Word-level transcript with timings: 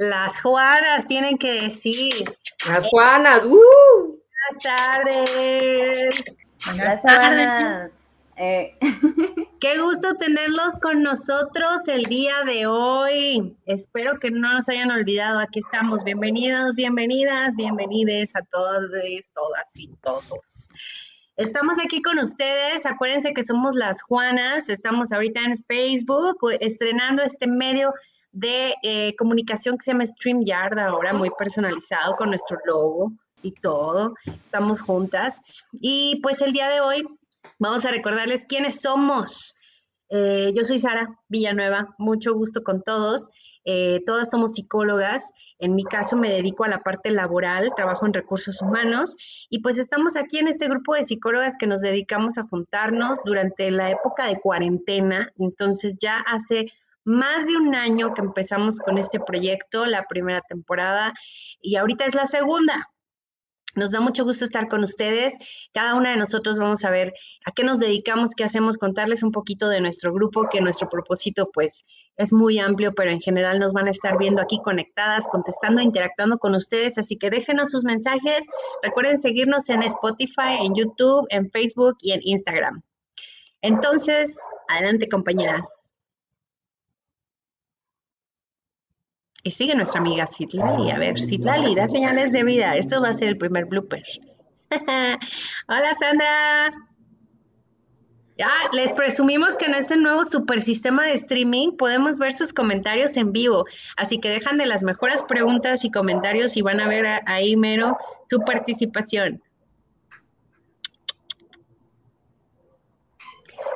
Las 0.00 0.40
Juanas 0.40 1.06
tienen 1.06 1.36
que 1.36 1.60
decir. 1.60 2.14
Las 2.66 2.86
Juanas, 2.86 3.44
¡uh! 3.44 3.52
Buenas 3.52 4.64
tardes. 4.64 6.24
Buenas 6.64 7.02
tardes. 7.02 7.92
Eh. 8.36 8.78
Qué 9.60 9.78
gusto 9.78 10.14
tenerlos 10.14 10.76
con 10.80 11.02
nosotros 11.02 11.86
el 11.86 12.04
día 12.04 12.32
de 12.46 12.66
hoy. 12.66 13.54
Espero 13.66 14.18
que 14.18 14.30
no 14.30 14.54
nos 14.54 14.70
hayan 14.70 14.90
olvidado. 14.90 15.38
Aquí 15.38 15.58
estamos. 15.58 16.02
Bienvenidos, 16.02 16.76
bienvenidas, 16.76 17.54
bienvenides 17.54 18.34
a 18.34 18.40
todos, 18.40 18.86
todas 19.34 19.76
y 19.76 19.88
todos. 20.02 20.70
Estamos 21.36 21.78
aquí 21.78 22.00
con 22.00 22.18
ustedes. 22.18 22.86
Acuérdense 22.86 23.34
que 23.34 23.44
somos 23.44 23.74
las 23.74 24.00
Juanas. 24.00 24.70
Estamos 24.70 25.12
ahorita 25.12 25.40
en 25.40 25.58
Facebook 25.58 26.38
estrenando 26.58 27.22
este 27.22 27.46
medio 27.46 27.92
de 28.32 28.74
eh, 28.82 29.14
comunicación 29.16 29.76
que 29.76 29.84
se 29.84 29.92
llama 29.92 30.06
StreamYard 30.06 30.78
ahora, 30.78 31.12
muy 31.12 31.30
personalizado 31.30 32.16
con 32.16 32.30
nuestro 32.30 32.58
logo 32.64 33.12
y 33.42 33.52
todo. 33.52 34.14
Estamos 34.44 34.80
juntas. 34.82 35.40
Y 35.72 36.20
pues 36.22 36.40
el 36.42 36.52
día 36.52 36.68
de 36.68 36.80
hoy 36.80 37.04
vamos 37.58 37.84
a 37.84 37.90
recordarles 37.90 38.44
quiénes 38.44 38.80
somos. 38.80 39.54
Eh, 40.10 40.52
yo 40.56 40.64
soy 40.64 40.78
Sara 40.78 41.20
Villanueva, 41.28 41.94
mucho 41.98 42.34
gusto 42.34 42.62
con 42.62 42.82
todos. 42.82 43.30
Eh, 43.64 44.00
todas 44.06 44.30
somos 44.30 44.54
psicólogas. 44.54 45.32
En 45.58 45.74
mi 45.74 45.84
caso 45.84 46.16
me 46.16 46.30
dedico 46.30 46.64
a 46.64 46.68
la 46.68 46.82
parte 46.82 47.10
laboral, 47.10 47.70
trabajo 47.76 48.06
en 48.06 48.14
recursos 48.14 48.60
humanos 48.62 49.16
y 49.50 49.60
pues 49.60 49.78
estamos 49.78 50.16
aquí 50.16 50.38
en 50.38 50.48
este 50.48 50.66
grupo 50.66 50.94
de 50.94 51.04
psicólogas 51.04 51.56
que 51.56 51.66
nos 51.66 51.80
dedicamos 51.80 52.38
a 52.38 52.44
juntarnos 52.44 53.20
durante 53.24 53.70
la 53.70 53.90
época 53.90 54.26
de 54.26 54.40
cuarentena. 54.40 55.30
Entonces 55.38 55.96
ya 56.00 56.18
hace 56.26 56.72
más 57.04 57.46
de 57.46 57.56
un 57.56 57.74
año 57.74 58.14
que 58.14 58.22
empezamos 58.22 58.78
con 58.78 58.98
este 58.98 59.20
proyecto, 59.20 59.86
la 59.86 60.04
primera 60.04 60.40
temporada, 60.42 61.12
y 61.60 61.76
ahorita 61.76 62.04
es 62.04 62.14
la 62.14 62.26
segunda. 62.26 62.88
Nos 63.76 63.92
da 63.92 64.00
mucho 64.00 64.24
gusto 64.24 64.44
estar 64.44 64.68
con 64.68 64.82
ustedes. 64.82 65.34
Cada 65.72 65.94
una 65.94 66.10
de 66.10 66.16
nosotros 66.16 66.58
vamos 66.58 66.84
a 66.84 66.90
ver 66.90 67.12
a 67.46 67.52
qué 67.52 67.62
nos 67.62 67.78
dedicamos, 67.78 68.34
qué 68.34 68.42
hacemos, 68.42 68.78
contarles 68.78 69.22
un 69.22 69.30
poquito 69.30 69.68
de 69.68 69.80
nuestro 69.80 70.12
grupo, 70.12 70.48
que 70.50 70.60
nuestro 70.60 70.88
propósito 70.88 71.50
pues 71.52 71.84
es 72.16 72.32
muy 72.32 72.58
amplio, 72.58 72.92
pero 72.94 73.12
en 73.12 73.20
general 73.20 73.60
nos 73.60 73.72
van 73.72 73.86
a 73.86 73.92
estar 73.92 74.18
viendo 74.18 74.42
aquí 74.42 74.60
conectadas, 74.64 75.28
contestando, 75.28 75.80
interactuando 75.80 76.38
con 76.38 76.56
ustedes. 76.56 76.98
Así 76.98 77.16
que 77.16 77.30
déjenos 77.30 77.70
sus 77.70 77.84
mensajes. 77.84 78.44
Recuerden 78.82 79.20
seguirnos 79.20 79.68
en 79.68 79.82
Spotify, 79.82 80.58
en 80.62 80.74
YouTube, 80.74 81.26
en 81.30 81.48
Facebook 81.50 81.96
y 82.00 82.12
en 82.12 82.20
Instagram. 82.24 82.82
Entonces, 83.62 84.36
adelante 84.68 85.08
compañeras. 85.08 85.89
Y 89.42 89.50
sigue 89.50 89.74
nuestra 89.74 90.00
amiga 90.00 90.26
Citlali. 90.26 90.90
A 90.90 90.98
ver, 90.98 91.18
Citlali, 91.18 91.74
da 91.74 91.88
señales 91.88 92.30
de 92.32 92.44
vida. 92.44 92.76
Esto 92.76 93.00
va 93.00 93.08
a 93.08 93.14
ser 93.14 93.28
el 93.28 93.38
primer 93.38 93.64
blooper. 93.64 94.02
Hola, 95.68 95.94
Sandra. 95.98 96.72
Ya, 98.36 98.50
les 98.72 98.92
presumimos 98.92 99.56
que 99.56 99.66
en 99.66 99.74
este 99.74 99.96
nuevo 99.96 100.24
super 100.24 100.62
sistema 100.62 101.04
de 101.04 101.12
streaming 101.14 101.76
podemos 101.76 102.18
ver 102.18 102.32
sus 102.32 102.52
comentarios 102.52 103.16
en 103.16 103.32
vivo. 103.32 103.64
Así 103.96 104.18
que 104.18 104.30
dejan 104.30 104.58
de 104.58 104.66
las 104.66 104.82
mejores 104.82 105.22
preguntas 105.22 105.84
y 105.84 105.90
comentarios 105.90 106.56
y 106.56 106.62
van 106.62 106.80
a 106.80 106.88
ver 106.88 107.06
ahí 107.26 107.56
mero 107.56 107.98
su 108.28 108.40
participación. 108.40 109.42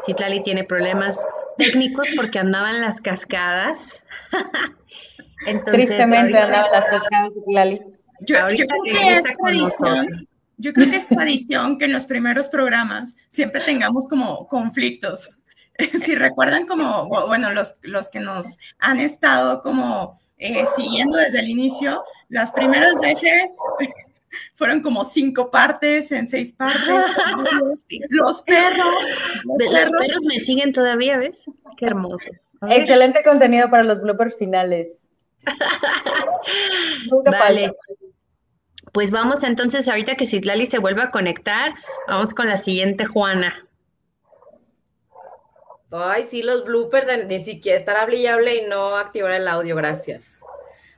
Citlali 0.05 0.43
tiene 0.43 0.65
problemas 0.65 1.27
técnicos 1.57 2.09
porque 2.17 2.39
andaban 2.39 2.81
las 2.81 3.01
cascadas. 3.01 4.05
Tristemente 5.65 6.39
andaba 6.39 6.71
las 6.71 6.85
cascadas 6.87 7.31
Lali. 7.47 7.81
Yo, 8.21 8.37
yo, 8.51 8.67
creo 8.67 8.83
que 8.85 9.13
es 9.15 9.25
tradición, 9.37 10.27
yo 10.57 10.73
creo 10.73 10.91
que 10.91 10.97
es 10.97 11.09
tradición 11.09 11.79
que 11.79 11.85
en 11.87 11.93
los 11.93 12.07
primeros 12.07 12.49
programas 12.49 13.17
siempre 13.29 13.61
tengamos 13.63 14.09
como 14.09 14.47
conflictos. 14.49 15.31
si 16.03 16.15
recuerdan 16.15 16.67
como, 16.67 17.09
bueno, 17.09 17.53
los, 17.53 17.77
los 17.83 18.09
que 18.09 18.21
nos 18.21 18.59
han 18.79 19.01
estado 19.01 19.63
como 19.63 20.21
eh, 20.39 20.65
siguiendo 20.77 21.17
desde 21.17 21.41
el 21.41 21.49
inicio, 21.49 22.05
las 22.29 22.53
primeras 22.53 22.95
veces 23.01 23.57
fueron 24.57 24.81
como 24.81 25.05
cinco 25.05 25.51
partes 25.51 26.13
en 26.13 26.29
seis 26.29 26.53
partes. 26.53 26.83
Los 28.09 28.43
perros. 28.43 28.95
Los 29.45 29.91
perros. 29.91 30.25
me 30.27 30.39
siguen 30.39 30.73
todavía, 30.73 31.19
¿ves? 31.19 31.45
Qué 31.77 31.87
hermosos. 31.87 32.53
Excelente 32.69 33.23
contenido 33.23 33.71
para 33.71 33.85
los 33.85 34.01
bloopers 34.01 34.37
finales. 34.37 35.04
vale. 37.25 37.73
Pues 38.93 39.11
vamos 39.11 39.43
entonces, 39.43 39.89
ahorita 39.89 40.15
que 40.15 40.27
Citlali 40.27 40.67
se 40.67 40.79
vuelva 40.79 41.05
a 41.05 41.11
conectar, 41.11 41.75
vamos 42.07 42.33
con 42.33 42.49
la 42.49 42.59
siguiente 42.59 43.07
Juana. 43.07 43.67
Ay, 45.91 46.25
sí, 46.25 46.43
los 46.43 46.65
bloopers, 46.65 47.07
de, 47.07 47.25
ni 47.25 47.41
siquiera 47.41 47.77
estar 47.77 47.97
hable 47.97 48.17
y 48.17 48.27
hable 48.27 48.57
y 48.57 48.67
no 48.67 48.97
activar 48.97 49.33
el 49.33 49.49
audio, 49.49 49.77
gracias. 49.77 50.41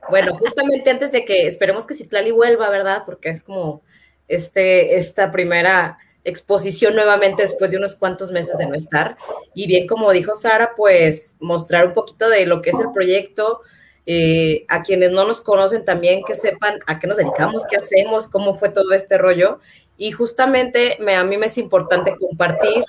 Bueno, 0.09 0.35
justamente 0.37 0.89
antes 0.89 1.11
de 1.11 1.25
que 1.25 1.47
esperemos 1.47 1.85
que 1.85 1.93
Citlali 1.93 2.31
vuelva, 2.31 2.69
¿verdad? 2.69 3.03
Porque 3.05 3.29
es 3.29 3.43
como 3.43 3.81
este, 4.27 4.97
esta 4.97 5.31
primera 5.31 5.97
exposición 6.23 6.95
nuevamente 6.95 7.43
después 7.43 7.71
de 7.71 7.77
unos 7.77 7.95
cuantos 7.95 8.31
meses 8.31 8.57
de 8.57 8.65
no 8.65 8.75
estar. 8.75 9.17
Y 9.53 9.67
bien, 9.67 9.87
como 9.87 10.11
dijo 10.11 10.33
Sara, 10.33 10.73
pues 10.75 11.35
mostrar 11.39 11.87
un 11.87 11.93
poquito 11.93 12.29
de 12.29 12.45
lo 12.45 12.61
que 12.61 12.71
es 12.71 12.79
el 12.79 12.91
proyecto, 12.91 13.61
eh, 14.09 14.63
a 14.69 14.83
quienes 14.83 15.11
no 15.11 15.27
nos 15.27 15.41
conocen 15.41 15.83
también 15.83 16.23
que 16.25 16.33
sepan 16.33 16.79
a 16.87 16.97
qué 16.97 17.07
nos 17.07 17.17
dedicamos, 17.17 17.65
qué 17.69 17.75
hacemos, 17.75 18.29
cómo 18.29 18.55
fue 18.55 18.69
todo 18.69 18.93
este 18.93 19.17
rollo. 19.17 19.59
Y 19.97 20.11
justamente 20.11 20.95
me, 21.01 21.15
a 21.15 21.25
mí 21.25 21.35
me 21.35 21.47
es 21.47 21.57
importante 21.57 22.15
compartir 22.17 22.85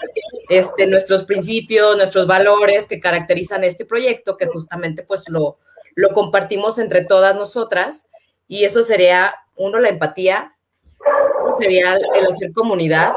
este, 0.48 0.86
nuestros 0.86 1.24
principios, 1.24 1.96
nuestros 1.96 2.28
valores 2.28 2.86
que 2.86 3.00
caracterizan 3.00 3.64
este 3.64 3.84
proyecto, 3.84 4.36
que 4.36 4.46
justamente 4.46 5.02
pues 5.02 5.28
lo, 5.28 5.58
lo 5.96 6.10
compartimos 6.10 6.78
entre 6.78 7.04
todas 7.04 7.34
nosotras. 7.34 8.06
Y 8.46 8.62
eso 8.62 8.84
sería, 8.84 9.34
uno, 9.56 9.80
la 9.80 9.88
empatía, 9.88 10.54
sería 11.58 11.96
el 11.96 12.26
hacer 12.26 12.52
comunidad, 12.52 13.14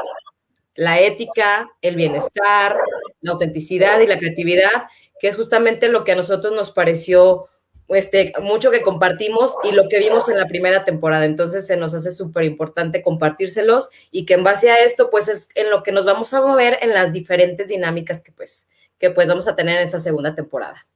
la 0.74 0.98
ética, 0.98 1.70
el 1.82 1.94
bienestar, 1.94 2.74
la 3.20 3.30
autenticidad 3.30 4.00
y 4.00 4.08
la 4.08 4.18
creatividad, 4.18 4.88
que 5.20 5.28
es 5.28 5.36
justamente 5.36 5.86
lo 5.86 6.02
que 6.02 6.12
a 6.12 6.16
nosotros 6.16 6.52
nos 6.52 6.72
pareció 6.72 7.48
este, 7.94 8.32
mucho 8.42 8.70
que 8.70 8.82
compartimos 8.82 9.56
y 9.64 9.72
lo 9.72 9.88
que 9.88 9.98
vimos 9.98 10.28
en 10.28 10.38
la 10.38 10.46
primera 10.46 10.84
temporada. 10.84 11.24
Entonces 11.24 11.66
se 11.66 11.76
nos 11.76 11.94
hace 11.94 12.10
súper 12.10 12.44
importante 12.44 13.02
compartírselos 13.02 13.90
y 14.10 14.26
que 14.26 14.34
en 14.34 14.44
base 14.44 14.70
a 14.70 14.82
esto, 14.82 15.10
pues 15.10 15.28
es 15.28 15.48
en 15.54 15.70
lo 15.70 15.82
que 15.82 15.92
nos 15.92 16.04
vamos 16.04 16.32
a 16.34 16.40
mover 16.40 16.78
en 16.82 16.94
las 16.94 17.12
diferentes 17.12 17.68
dinámicas 17.68 18.22
que 18.22 18.32
pues, 18.32 18.68
que 18.98 19.10
pues 19.10 19.28
vamos 19.28 19.48
a 19.48 19.56
tener 19.56 19.78
en 19.78 19.84
esta 19.84 19.98
segunda 19.98 20.34
temporada. 20.34 20.86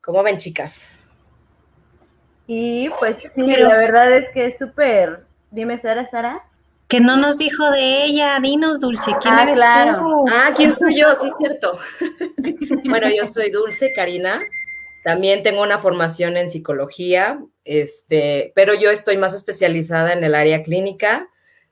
¿Cómo 0.00 0.22
ven, 0.22 0.38
chicas? 0.38 0.94
Y 2.46 2.88
pues 2.98 3.16
sí, 3.34 3.56
la 3.56 3.76
verdad 3.76 4.12
es 4.16 4.28
que 4.30 4.46
es 4.46 4.58
súper. 4.58 5.24
Dime, 5.50 5.80
Sara, 5.80 6.08
Sara. 6.08 6.42
Que 6.88 6.98
no 6.98 7.16
nos 7.16 7.36
dijo 7.36 7.70
de 7.70 8.04
ella, 8.04 8.38
dinos 8.42 8.80
Dulce, 8.80 9.12
¿quién 9.22 9.34
ah, 9.34 9.42
eres 9.44 9.60
claro. 9.60 9.98
tú? 10.00 10.24
Ah, 10.32 10.50
¿quién 10.56 10.72
soy 10.74 10.98
yo? 10.98 11.14
Sí, 11.14 11.28
es 11.28 11.32
cierto. 11.38 11.78
bueno, 12.88 13.08
yo 13.16 13.24
soy 13.26 13.50
Dulce 13.50 13.92
Karina, 13.94 14.40
también 15.02 15.42
tengo 15.42 15.62
una 15.62 15.78
formación 15.78 16.36
en 16.36 16.50
psicología, 16.50 17.40
este, 17.64 18.52
pero 18.54 18.74
yo 18.74 18.90
estoy 18.90 19.16
más 19.16 19.34
especializada 19.34 20.12
en 20.12 20.24
el 20.24 20.34
área 20.34 20.62
clínica. 20.62 21.28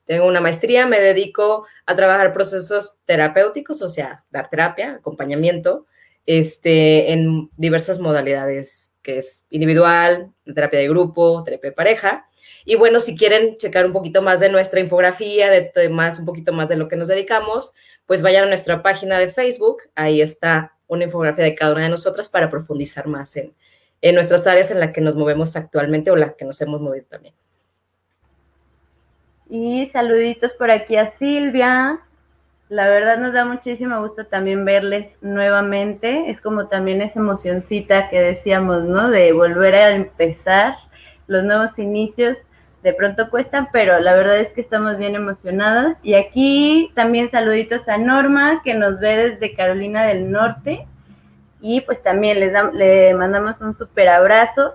Tengo 0.07 0.27
una 0.27 0.41
maestría, 0.41 0.87
me 0.87 1.01
dedico 1.01 1.67
a 1.85 1.95
trabajar 1.95 2.33
procesos 2.33 3.01
terapéuticos, 3.05 3.83
o 3.83 3.89
sea, 3.89 4.25
dar 4.31 4.49
terapia, 4.49 4.95
acompañamiento, 4.95 5.87
este, 6.25 7.13
en 7.13 7.51
diversas 7.57 7.99
modalidades, 7.99 8.93
que 9.03 9.19
es 9.19 9.45
individual, 9.51 10.33
terapia 10.55 10.81
de 10.81 10.89
grupo, 10.89 11.43
terapia 11.45 11.71
de 11.71 11.77
pareja. 11.77 12.29
Y 12.65 12.77
bueno, 12.77 13.01
si 13.01 13.17
quieren 13.17 13.57
checar 13.57 13.85
un 13.87 13.93
poquito 13.93 14.23
más 14.23 14.41
de 14.41 14.49
nuestra 14.49 14.81
infografía, 14.81 15.51
de, 15.51 15.89
más, 15.91 16.19
un 16.19 16.25
poquito 16.25 16.53
más 16.53 16.69
de 16.69 16.77
lo 16.77 16.89
que 16.89 16.97
nos 16.97 17.09
dedicamos, 17.09 17.73
pues 18.07 18.23
vayan 18.23 18.45
a 18.45 18.49
nuestra 18.49 18.83
página 18.83 19.19
de 19.19 19.29
Facebook, 19.29 19.83
ahí 19.95 20.21
está 20.23 20.78
una 20.89 21.05
infografía 21.05 21.45
de 21.45 21.55
cada 21.55 21.73
una 21.73 21.85
de 21.85 21.91
nosotras 21.91 22.29
para 22.29 22.51
profundizar 22.51 23.07
más 23.07 23.37
en, 23.37 23.55
en 24.03 24.15
nuestras 24.15 24.47
áreas 24.47 24.71
en 24.71 24.81
las 24.81 24.93
que 24.93 25.01
nos 25.01 25.15
movemos 25.15 25.55
actualmente 25.55 26.11
o 26.11 26.17
las 26.17 26.35
que 26.35 26.45
nos 26.45 26.61
hemos 26.61 26.81
movido 26.81 27.07
también. 27.09 27.35
Y 29.51 29.89
saluditos 29.89 30.53
por 30.53 30.71
aquí 30.71 30.97
a 30.97 31.13
Silvia. 31.13 32.01
La 32.69 32.87
verdad 32.89 33.17
nos 33.17 33.33
da 33.33 33.47
muchísimo 33.47 34.01
gusto 34.03 34.27
también 34.27 34.65
verles 34.65 35.11
nuevamente. 35.23 36.31
Es 36.31 36.41
como 36.41 36.69
también 36.69 37.01
esa 37.01 37.19
emocioncita 37.19 38.11
que 38.11 38.21
decíamos, 38.21 38.83
¿no? 38.85 39.09
De 39.09 39.33
volver 39.33 39.75
a 39.75 39.91
empezar 39.93 40.77
los 41.27 41.45
nuevos 41.45 41.79
inicios 41.79 42.37
de 42.89 42.95
pronto 42.95 43.29
cuestan, 43.29 43.69
pero 43.71 44.01
la 44.01 44.15
verdad 44.15 44.39
es 44.39 44.51
que 44.55 44.63
estamos 44.63 44.97
bien 44.97 45.15
emocionadas. 45.15 45.99
Y 46.03 46.15
aquí 46.15 46.91
también 46.95 47.31
saluditos 47.31 47.87
a 47.87 47.99
Norma, 47.99 48.63
que 48.65 48.73
nos 48.73 48.99
ve 48.99 49.31
desde 49.31 49.55
Carolina 49.55 50.05
del 50.05 50.31
Norte. 50.31 50.87
y 51.61 51.83
pues 51.83 52.03
también 52.03 52.41
les 52.41 52.53
le 52.73 53.13
mandamos 53.15 53.61
un 53.61 53.75
súper 53.75 54.09
abrazo. 54.09 54.75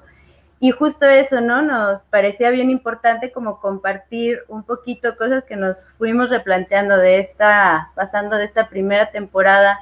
Y 0.60 0.72
justo 0.72 1.06
eso, 1.08 1.42
¿no? 1.42 1.62
Nos 1.64 2.04
parecía 2.04 2.52
bien 2.52 2.70
importante 2.70 3.32
como 3.32 3.60
compartir 3.60 4.44
un 4.48 4.64
poquito 4.64 5.18
cosas 5.18 5.44
que 5.46 5.56
nos 5.56 5.92
fuimos 5.98 6.30
replanteando 6.30 6.98
de 6.98 7.20
esta, 7.20 7.90
pasando 7.96 8.38
de 8.38 8.46
esta 8.46 8.70
primera 8.70 9.10
temporada, 9.12 9.80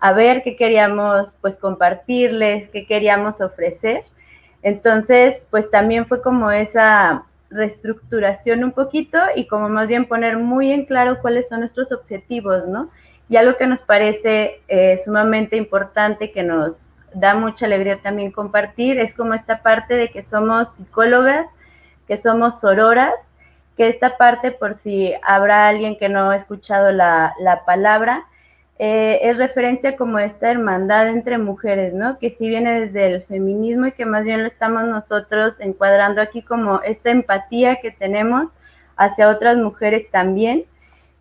a 0.00 0.12
ver 0.12 0.42
qué 0.42 0.56
queríamos 0.56 1.32
pues 1.40 1.56
compartirles, 1.56 2.68
qué 2.70 2.86
queríamos 2.86 3.40
ofrecer. 3.40 4.04
Entonces, 4.62 5.40
pues 5.50 5.70
también 5.70 6.06
fue 6.06 6.20
como 6.20 6.50
esa 6.50 7.24
reestructuración 7.50 8.64
un 8.64 8.72
poquito 8.72 9.18
y 9.34 9.46
como 9.46 9.68
más 9.68 9.88
bien 9.88 10.06
poner 10.06 10.38
muy 10.38 10.72
en 10.72 10.86
claro 10.86 11.20
cuáles 11.20 11.48
son 11.48 11.60
nuestros 11.60 11.90
objetivos, 11.92 12.66
¿no? 12.66 12.90
Y 13.28 13.36
algo 13.36 13.56
que 13.56 13.66
nos 13.66 13.80
parece 13.82 14.60
eh, 14.68 15.00
sumamente 15.04 15.56
importante, 15.56 16.32
que 16.32 16.42
nos 16.42 16.76
da 17.14 17.34
mucha 17.34 17.66
alegría 17.66 18.00
también 18.02 18.30
compartir, 18.30 18.98
es 18.98 19.14
como 19.14 19.34
esta 19.34 19.62
parte 19.62 19.94
de 19.94 20.10
que 20.10 20.24
somos 20.24 20.68
psicólogas, 20.76 21.46
que 22.06 22.18
somos 22.18 22.60
sororas, 22.60 23.14
que 23.76 23.88
esta 23.88 24.16
parte, 24.16 24.52
por 24.52 24.76
si 24.76 25.12
habrá 25.22 25.68
alguien 25.68 25.96
que 25.98 26.08
no 26.08 26.30
ha 26.30 26.36
escuchado 26.36 26.92
la, 26.92 27.34
la 27.40 27.64
palabra, 27.64 28.24
eh, 28.82 29.28
es 29.28 29.36
referencia 29.36 29.94
como 29.94 30.18
esta 30.18 30.50
hermandad 30.50 31.08
entre 31.08 31.36
mujeres, 31.36 31.92
¿no? 31.92 32.18
Que 32.18 32.30
sí 32.38 32.48
viene 32.48 32.80
desde 32.80 33.08
el 33.08 33.22
feminismo 33.24 33.88
y 33.88 33.92
que 33.92 34.06
más 34.06 34.24
bien 34.24 34.40
lo 34.40 34.48
estamos 34.48 34.84
nosotros 34.84 35.52
encuadrando 35.58 36.22
aquí 36.22 36.40
como 36.40 36.80
esta 36.80 37.10
empatía 37.10 37.76
que 37.82 37.90
tenemos 37.90 38.48
hacia 38.96 39.28
otras 39.28 39.58
mujeres 39.58 40.10
también 40.10 40.64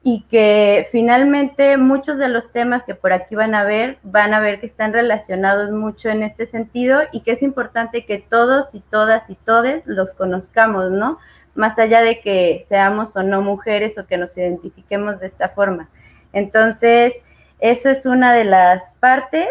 y 0.03 0.21
que 0.31 0.87
finalmente 0.93 1.75
muchos 1.75 2.17
de 2.17 2.29
los 2.29 2.49
temas 2.53 2.83
que 2.83 2.95
por 2.95 3.11
aquí 3.11 3.35
van 3.35 3.53
a 3.53 3.65
ver, 3.65 3.97
van 4.03 4.33
a 4.33 4.39
ver 4.39 4.61
que 4.61 4.67
están 4.67 4.93
relacionados 4.93 5.69
mucho 5.69 6.07
en 6.07 6.23
este 6.23 6.45
sentido 6.45 7.01
y 7.11 7.23
que 7.23 7.33
es 7.33 7.41
importante 7.41 8.05
que 8.05 8.19
todos 8.19 8.69
y 8.71 8.79
todas 8.79 9.29
y 9.29 9.35
todes 9.35 9.85
los 9.85 10.13
conozcamos, 10.13 10.91
¿no? 10.91 11.17
Más 11.55 11.77
allá 11.77 11.99
de 12.03 12.21
que 12.21 12.65
seamos 12.69 13.13
o 13.17 13.21
no 13.21 13.41
mujeres 13.41 13.97
o 13.97 14.07
que 14.07 14.17
nos 14.17 14.37
identifiquemos 14.37 15.19
de 15.19 15.27
esta 15.27 15.49
forma. 15.49 15.89
Entonces, 16.31 17.13
eso 17.59 17.89
es 17.89 18.05
una 18.05 18.33
de 18.33 18.45
las 18.45 18.93
partes 18.99 19.47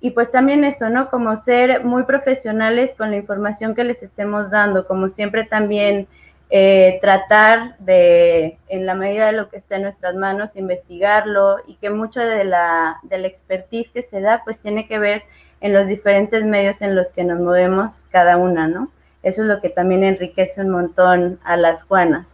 y 0.00 0.12
pues 0.12 0.30
también 0.30 0.64
eso, 0.64 0.88
¿no? 0.88 1.10
Como 1.10 1.42
ser 1.42 1.84
muy 1.84 2.04
profesionales 2.04 2.92
con 2.96 3.10
la 3.10 3.18
información 3.18 3.74
que 3.74 3.84
les 3.84 4.02
estemos 4.02 4.50
dando, 4.50 4.86
como 4.86 5.08
siempre 5.10 5.44
también 5.44 6.08
eh, 6.48 6.98
tratar 7.00 7.76
de, 7.78 8.58
en 8.68 8.86
la 8.86 8.94
medida 8.94 9.26
de 9.26 9.32
lo 9.32 9.50
que 9.50 9.58
esté 9.58 9.76
en 9.76 9.82
nuestras 9.82 10.14
manos, 10.14 10.56
investigarlo 10.56 11.58
y 11.66 11.74
que 11.76 11.90
mucho 11.90 12.20
de 12.20 12.44
la, 12.44 12.98
de 13.02 13.18
la 13.18 13.26
expertise 13.28 13.90
que 13.92 14.02
se 14.02 14.20
da 14.20 14.42
pues 14.44 14.58
tiene 14.58 14.88
que 14.88 14.98
ver 14.98 15.22
en 15.60 15.74
los 15.74 15.86
diferentes 15.86 16.44
medios 16.44 16.80
en 16.80 16.96
los 16.96 17.08
que 17.08 17.24
nos 17.24 17.38
movemos 17.38 17.92
cada 18.10 18.36
una, 18.36 18.66
¿no? 18.66 18.90
Eso 19.22 19.42
es 19.42 19.48
lo 19.48 19.60
que 19.60 19.68
también 19.68 20.02
enriquece 20.02 20.62
un 20.62 20.70
montón 20.70 21.38
a 21.44 21.56
las 21.56 21.82
Juanas. 21.82 22.26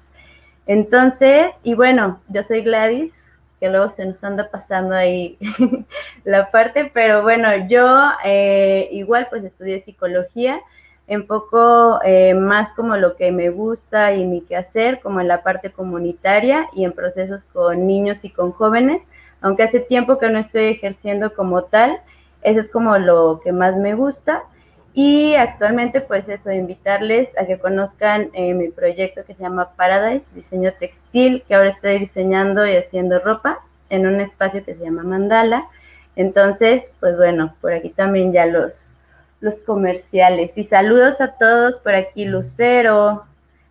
Entonces, 0.67 1.49
y 1.62 1.75
bueno, 1.75 2.20
yo 2.28 2.43
soy 2.44 2.62
Gladys, 2.62 3.16
que 3.61 3.70
luego 3.70 3.91
se 3.91 4.05
nos 4.05 4.23
anda 4.23 4.50
pasando 4.50 4.94
ahí 4.94 5.38
la 6.25 6.50
parte, 6.50 6.91
pero 6.93 7.23
bueno, 7.23 7.49
yo 7.69 8.11
eh, 8.25 8.88
igual 8.93 9.29
pues 9.31 9.44
estudié 9.44 9.82
psicología, 9.82 10.61
enfoco 11.06 12.00
eh, 12.05 12.35
más 12.35 12.73
como 12.73 12.97
lo 12.97 13.17
que 13.17 13.32
me 13.32 13.50
gusta 13.50 14.12
y 14.14 14.25
mi 14.25 14.43
quehacer, 14.43 15.00
como 15.00 15.20
en 15.20 15.29
la 15.29 15.43
parte 15.43 15.70
comunitaria 15.70 16.69
y 16.75 16.85
en 16.85 16.93
procesos 16.93 17.43
con 17.53 17.87
niños 17.87 18.19
y 18.23 18.31
con 18.31 18.53
jóvenes, 18.53 19.03
aunque 19.41 19.62
hace 19.62 19.81
tiempo 19.81 20.19
que 20.19 20.29
no 20.29 20.38
estoy 20.38 20.64
ejerciendo 20.64 21.35
como 21.35 21.64
tal, 21.64 22.00
eso 22.43 22.61
es 22.61 22.69
como 22.69 22.99
lo 22.99 23.41
que 23.43 23.52
más 23.52 23.76
me 23.76 23.94
gusta. 23.94 24.44
Y 24.99 25.35
actualmente, 25.35 26.01
pues 26.01 26.27
eso, 26.27 26.51
invitarles 26.51 27.29
a 27.37 27.45
que 27.45 27.59
conozcan 27.59 28.31
eh, 28.33 28.55
mi 28.55 28.71
proyecto 28.71 29.27
que 29.27 29.35
se 29.35 29.43
llama 29.43 29.73
Paradise, 29.77 30.25
diseño 30.35 30.73
textil, 30.73 31.45
que 31.47 31.55
ahora 31.55 31.69
estoy 31.69 31.99
diseñando 31.99 32.67
y 32.67 32.77
haciendo 32.77 33.19
ropa 33.19 33.59
en 33.91 34.07
un 34.07 34.23
espacio 34.23 34.65
que 34.65 34.75
se 34.75 34.83
llama 34.83 35.03
Mandala. 35.03 35.67
Entonces, 36.17 36.91
pues 36.99 37.15
bueno, 37.19 37.55
por 37.61 37.75
aquí 37.75 37.91
también 37.91 38.33
ya 38.33 38.47
los, 38.47 38.73
los 39.41 39.57
comerciales. 39.67 40.53
Y 40.57 40.65
saludos 40.65 41.21
a 41.21 41.33
todos 41.33 41.79
por 41.81 41.95
aquí, 41.95 42.25
Lucero. 42.25 43.27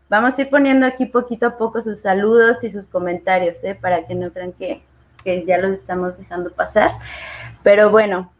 Vamos 0.10 0.38
a 0.38 0.42
ir 0.44 0.51
poniendo 0.51 0.86
aquí 0.86 1.07
poquito 1.07 1.48
a 1.48 1.57
poco 1.57 1.81
sus 1.81 2.01
saludos 2.01 2.63
y 2.63 2.69
sus 2.69 2.86
comentarios, 2.86 3.63
¿eh? 3.63 3.74
para 3.74 4.06
que 4.06 4.13
no 4.13 4.30
crean 4.30 4.54
que, 4.54 4.83
que 5.24 5.44
ya 5.44 5.57
los 5.57 5.72
estamos 5.72 6.16
dejando 6.19 6.51
pasar. 6.51 6.92
Pero 7.63 7.89
bueno, 7.89 8.31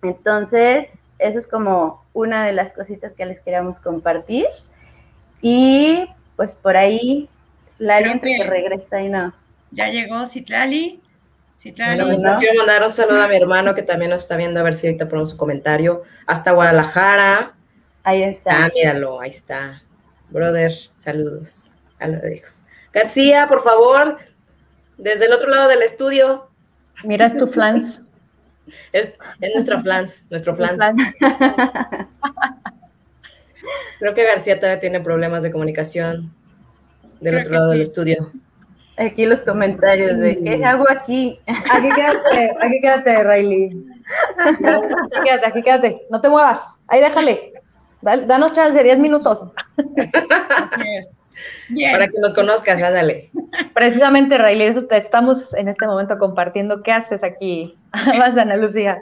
entonces, 0.00 0.88
eso 1.22 1.38
es 1.38 1.46
como 1.46 2.04
una 2.12 2.44
de 2.44 2.52
las 2.52 2.72
cositas 2.72 3.12
que 3.12 3.26
les 3.26 3.40
queríamos 3.40 3.78
compartir. 3.80 4.46
Y 5.40 6.06
pues 6.36 6.54
por 6.54 6.76
ahí, 6.76 7.28
la 7.78 7.98
gente 7.98 8.34
que 8.36 8.44
regresa 8.44 9.00
y 9.02 9.08
no. 9.08 9.32
Ya 9.70 9.88
llegó 9.88 10.26
Citlali. 10.26 11.00
Citlali. 11.58 12.02
Bueno, 12.02 12.36
quiero 12.38 12.58
mandar 12.58 12.82
un 12.82 12.90
saludo 12.90 13.22
a 13.22 13.28
mi 13.28 13.36
hermano 13.36 13.74
que 13.74 13.82
también 13.82 14.10
nos 14.10 14.22
está 14.22 14.36
viendo, 14.36 14.60
a 14.60 14.62
ver 14.62 14.74
si 14.74 14.86
ahorita 14.86 15.08
ponemos 15.08 15.30
su 15.30 15.36
comentario. 15.36 16.02
Hasta 16.26 16.52
Guadalajara. 16.52 17.54
Ahí 18.04 18.22
está. 18.22 18.64
Ah, 18.64 18.70
míralo, 18.74 19.20
ahí 19.20 19.30
está. 19.30 19.82
Brother, 20.30 20.72
saludos. 20.96 21.70
A 21.98 22.08
los 22.08 22.20
García, 22.92 23.46
por 23.48 23.62
favor, 23.62 24.18
desde 24.98 25.26
el 25.26 25.32
otro 25.32 25.48
lado 25.50 25.68
del 25.68 25.82
estudio. 25.82 26.48
Miras 27.04 27.36
tu 27.36 27.46
flans. 27.46 28.02
Es, 28.92 29.14
nuestro 29.54 29.80
flans, 29.80 30.26
nuestro 30.30 30.54
flans. 30.54 30.80
Creo 33.98 34.14
que 34.14 34.24
García 34.24 34.58
todavía 34.58 34.80
tiene 34.80 35.00
problemas 35.00 35.42
de 35.42 35.52
comunicación 35.52 36.34
del 37.20 37.38
otro 37.38 37.52
lado 37.52 37.70
del 37.70 37.82
estudio. 37.82 38.32
Aquí 38.96 39.24
los 39.24 39.40
comentarios 39.42 40.18
de 40.18 40.38
¿qué 40.42 40.64
hago 40.64 40.84
aquí? 40.90 41.38
Aquí 41.46 41.88
quédate, 41.94 42.56
aquí 42.60 42.80
quédate, 42.80 43.24
Riley. 43.24 43.86
Aquí 44.38 44.56
quédate, 45.24 45.46
aquí 45.46 45.62
quédate. 45.62 46.06
No 46.10 46.20
te 46.20 46.28
muevas. 46.28 46.82
Ahí 46.88 47.00
déjale. 47.00 47.52
Danos 48.02 48.52
chance 48.52 48.76
de 48.76 48.84
10 48.84 48.98
minutos. 48.98 49.50
Para 51.92 52.06
que 52.08 52.20
nos 52.20 52.34
conozcas, 52.34 52.82
ándale. 52.82 53.30
Precisamente, 53.72 54.36
Riley, 54.36 54.74
estamos 54.90 55.54
en 55.54 55.68
este 55.68 55.86
momento 55.86 56.18
compartiendo. 56.18 56.82
¿Qué 56.82 56.92
haces 56.92 57.22
aquí? 57.24 57.78
Vas, 58.18 58.36
Ana 58.36 58.56
Lucía. 58.56 58.98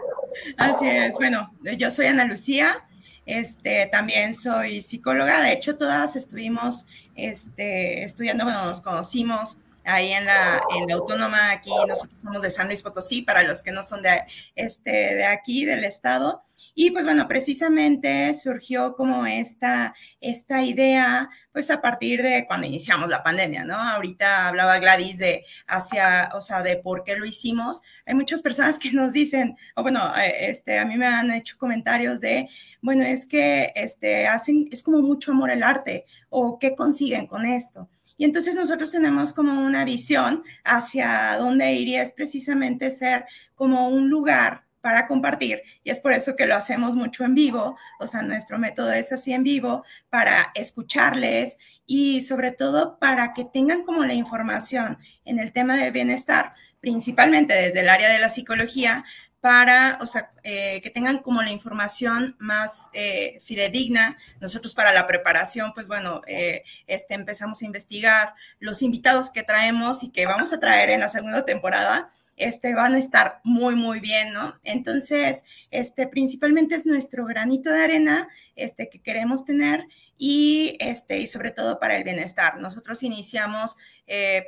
Así 0.56 0.86
es. 0.88 1.14
Bueno, 1.14 1.52
yo 1.76 1.90
soy 1.90 2.06
Ana 2.06 2.24
Lucía. 2.24 2.84
Este, 3.26 3.86
también 3.86 4.34
soy 4.34 4.82
psicóloga. 4.82 5.40
De 5.40 5.52
hecho, 5.52 5.76
todas 5.76 6.16
estuvimos 6.16 6.86
este, 7.14 8.02
estudiando, 8.02 8.44
bueno, 8.44 8.64
nos 8.66 8.80
conocimos 8.80 9.58
ahí 9.84 10.12
en 10.12 10.26
la, 10.26 10.62
en 10.76 10.86
la 10.88 10.94
autónoma, 10.94 11.50
aquí 11.50 11.70
nosotros 11.86 12.20
somos 12.20 12.42
de 12.42 12.50
San 12.50 12.66
Luis 12.66 12.82
Potosí, 12.82 13.22
para 13.22 13.42
los 13.42 13.62
que 13.62 13.72
no 13.72 13.82
son 13.82 14.02
de, 14.02 14.22
este, 14.54 14.90
de 14.90 15.24
aquí, 15.24 15.64
del 15.64 15.84
estado. 15.84 16.42
Y 16.74 16.90
pues 16.90 17.04
bueno, 17.04 17.26
precisamente 17.26 18.32
surgió 18.34 18.94
como 18.94 19.26
esta, 19.26 19.94
esta 20.20 20.62
idea, 20.62 21.28
pues 21.52 21.70
a 21.70 21.80
partir 21.80 22.22
de 22.22 22.46
cuando 22.46 22.66
iniciamos 22.66 23.08
la 23.08 23.22
pandemia, 23.22 23.64
¿no? 23.64 23.76
Ahorita 23.76 24.48
hablaba 24.48 24.78
Gladys 24.78 25.18
de 25.18 25.44
hacia, 25.66 26.30
o 26.34 26.40
sea, 26.40 26.62
de 26.62 26.76
por 26.76 27.04
qué 27.04 27.16
lo 27.16 27.24
hicimos. 27.24 27.82
Hay 28.06 28.14
muchas 28.14 28.42
personas 28.42 28.78
que 28.78 28.92
nos 28.92 29.12
dicen, 29.12 29.56
o 29.74 29.82
bueno, 29.82 30.00
eh, 30.16 30.50
este, 30.50 30.78
a 30.78 30.84
mí 30.84 30.96
me 30.96 31.06
han 31.06 31.30
hecho 31.30 31.56
comentarios 31.58 32.20
de, 32.20 32.48
bueno, 32.82 33.04
es 33.04 33.26
que 33.26 33.72
este, 33.74 34.26
hacen, 34.26 34.68
es 34.70 34.82
como 34.82 35.00
mucho 35.02 35.32
amor 35.32 35.50
el 35.50 35.62
arte, 35.62 36.06
o 36.28 36.58
qué 36.58 36.74
consiguen 36.74 37.26
con 37.26 37.46
esto. 37.46 37.88
Y 38.20 38.24
entonces 38.26 38.54
nosotros 38.54 38.90
tenemos 38.90 39.32
como 39.32 39.64
una 39.64 39.82
visión 39.82 40.44
hacia 40.62 41.38
dónde 41.38 41.72
ir 41.72 41.88
y 41.88 41.96
es 41.96 42.12
precisamente 42.12 42.90
ser 42.90 43.24
como 43.54 43.88
un 43.88 44.10
lugar 44.10 44.66
para 44.82 45.08
compartir. 45.08 45.62
Y 45.84 45.88
es 45.88 46.00
por 46.00 46.12
eso 46.12 46.36
que 46.36 46.44
lo 46.44 46.54
hacemos 46.54 46.94
mucho 46.94 47.24
en 47.24 47.34
vivo, 47.34 47.78
o 47.98 48.06
sea, 48.06 48.20
nuestro 48.20 48.58
método 48.58 48.92
es 48.92 49.10
así 49.10 49.32
en 49.32 49.42
vivo 49.42 49.84
para 50.10 50.52
escucharles 50.54 51.56
y 51.86 52.20
sobre 52.20 52.52
todo 52.52 52.98
para 52.98 53.32
que 53.32 53.46
tengan 53.46 53.84
como 53.84 54.04
la 54.04 54.12
información 54.12 54.98
en 55.24 55.38
el 55.38 55.54
tema 55.54 55.78
de 55.78 55.90
bienestar, 55.90 56.52
principalmente 56.78 57.54
desde 57.54 57.80
el 57.80 57.88
área 57.88 58.10
de 58.10 58.18
la 58.18 58.28
psicología, 58.28 59.02
para, 59.40 59.98
o 60.02 60.06
sea, 60.06 60.32
eh, 60.42 60.80
que 60.82 60.90
tengan 60.90 61.18
como 61.18 61.42
la 61.42 61.50
información 61.50 62.36
más 62.38 62.90
eh, 62.92 63.40
fidedigna. 63.42 64.18
Nosotros 64.40 64.74
para 64.74 64.92
la 64.92 65.06
preparación, 65.06 65.72
pues 65.72 65.88
bueno, 65.88 66.20
eh, 66.26 66.62
este, 66.86 67.14
empezamos 67.14 67.62
a 67.62 67.64
investigar 67.64 68.34
los 68.58 68.82
invitados 68.82 69.30
que 69.30 69.42
traemos 69.42 70.02
y 70.02 70.10
que 70.10 70.26
vamos 70.26 70.52
a 70.52 70.60
traer 70.60 70.90
en 70.90 71.00
la 71.00 71.08
segunda 71.08 71.44
temporada. 71.44 72.10
Este, 72.36 72.74
van 72.74 72.94
a 72.94 72.98
estar 72.98 73.40
muy, 73.44 73.74
muy 73.74 74.00
bien, 74.00 74.32
¿no? 74.32 74.58
Entonces, 74.62 75.42
este, 75.70 76.06
principalmente 76.06 76.74
es 76.74 76.86
nuestro 76.86 77.26
granito 77.26 77.70
de 77.70 77.82
arena 77.82 78.28
este, 78.56 78.88
que 78.88 79.00
queremos 79.00 79.44
tener 79.44 79.86
y, 80.16 80.76
este, 80.80 81.18
y 81.18 81.26
sobre 81.26 81.50
todo 81.50 81.78
para 81.78 81.96
el 81.96 82.04
bienestar. 82.04 82.58
Nosotros 82.58 83.02
iniciamos 83.02 83.76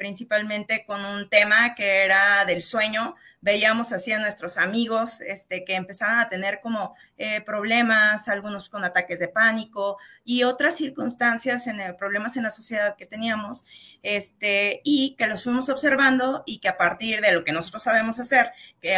principalmente 0.01 0.85
con 0.85 1.05
un 1.05 1.29
tema 1.29 1.77
que 1.77 2.03
era 2.03 2.45
del 2.45 2.63
sueño. 2.63 3.15
Veíamos 3.43 3.93
así 3.93 4.13
a 4.13 4.19
nuestros 4.19 4.57
amigos 4.57 5.21
este, 5.21 5.65
que 5.65 5.75
empezaban 5.75 6.21
a 6.21 6.29
tener 6.31 6.61
como 6.61 6.95
eh, 7.19 7.43
problemas, 7.43 8.29
algunos 8.29 8.71
con 8.71 8.85
ataques 8.85 9.19
de 9.19 9.29
pánico 9.29 9.99
y 10.25 10.45
otras 10.45 10.77
circunstancias, 10.77 11.67
en 11.67 11.81
el, 11.81 11.97
problemas 11.97 12.37
en 12.39 12.45
la 12.45 12.51
sociedad 12.51 12.97
que 12.97 13.05
teníamos, 13.05 13.67
este, 14.03 14.81
y 14.85 15.17
que 15.19 15.27
los 15.27 15.45
fuimos 15.45 15.69
observando 15.69 16.43
y 16.47 16.61
que 16.61 16.69
a 16.69 16.79
partir 16.79 17.21
de 17.21 17.33
lo 17.33 17.45
que 17.45 17.53
nosotros 17.53 17.83
sabemos 17.83 18.19
hacer 18.19 18.53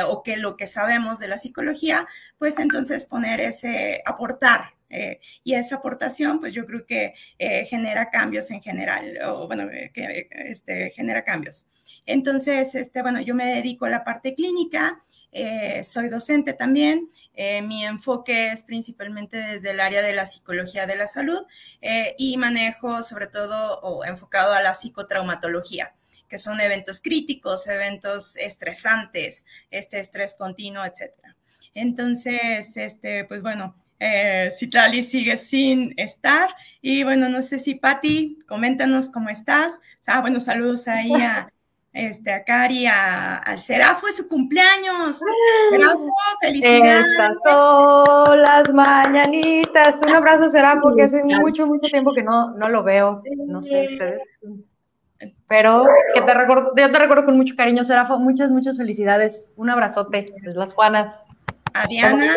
o 0.07 0.23
que 0.23 0.37
lo 0.37 0.57
que 0.57 0.67
sabemos 0.67 1.19
de 1.19 1.29
la 1.29 1.39
psicología, 1.39 2.07
pues 2.39 2.59
entonces 2.59 3.07
poner 3.07 3.41
ese, 3.41 4.03
aportar 4.07 4.75
eh, 4.95 5.21
y 5.43 5.55
esa 5.55 5.77
aportación, 5.77 6.39
pues 6.39 6.55
yo 6.55 6.67
creo 6.67 6.87
que 6.87 7.15
eh, 7.39 7.65
genera 7.67 8.11
cambios 8.11 8.51
en 8.53 8.63
general, 8.63 9.19
o 9.27 9.49
bueno, 9.49 9.65
eh, 9.71 9.91
que 9.93 10.29
este, 10.31 10.93
genera 10.93 11.25
cambios. 11.25 11.67
Entonces, 12.07 12.75
este, 12.75 13.03
bueno, 13.03 13.21
yo 13.21 13.35
me 13.35 13.47
dedico 13.47 13.87
a 13.87 13.91
la 13.91 14.05
parte 14.05 14.35
clínica, 14.35 15.03
soy 15.83 16.11
docente 16.11 16.53
también, 16.53 17.11
mi 17.65 17.85
enfoque 17.85 18.53
es 18.53 18.63
principalmente 18.63 19.37
desde 19.37 19.73
el 19.73 19.81
área 19.81 20.01
de 20.01 20.13
la 20.13 20.27
psicología 20.27 20.87
de 20.87 20.95
la 20.95 21.09
salud 21.09 21.41
y 22.17 22.37
manejo 22.37 23.03
sobre 23.03 23.27
todo 23.27 23.81
o 23.81 24.05
enfocado 24.05 24.53
a 24.53 24.63
la 24.63 24.75
psicotraumatología 24.75 25.93
que 26.29 26.39
son 26.39 26.61
eventos 26.61 27.01
críticos, 27.01 27.67
eventos 27.67 28.37
estresantes, 28.37 29.45
este 29.71 30.01
estrés 30.01 30.35
continuo, 30.35 30.85
etcétera. 30.85 31.37
Entonces, 31.75 32.77
este, 32.77 33.25
pues 33.25 33.43
bueno, 33.43 33.75
eh, 33.99 34.51
Citlali 34.57 35.03
sigue 35.03 35.37
sin 35.37 35.95
estar. 35.97 36.51
Y 36.81 37.05
bueno, 37.05 37.29
no 37.29 37.43
sé 37.43 37.59
si 37.59 37.75
Patti, 37.75 38.39
coméntanos 38.47 39.11
cómo 39.11 39.29
estás. 39.29 39.81
Ah, 40.07 40.21
bueno, 40.21 40.41
saludos 40.41 40.89
ahí 40.89 41.13
a, 41.13 41.53
este, 41.95 42.33
a 42.33 42.43
Cari, 42.43 42.87
a, 42.87 43.37
al 43.37 43.61
Serafo, 43.61 44.09
es 44.09 44.17
su 44.17 44.29
cumpleaños. 44.29 45.21
Serafo, 45.71 46.09
felicidades. 46.41 47.07
Estas 47.07 47.39
son 47.47 48.43
las 48.43 48.75
mañanitas. 48.75 50.01
Un 50.05 50.13
abrazo, 50.13 50.51
Serafo, 50.51 50.95
que 50.95 51.05
hace 51.05 51.23
mucho, 51.23 51.69
mucho 51.69 51.89
tiempo 51.89 52.13
que 52.13 52.25
no, 52.25 52.51
no 52.57 52.69
lo 52.69 52.83
veo. 52.83 53.23
No 53.47 53.63
sé 53.63 53.87
ustedes. 53.93 54.23
Pero 55.49 55.87
que 56.15 56.21
te 56.21 56.35
recuerdo, 56.35 56.73
yo 56.77 56.91
te 56.91 56.99
recuerdo 56.99 57.25
con 57.27 57.37
mucho 57.37 57.55
cariño, 57.57 57.85
Serafo. 57.85 58.19
Muchas, 58.19 58.51
muchas 58.51 58.77
felicidades. 58.77 59.53
Un 59.55 59.71
abrazote 59.71 60.27
desde 60.43 60.59
las 60.59 60.75
Juanas. 60.75 61.15
A 61.75 61.87
Diana, 61.87 62.37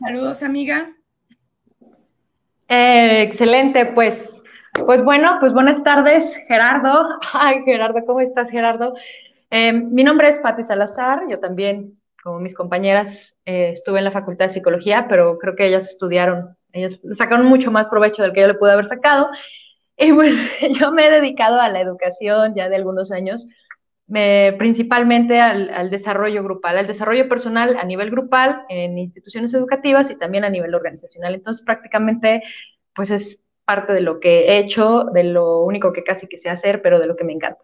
saludos 0.00 0.42
amiga. 0.42 0.90
Eh, 2.68 3.22
excelente, 3.22 3.86
pues, 3.86 4.35
pues 4.84 5.02
bueno, 5.02 5.36
pues 5.40 5.52
buenas 5.52 5.82
tardes, 5.82 6.36
Gerardo. 6.48 7.18
Ay, 7.32 7.62
Gerardo, 7.64 8.04
¿cómo 8.06 8.20
estás, 8.20 8.50
Gerardo? 8.50 8.94
Eh, 9.50 9.72
mi 9.72 10.04
nombre 10.04 10.28
es 10.28 10.38
Patti 10.38 10.64
Salazar, 10.64 11.22
yo 11.28 11.38
también, 11.38 12.00
como 12.22 12.40
mis 12.40 12.54
compañeras, 12.54 13.36
eh, 13.44 13.70
estuve 13.72 13.98
en 13.98 14.04
la 14.04 14.10
Facultad 14.10 14.46
de 14.46 14.54
Psicología, 14.54 15.06
pero 15.08 15.38
creo 15.38 15.54
que 15.54 15.66
ellas 15.66 15.90
estudiaron, 15.90 16.56
ellas 16.72 16.98
sacaron 17.14 17.46
mucho 17.46 17.70
más 17.70 17.88
provecho 17.88 18.22
del 18.22 18.32
que 18.32 18.40
yo 18.40 18.48
le 18.48 18.54
pude 18.54 18.72
haber 18.72 18.86
sacado. 18.86 19.28
Y 19.98 20.12
pues 20.12 20.34
yo 20.78 20.92
me 20.92 21.06
he 21.06 21.10
dedicado 21.10 21.58
a 21.58 21.70
la 21.70 21.80
educación 21.80 22.54
ya 22.54 22.68
de 22.68 22.76
algunos 22.76 23.10
años 23.10 23.46
principalmente 24.06 25.40
al, 25.40 25.90
desarrollo 25.90 26.44
grupal, 26.44 26.78
al 26.78 26.86
desarrollo 26.86 27.28
personal 27.28 27.76
a 27.76 27.84
nivel 27.84 28.10
grupal 28.10 28.62
en 28.68 28.98
instituciones 28.98 29.52
educativas 29.54 30.10
y 30.10 30.16
también 30.16 30.44
a 30.44 30.50
nivel 30.50 30.74
organizacional. 30.74 31.34
Entonces, 31.34 31.64
prácticamente, 31.64 32.42
pues 32.94 33.10
es 33.10 33.42
parte 33.66 33.92
de 33.92 34.00
lo 34.00 34.20
que 34.20 34.46
he 34.46 34.58
hecho, 34.58 35.04
de 35.12 35.24
lo 35.24 35.62
único 35.62 35.92
que 35.92 36.04
casi 36.04 36.26
que 36.26 36.38
sé 36.38 36.48
hacer, 36.48 36.80
pero 36.80 36.98
de 36.98 37.06
lo 37.06 37.16
que 37.16 37.24
me 37.24 37.32
encanta. 37.32 37.60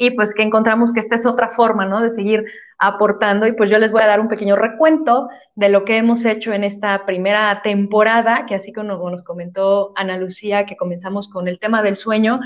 Y 0.00 0.12
pues 0.12 0.32
que 0.32 0.42
encontramos 0.42 0.92
que 0.92 1.00
esta 1.00 1.16
es 1.16 1.26
otra 1.26 1.50
forma, 1.50 1.84
¿no? 1.84 2.00
De 2.00 2.10
seguir 2.10 2.44
aportando. 2.78 3.48
Y 3.48 3.52
pues 3.52 3.68
yo 3.68 3.80
les 3.80 3.90
voy 3.90 4.00
a 4.00 4.06
dar 4.06 4.20
un 4.20 4.28
pequeño 4.28 4.54
recuento 4.54 5.28
de 5.56 5.68
lo 5.68 5.84
que 5.84 5.96
hemos 5.96 6.24
hecho 6.24 6.52
en 6.52 6.62
esta 6.62 7.04
primera 7.04 7.62
temporada, 7.62 8.46
que 8.46 8.54
así 8.54 8.72
como 8.72 9.10
nos 9.10 9.24
comentó 9.24 9.92
Ana 9.96 10.16
Lucía, 10.16 10.66
que 10.66 10.76
comenzamos 10.76 11.28
con 11.28 11.48
el 11.48 11.58
tema 11.58 11.82
del 11.82 11.96
sueño, 11.96 12.38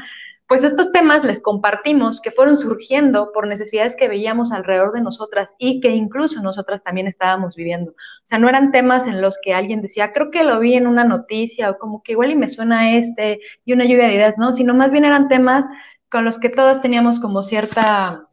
pues 0.52 0.64
estos 0.64 0.92
temas 0.92 1.24
les 1.24 1.40
compartimos 1.40 2.20
que 2.20 2.30
fueron 2.30 2.58
surgiendo 2.58 3.32
por 3.32 3.46
necesidades 3.46 3.96
que 3.96 4.06
veíamos 4.06 4.52
alrededor 4.52 4.92
de 4.92 5.00
nosotras 5.00 5.48
y 5.56 5.80
que 5.80 5.88
incluso 5.92 6.42
nosotras 6.42 6.82
también 6.82 7.06
estábamos 7.06 7.56
viviendo. 7.56 7.92
O 7.92 8.24
sea, 8.24 8.36
no 8.36 8.50
eran 8.50 8.70
temas 8.70 9.06
en 9.06 9.22
los 9.22 9.38
que 9.42 9.54
alguien 9.54 9.80
decía, 9.80 10.12
creo 10.12 10.30
que 10.30 10.44
lo 10.44 10.60
vi 10.60 10.74
en 10.74 10.86
una 10.86 11.04
noticia 11.04 11.70
o 11.70 11.78
como 11.78 12.02
que 12.02 12.12
igual 12.12 12.32
y 12.32 12.36
me 12.36 12.50
suena 12.50 12.98
este 12.98 13.40
y 13.64 13.72
una 13.72 13.84
lluvia 13.84 14.08
de 14.08 14.16
ideas, 14.16 14.36
no, 14.36 14.52
sino 14.52 14.74
más 14.74 14.90
bien 14.90 15.06
eran 15.06 15.28
temas 15.28 15.66
con 16.10 16.26
los 16.26 16.38
que 16.38 16.50
todas 16.50 16.82
teníamos 16.82 17.18
como 17.18 17.42
cierta 17.42 18.28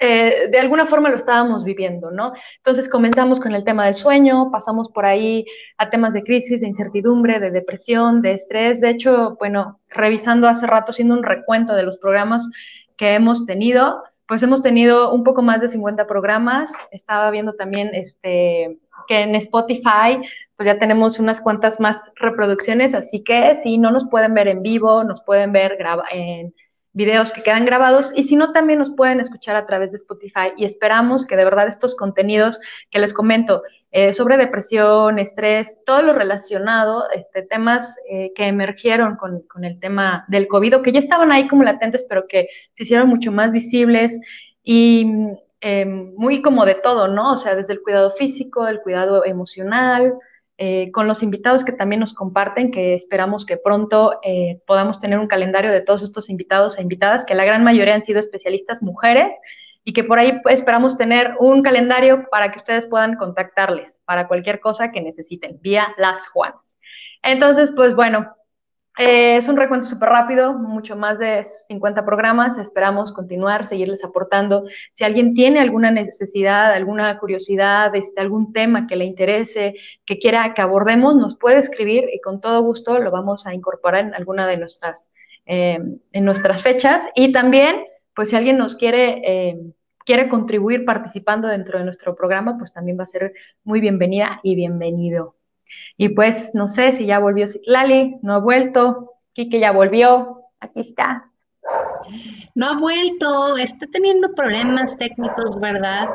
eh, 0.00 0.48
de 0.50 0.58
alguna 0.58 0.86
forma 0.86 1.08
lo 1.08 1.16
estábamos 1.16 1.64
viviendo, 1.64 2.10
¿no? 2.10 2.32
Entonces 2.58 2.88
comenzamos 2.88 3.40
con 3.40 3.54
el 3.54 3.64
tema 3.64 3.86
del 3.86 3.96
sueño, 3.96 4.50
pasamos 4.50 4.88
por 4.90 5.06
ahí 5.06 5.44
a 5.76 5.90
temas 5.90 6.12
de 6.12 6.22
crisis, 6.22 6.60
de 6.60 6.68
incertidumbre, 6.68 7.40
de 7.40 7.50
depresión, 7.50 8.22
de 8.22 8.34
estrés. 8.34 8.80
De 8.80 8.90
hecho, 8.90 9.36
bueno, 9.38 9.80
revisando 9.88 10.48
hace 10.48 10.66
rato, 10.66 10.92
haciendo 10.92 11.14
un 11.14 11.22
recuento 11.22 11.74
de 11.74 11.82
los 11.82 11.98
programas 11.98 12.48
que 12.96 13.14
hemos 13.14 13.46
tenido, 13.46 14.02
pues 14.26 14.42
hemos 14.42 14.62
tenido 14.62 15.12
un 15.12 15.24
poco 15.24 15.42
más 15.42 15.60
de 15.60 15.68
50 15.68 16.06
programas. 16.06 16.72
Estaba 16.90 17.30
viendo 17.30 17.54
también 17.54 17.90
este 17.94 18.78
que 19.06 19.22
en 19.22 19.34
Spotify 19.36 20.20
pues 20.56 20.66
ya 20.66 20.78
tenemos 20.78 21.18
unas 21.18 21.40
cuantas 21.40 21.80
más 21.80 22.10
reproducciones, 22.16 22.94
así 22.94 23.22
que 23.22 23.58
si 23.62 23.78
no 23.78 23.90
nos 23.90 24.08
pueden 24.08 24.34
ver 24.34 24.48
en 24.48 24.62
vivo, 24.62 25.02
nos 25.04 25.22
pueden 25.22 25.52
ver 25.52 25.78
en 26.12 26.54
videos 26.98 27.32
que 27.32 27.44
quedan 27.44 27.64
grabados 27.64 28.12
y 28.16 28.24
si 28.24 28.34
no, 28.34 28.52
también 28.52 28.80
nos 28.80 28.90
pueden 28.90 29.20
escuchar 29.20 29.54
a 29.54 29.66
través 29.66 29.92
de 29.92 29.98
Spotify 29.98 30.52
y 30.56 30.64
esperamos 30.64 31.24
que 31.24 31.36
de 31.36 31.44
verdad 31.44 31.68
estos 31.68 31.94
contenidos 31.94 32.58
que 32.90 32.98
les 32.98 33.14
comento 33.14 33.62
eh, 33.92 34.12
sobre 34.14 34.36
depresión, 34.36 35.20
estrés, 35.20 35.78
todo 35.86 36.02
lo 36.02 36.12
relacionado, 36.12 37.08
este, 37.14 37.42
temas 37.42 37.94
eh, 38.10 38.32
que 38.34 38.48
emergieron 38.48 39.14
con, 39.14 39.42
con, 39.42 39.64
el 39.64 39.78
tema 39.78 40.24
del 40.26 40.48
COVID 40.48 40.82
que 40.82 40.90
ya 40.90 40.98
estaban 40.98 41.30
ahí 41.30 41.46
como 41.46 41.62
latentes, 41.62 42.04
pero 42.08 42.26
que 42.26 42.48
se 42.74 42.82
hicieron 42.82 43.08
mucho 43.08 43.30
más 43.30 43.52
visibles 43.52 44.20
y 44.64 45.06
eh, 45.60 45.84
muy 45.86 46.42
como 46.42 46.66
de 46.66 46.74
todo, 46.74 47.06
¿no? 47.06 47.34
O 47.34 47.38
sea, 47.38 47.54
desde 47.54 47.74
el 47.74 47.82
cuidado 47.82 48.10
físico, 48.16 48.66
el 48.66 48.80
cuidado 48.80 49.24
emocional, 49.24 50.14
eh, 50.60 50.90
con 50.90 51.06
los 51.06 51.22
invitados 51.22 51.64
que 51.64 51.70
también 51.70 52.00
nos 52.00 52.14
comparten, 52.14 52.72
que 52.72 52.94
esperamos 52.94 53.46
que 53.46 53.56
pronto 53.56 54.18
eh, 54.24 54.60
podamos 54.66 54.98
tener 54.98 55.20
un 55.20 55.28
calendario 55.28 55.70
de 55.70 55.82
todos 55.82 56.02
estos 56.02 56.28
invitados 56.28 56.78
e 56.78 56.82
invitadas, 56.82 57.24
que 57.24 57.36
la 57.36 57.44
gran 57.44 57.62
mayoría 57.62 57.94
han 57.94 58.02
sido 58.02 58.18
especialistas 58.18 58.82
mujeres 58.82 59.32
y 59.84 59.92
que 59.92 60.02
por 60.02 60.18
ahí 60.18 60.40
esperamos 60.50 60.98
tener 60.98 61.36
un 61.38 61.62
calendario 61.62 62.28
para 62.28 62.50
que 62.50 62.58
ustedes 62.58 62.86
puedan 62.86 63.14
contactarles 63.14 63.98
para 64.04 64.26
cualquier 64.26 64.58
cosa 64.58 64.90
que 64.90 65.00
necesiten 65.00 65.58
vía 65.62 65.94
las 65.96 66.26
Juanas. 66.26 66.76
Entonces, 67.22 67.72
pues 67.76 67.94
bueno, 67.94 68.28
eh, 68.98 69.36
es 69.36 69.46
un 69.46 69.56
recuento 69.56 69.86
súper 69.86 70.08
rápido, 70.08 70.54
mucho 70.54 70.96
más 70.96 71.20
de 71.20 71.44
50 71.44 72.04
programas. 72.04 72.58
Esperamos 72.58 73.12
continuar, 73.12 73.68
seguirles 73.68 74.04
aportando. 74.04 74.64
Si 74.94 75.04
alguien 75.04 75.34
tiene 75.34 75.60
alguna 75.60 75.92
necesidad, 75.92 76.72
alguna 76.72 77.16
curiosidad, 77.20 77.94
este, 77.94 78.20
algún 78.20 78.52
tema 78.52 78.88
que 78.88 78.96
le 78.96 79.04
interese, 79.04 79.76
que 80.04 80.18
quiera 80.18 80.52
que 80.52 80.62
abordemos, 80.62 81.14
nos 81.14 81.36
puede 81.38 81.58
escribir 81.58 82.06
y 82.12 82.20
con 82.20 82.40
todo 82.40 82.60
gusto 82.62 82.98
lo 82.98 83.12
vamos 83.12 83.46
a 83.46 83.54
incorporar 83.54 84.04
en 84.04 84.14
alguna 84.14 84.48
de 84.48 84.56
nuestras, 84.56 85.12
em, 85.46 86.00
en 86.12 86.24
nuestras 86.24 86.60
fechas. 86.62 87.02
Y 87.14 87.32
también, 87.32 87.84
pues 88.16 88.30
si 88.30 88.36
alguien 88.36 88.58
nos 88.58 88.74
quiere, 88.74 89.50
em, 89.50 89.72
quiere 90.04 90.28
contribuir 90.28 90.84
participando 90.84 91.46
dentro 91.46 91.78
de 91.78 91.84
nuestro 91.84 92.16
programa, 92.16 92.58
pues 92.58 92.72
también 92.72 92.98
va 92.98 93.04
a 93.04 93.06
ser 93.06 93.32
muy 93.62 93.80
bienvenida 93.80 94.40
y 94.42 94.56
bienvenido. 94.56 95.37
Y 95.96 96.10
pues 96.10 96.50
no 96.54 96.68
sé 96.68 96.96
si 96.96 97.06
ya 97.06 97.18
volvió 97.18 97.46
Lali, 97.66 98.16
no 98.22 98.34
ha 98.34 98.38
vuelto, 98.38 99.14
Kike 99.32 99.60
ya 99.60 99.72
volvió, 99.72 100.44
aquí 100.60 100.80
está. 100.80 101.30
No 102.54 102.66
ha 102.66 102.78
vuelto, 102.78 103.56
está 103.56 103.86
teniendo 103.86 104.34
problemas 104.34 104.96
técnicos, 104.98 105.60
¿verdad? 105.60 106.08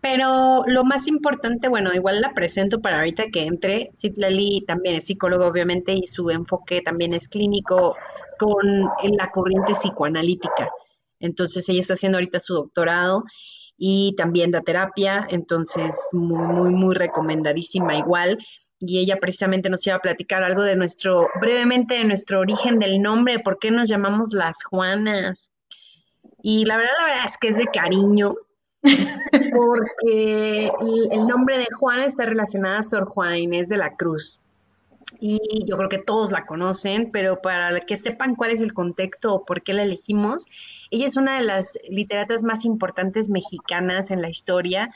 Pero 0.00 0.64
lo 0.66 0.84
más 0.84 1.06
importante, 1.08 1.68
bueno, 1.68 1.92
igual 1.94 2.20
la 2.20 2.34
presento 2.34 2.80
para 2.80 2.98
ahorita 2.98 3.30
que 3.32 3.46
entre. 3.46 3.90
Citlali 3.96 4.62
también 4.66 4.96
es 4.96 5.06
psicólogo, 5.06 5.46
obviamente, 5.46 5.92
y 5.92 6.06
su 6.06 6.30
enfoque 6.30 6.82
también 6.82 7.14
es 7.14 7.28
clínico 7.28 7.96
con 8.38 8.90
la 9.16 9.30
corriente 9.30 9.72
psicoanalítica. 9.72 10.68
Entonces, 11.20 11.68
ella 11.68 11.80
está 11.80 11.94
haciendo 11.94 12.18
ahorita 12.18 12.40
su 12.40 12.54
doctorado 12.54 13.24
y 13.76 14.14
también 14.16 14.50
da 14.50 14.60
terapia, 14.60 15.26
entonces 15.30 16.08
muy, 16.12 16.44
muy, 16.46 16.70
muy 16.70 16.94
recomendadísima 16.94 17.96
igual 17.96 18.38
y 18.80 18.98
ella 18.98 19.16
precisamente 19.20 19.70
nos 19.70 19.86
iba 19.86 19.96
a 19.96 20.00
platicar 20.00 20.42
algo 20.42 20.62
de 20.62 20.76
nuestro, 20.76 21.28
brevemente 21.40 21.94
de 21.94 22.04
nuestro 22.04 22.40
origen 22.40 22.78
del 22.78 23.00
nombre, 23.00 23.38
por 23.38 23.58
qué 23.58 23.70
nos 23.70 23.88
llamamos 23.88 24.32
las 24.32 24.62
Juanas. 24.64 25.50
Y 26.42 26.64
la 26.64 26.76
verdad, 26.76 26.92
la 26.98 27.04
verdad 27.06 27.24
es 27.26 27.38
que 27.38 27.48
es 27.48 27.56
de 27.56 27.66
cariño, 27.66 28.34
porque 28.82 30.70
el, 31.10 31.26
nombre 31.26 31.58
de 31.58 31.66
Juana 31.78 32.04
está 32.04 32.26
relacionada 32.26 32.80
a 32.80 32.82
Sor 32.82 33.06
Juana 33.06 33.38
Inés 33.38 33.68
de 33.68 33.78
la 33.78 33.96
Cruz. 33.96 34.40
y 35.20 35.64
yo 35.66 35.76
creo 35.76 35.88
que 35.88 35.98
todos 35.98 36.32
la 36.32 36.44
conocen, 36.44 37.08
pero 37.10 37.40
para 37.40 37.80
que 37.80 37.96
sepan 37.96 38.34
cuál 38.34 38.50
es 38.50 38.60
el 38.60 38.74
contexto 38.74 39.34
o 39.34 39.44
por 39.44 39.62
qué 39.62 39.72
la 39.72 39.84
elegimos, 39.84 40.46
ella 40.90 41.06
es 41.06 41.16
una 41.16 41.36
de 41.36 41.44
las 41.44 41.78
literatas 41.88 42.42
más 42.42 42.64
importantes 42.64 43.30
mexicanas 43.30 44.10
en 44.10 44.20
la 44.20 44.28
historia 44.28 44.90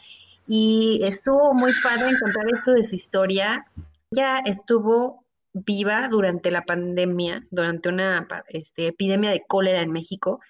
y 0.48 1.00
estuvo 1.04 1.52
muy 1.52 1.72
padre 1.82 2.08
encontrar 2.08 2.46
esto 2.50 2.72
de 2.72 2.82
su 2.82 2.94
historia. 2.94 3.66
Ella 4.10 4.38
estuvo 4.38 5.26
viva 5.52 6.08
durante 6.08 6.50
la 6.50 6.64
pandemia, 6.64 7.46
durante 7.50 7.90
una 7.90 8.26
este, 8.48 8.86
epidemia 8.86 9.30
de 9.30 9.44
cólera 9.46 9.82
en 9.82 9.92
México, 9.92 10.40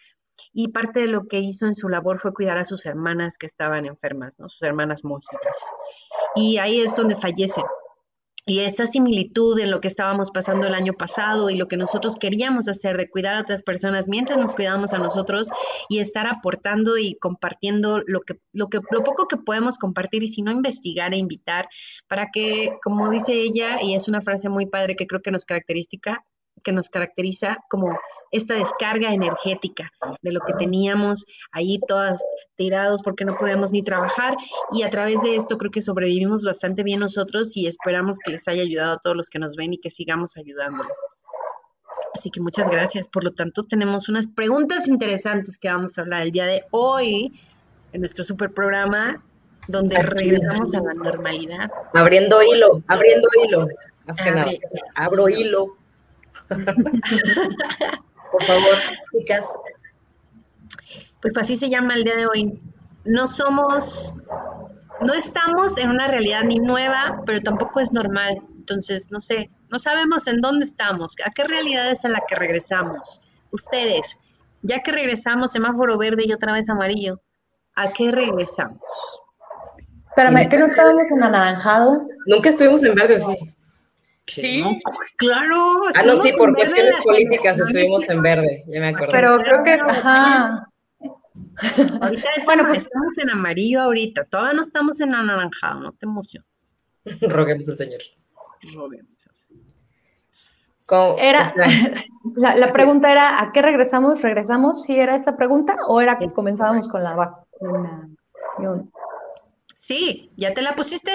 y 0.52 0.69
parte 0.69 1.00
de 1.00 1.09
lo 1.09 1.26
que 1.26 1.40
hizo 1.40 1.67
en 1.67 1.75
su 1.75 1.88
labor 1.88 2.19
fue 2.19 2.33
cuidar 2.33 2.59
a 2.59 2.64
sus 2.64 2.87
hermanas 2.87 3.38
que 3.38 3.47
estaban 3.47 3.87
enfermas, 3.87 4.38
¿no? 4.38 4.49
sus 4.49 4.62
hermanas 4.62 5.05
monjitas. 5.05 5.61
Y 6.37 6.59
ahí 6.59 6.81
es 6.81 6.95
donde 6.95 7.17
fallece. 7.17 7.62
Y 8.49 8.61
esa 8.61 8.87
similitud 8.87 9.59
en 9.59 9.71
lo 9.71 9.83
que 9.83 9.88
estábamos 9.88 10.31
pasando 10.31 10.67
el 10.67 10.73
año 10.73 10.95
pasado 10.95 11.50
y 11.50 11.57
lo 11.57 11.69
que 11.69 11.76
nosotros 11.76 12.17
queríamos 12.17 12.67
hacer 12.67 12.97
de 12.97 13.11
cuidar 13.11 13.35
a 13.35 13.43
otras 13.43 13.62
personas 13.62 14.09
mientras 14.09 14.38
nos 14.38 14.55
cuidamos 14.55 14.95
a 14.95 14.99
nosotros 14.99 15.50
y 15.90 15.99
estar 15.99 16.26
aportando 16.26 16.97
y 16.97 17.19
compartiendo 17.19 18.02
lo 18.07 18.23
que 18.23 18.40
lo 18.55 18.71
que 18.71 18.81
lo 18.90 19.05
poco 19.05 19.28
que 19.28 19.37
podemos 19.37 19.76
compartir 19.76 20.23
y 20.23 20.28
si 20.28 20.40
no 20.40 20.50
investigar 20.50 21.12
e 21.12 21.19
invitar 21.19 21.69
para 22.09 22.31
que 22.33 22.73
como 22.83 23.11
dice 23.11 23.35
ella 23.35 23.83
y 23.83 23.95
es 23.95 24.09
una 24.09 24.23
frase 24.23 24.49
muy 24.49 24.64
padre 24.64 24.97
que 24.97 25.07
creo 25.07 25.21
que 25.21 25.31
nos 25.31 25.45
característica 25.45 26.25
que 26.62 26.72
nos 26.72 26.88
caracteriza 26.88 27.58
como 27.68 27.98
esta 28.30 28.54
descarga 28.54 29.12
energética 29.12 29.90
de 30.22 30.32
lo 30.32 30.40
que 30.40 30.52
teníamos 30.54 31.24
ahí 31.52 31.78
todas 31.86 32.22
tirados 32.56 33.02
porque 33.02 33.24
no 33.24 33.36
podíamos 33.36 33.72
ni 33.72 33.82
trabajar 33.82 34.36
y 34.72 34.82
a 34.82 34.90
través 34.90 35.22
de 35.22 35.36
esto 35.36 35.56
creo 35.56 35.70
que 35.70 35.80
sobrevivimos 35.80 36.44
bastante 36.44 36.82
bien 36.82 37.00
nosotros 37.00 37.56
y 37.56 37.66
esperamos 37.66 38.18
que 38.18 38.32
les 38.32 38.46
haya 38.48 38.62
ayudado 38.62 38.94
a 38.94 38.98
todos 38.98 39.16
los 39.16 39.30
que 39.30 39.38
nos 39.38 39.56
ven 39.56 39.72
y 39.72 39.78
que 39.78 39.90
sigamos 39.90 40.36
ayudándoles. 40.36 40.96
Así 42.14 42.30
que 42.30 42.40
muchas 42.40 42.68
gracias. 42.70 43.08
Por 43.08 43.24
lo 43.24 43.32
tanto, 43.32 43.62
tenemos 43.62 44.08
unas 44.08 44.26
preguntas 44.26 44.88
interesantes 44.88 45.58
que 45.58 45.68
vamos 45.68 45.96
a 45.96 46.02
hablar 46.02 46.22
el 46.22 46.32
día 46.32 46.46
de 46.46 46.64
hoy 46.70 47.32
en 47.92 48.00
nuestro 48.00 48.24
super 48.24 48.52
programa 48.52 49.22
donde 49.68 50.00
regresamos 50.02 50.74
a 50.74 50.80
la 50.80 50.94
normalidad. 50.94 51.70
Abriendo 51.94 52.42
hilo, 52.42 52.82
abriendo 52.88 53.28
hilo. 53.44 53.68
Más 54.06 54.16
que 54.16 54.30
nada. 54.30 54.50
Abro 54.94 55.28
hilo. 55.28 55.76
Por 58.33 58.43
favor, 58.45 58.76
chicas. 59.12 59.47
Pues 61.21 61.37
así 61.37 61.57
se 61.57 61.69
llama 61.69 61.95
el 61.95 62.05
día 62.05 62.17
de 62.17 62.26
hoy. 62.26 62.61
No 63.05 63.28
somos, 63.28 64.14
no 65.00 65.14
estamos 65.14 65.78
en 65.78 65.90
una 65.90 66.09
realidad 66.09 66.45
ni 66.45 66.57
nueva, 66.57 67.23
pero 67.26 67.40
tampoco 67.40 67.81
es 67.81 67.93
normal. 67.93 68.38
Entonces, 68.57 69.11
no 69.11 69.21
sé, 69.21 69.50
no 69.71 69.78
sabemos 69.78 70.26
en 70.26 70.40
dónde 70.40 70.64
estamos, 70.67 71.14
a 71.25 71.31
qué 71.31 71.45
realidad 71.45 71.90
es 71.90 72.05
a 72.05 72.09
la 72.09 72.23
que 72.28 72.35
regresamos. 72.35 73.21
Ustedes, 73.50 74.19
ya 74.62 74.83
que 74.83 74.93
regresamos, 74.93 75.52
semáforo 75.52 75.97
verde 75.99 76.25
y 76.26 76.33
otra 76.33 76.52
vez 76.52 76.69
amarillo, 76.69 77.21
¿a 77.75 77.93
qué 77.93 78.11
regresamos? 78.11 78.83
Espérame, 80.11 80.49
¿que 80.49 80.59
no 80.59 80.67
estábamos 80.67 81.05
en 81.11 81.23
anaranjado? 81.23 82.02
Nunca 82.26 82.50
estuvimos 82.50 82.83
en 82.83 82.95
verde, 82.95 83.21
sí. 83.21 83.37
Sí, 84.28 84.62
claro. 85.16 85.80
Ah, 85.94 86.02
no, 86.04 86.16
sí, 86.16 86.32
por 86.37 86.54
cuestiones 86.54 86.97
políticas 87.02 87.58
estuvimos 87.58 88.08
en 88.10 88.23
verde, 88.23 88.64
ya 88.67 88.80
me 88.80 88.88
acuerdo. 88.88 89.12
Pero 89.12 89.38
creo 89.38 89.64
que, 89.64 89.73
ajá. 89.73 90.69
Ahorita 92.00 92.28
bueno, 92.45 92.64
pues 92.67 92.78
estamos 92.78 93.19
en 93.19 93.30
amarillo 93.30 93.80
ahorita, 93.80 94.25
todavía 94.25 94.52
no 94.52 94.62
estamos 94.62 95.00
en 95.00 95.14
anaranjado, 95.14 95.80
no 95.80 95.93
te 95.93 96.06
emociones. 96.06 96.76
Roguemos 97.21 97.69
al 97.69 97.78
Señor. 97.78 98.00
Roguemos 98.75 99.26
al 99.26 99.36
Señor. 99.36 99.69
Era, 101.19 101.43
la, 102.36 102.56
la, 102.56 102.73
pregunta 102.73 103.12
era, 103.12 103.43
¿a 103.43 103.52
qué 103.52 103.60
regresamos? 103.60 104.23
¿Regresamos? 104.23 104.84
¿Sí 104.84 104.97
era 104.97 105.17
esa 105.17 105.36
pregunta? 105.36 105.76
¿O 105.86 106.00
era 106.00 106.19
que 106.19 106.28
comenzábamos 106.28 106.88
con 106.88 107.02
la 107.02 107.14
vacunación? 107.14 108.91
Sí, 109.76 110.32
¿ya 110.36 110.54
te 110.54 110.62
la 110.62 110.75
pusiste? 110.75 111.12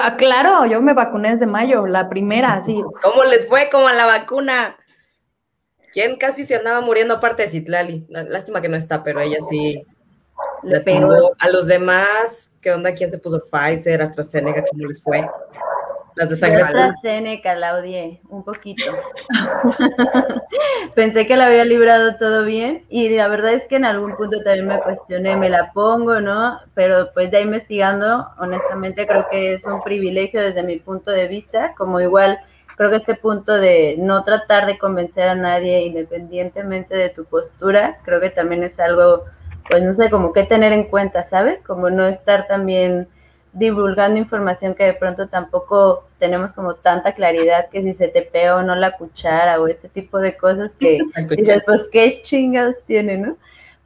Ah, 0.00 0.16
claro, 0.16 0.66
yo 0.66 0.80
me 0.82 0.94
vacuné 0.94 1.30
desde 1.30 1.46
mayo, 1.46 1.86
la 1.86 2.08
primera, 2.08 2.62
sí. 2.62 2.82
¿Cómo 3.02 3.24
les 3.24 3.46
fue 3.48 3.68
como 3.70 3.88
a 3.88 3.92
la 3.92 4.06
vacuna? 4.06 4.76
¿Quién 5.92 6.16
casi 6.16 6.44
se 6.44 6.56
andaba 6.56 6.80
muriendo 6.80 7.14
aparte 7.14 7.42
de 7.42 7.48
Citlali? 7.48 8.06
Lástima 8.08 8.60
que 8.60 8.68
no 8.68 8.76
está, 8.76 9.02
pero 9.02 9.20
ella 9.20 9.38
sí 9.48 9.82
le 10.64 10.80
pegó. 10.80 11.32
A 11.38 11.48
los 11.48 11.66
demás, 11.66 12.50
¿qué 12.60 12.72
onda? 12.72 12.92
¿Quién 12.92 13.10
se 13.10 13.18
puso 13.18 13.40
Pfizer, 13.40 14.02
AstraZeneca? 14.02 14.64
¿Cómo 14.68 14.86
les 14.86 15.02
fue? 15.02 15.24
Las 16.16 16.30
de 16.30 16.36
sangre 16.36 16.62
AstraZeneca 16.62 17.56
la 17.56 17.74
odié, 17.74 18.20
un 18.28 18.44
poquito. 18.44 18.84
Pensé 20.94 21.26
que 21.26 21.36
la 21.36 21.46
había 21.46 21.64
librado 21.64 22.16
todo 22.16 22.44
bien 22.44 22.84
y 22.88 23.08
la 23.08 23.26
verdad 23.26 23.54
es 23.54 23.64
que 23.64 23.76
en 23.76 23.84
algún 23.84 24.14
punto 24.16 24.40
también 24.44 24.68
me 24.68 24.80
cuestioné, 24.80 25.36
¿me 25.36 25.50
la 25.50 25.72
pongo, 25.72 26.20
no? 26.20 26.60
Pero 26.74 27.10
pues 27.12 27.32
ya 27.32 27.40
investigando, 27.40 28.28
honestamente 28.38 29.08
creo 29.08 29.26
que 29.28 29.54
es 29.54 29.64
un 29.64 29.82
privilegio 29.82 30.40
desde 30.40 30.62
mi 30.62 30.78
punto 30.78 31.10
de 31.10 31.26
vista, 31.26 31.74
como 31.76 32.00
igual 32.00 32.38
creo 32.76 32.90
que 32.90 32.96
este 32.96 33.16
punto 33.16 33.52
de 33.52 33.96
no 33.98 34.22
tratar 34.22 34.66
de 34.66 34.78
convencer 34.78 35.28
a 35.28 35.34
nadie 35.34 35.82
independientemente 35.82 36.96
de 36.96 37.10
tu 37.10 37.24
postura, 37.24 37.98
creo 38.04 38.20
que 38.20 38.30
también 38.30 38.62
es 38.62 38.78
algo, 38.78 39.24
pues 39.68 39.82
no 39.82 39.94
sé, 39.94 40.10
como 40.10 40.32
que 40.32 40.44
tener 40.44 40.72
en 40.72 40.84
cuenta, 40.84 41.28
¿sabes? 41.28 41.60
Como 41.62 41.90
no 41.90 42.06
estar 42.06 42.46
también 42.46 43.08
divulgando 43.54 44.18
información 44.18 44.74
que 44.74 44.84
de 44.84 44.94
pronto 44.94 45.28
tampoco 45.28 46.04
tenemos 46.18 46.52
como 46.52 46.74
tanta 46.74 47.14
claridad 47.14 47.68
que 47.70 47.82
si 47.82 47.94
se 47.94 48.08
te 48.08 48.22
pega 48.22 48.56
o 48.56 48.62
no 48.62 48.74
la 48.74 48.96
cuchara 48.96 49.60
o 49.60 49.68
este 49.68 49.88
tipo 49.88 50.18
de 50.18 50.36
cosas 50.36 50.70
que 50.78 50.98
dices, 51.30 51.62
pues 51.64 51.88
qué 51.90 52.20
chingados 52.22 52.76
tiene, 52.86 53.16
¿no? 53.16 53.36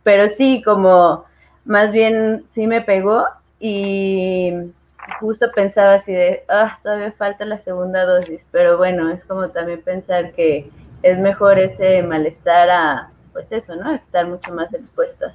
Pero 0.02 0.34
sí, 0.36 0.62
como 0.64 1.26
más 1.64 1.92
bien 1.92 2.44
sí 2.54 2.66
me 2.66 2.80
pegó 2.80 3.26
y 3.60 4.52
justo 5.20 5.50
pensaba 5.54 5.94
así 5.94 6.12
de, 6.12 6.44
ah, 6.48 6.78
todavía 6.82 7.12
falta 7.12 7.44
la 7.44 7.58
segunda 7.62 8.06
dosis, 8.06 8.40
pero 8.50 8.78
bueno, 8.78 9.10
es 9.10 9.22
como 9.24 9.50
también 9.50 9.82
pensar 9.82 10.32
que 10.32 10.70
es 11.02 11.18
mejor 11.18 11.58
ese 11.58 12.02
malestar 12.02 12.70
a, 12.70 13.10
pues 13.32 13.46
eso, 13.50 13.76
¿no? 13.76 13.92
Estar 13.94 14.26
mucho 14.26 14.52
más 14.54 14.72
expuestas. 14.72 15.34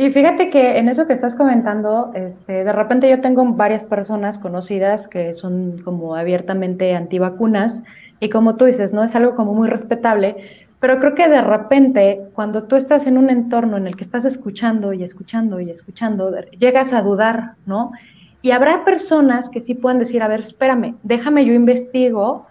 Y 0.00 0.08
fíjate 0.12 0.48
que 0.48 0.78
en 0.78 0.88
eso 0.88 1.06
que 1.06 1.12
estás 1.12 1.34
comentando, 1.34 2.10
este, 2.14 2.64
de 2.64 2.72
repente 2.72 3.10
yo 3.10 3.20
tengo 3.20 3.44
varias 3.44 3.84
personas 3.84 4.38
conocidas 4.38 5.06
que 5.06 5.34
son 5.34 5.82
como 5.84 6.16
abiertamente 6.16 6.94
antivacunas 6.94 7.82
y 8.18 8.30
como 8.30 8.56
tú 8.56 8.64
dices, 8.64 8.94
¿no? 8.94 9.04
Es 9.04 9.14
algo 9.14 9.36
como 9.36 9.52
muy 9.52 9.68
respetable, 9.68 10.36
pero 10.80 11.00
creo 11.00 11.14
que 11.14 11.28
de 11.28 11.42
repente 11.42 12.22
cuando 12.32 12.62
tú 12.62 12.76
estás 12.76 13.06
en 13.06 13.18
un 13.18 13.28
entorno 13.28 13.76
en 13.76 13.88
el 13.88 13.94
que 13.94 14.04
estás 14.04 14.24
escuchando 14.24 14.94
y 14.94 15.02
escuchando 15.02 15.60
y 15.60 15.68
escuchando, 15.68 16.34
llegas 16.58 16.94
a 16.94 17.02
dudar, 17.02 17.56
¿no? 17.66 17.92
Y 18.40 18.52
habrá 18.52 18.86
personas 18.86 19.50
que 19.50 19.60
sí 19.60 19.74
pueden 19.74 19.98
decir, 19.98 20.22
a 20.22 20.28
ver, 20.28 20.40
espérame, 20.40 20.94
déjame 21.02 21.44
yo 21.44 21.52
investigo, 21.52 22.46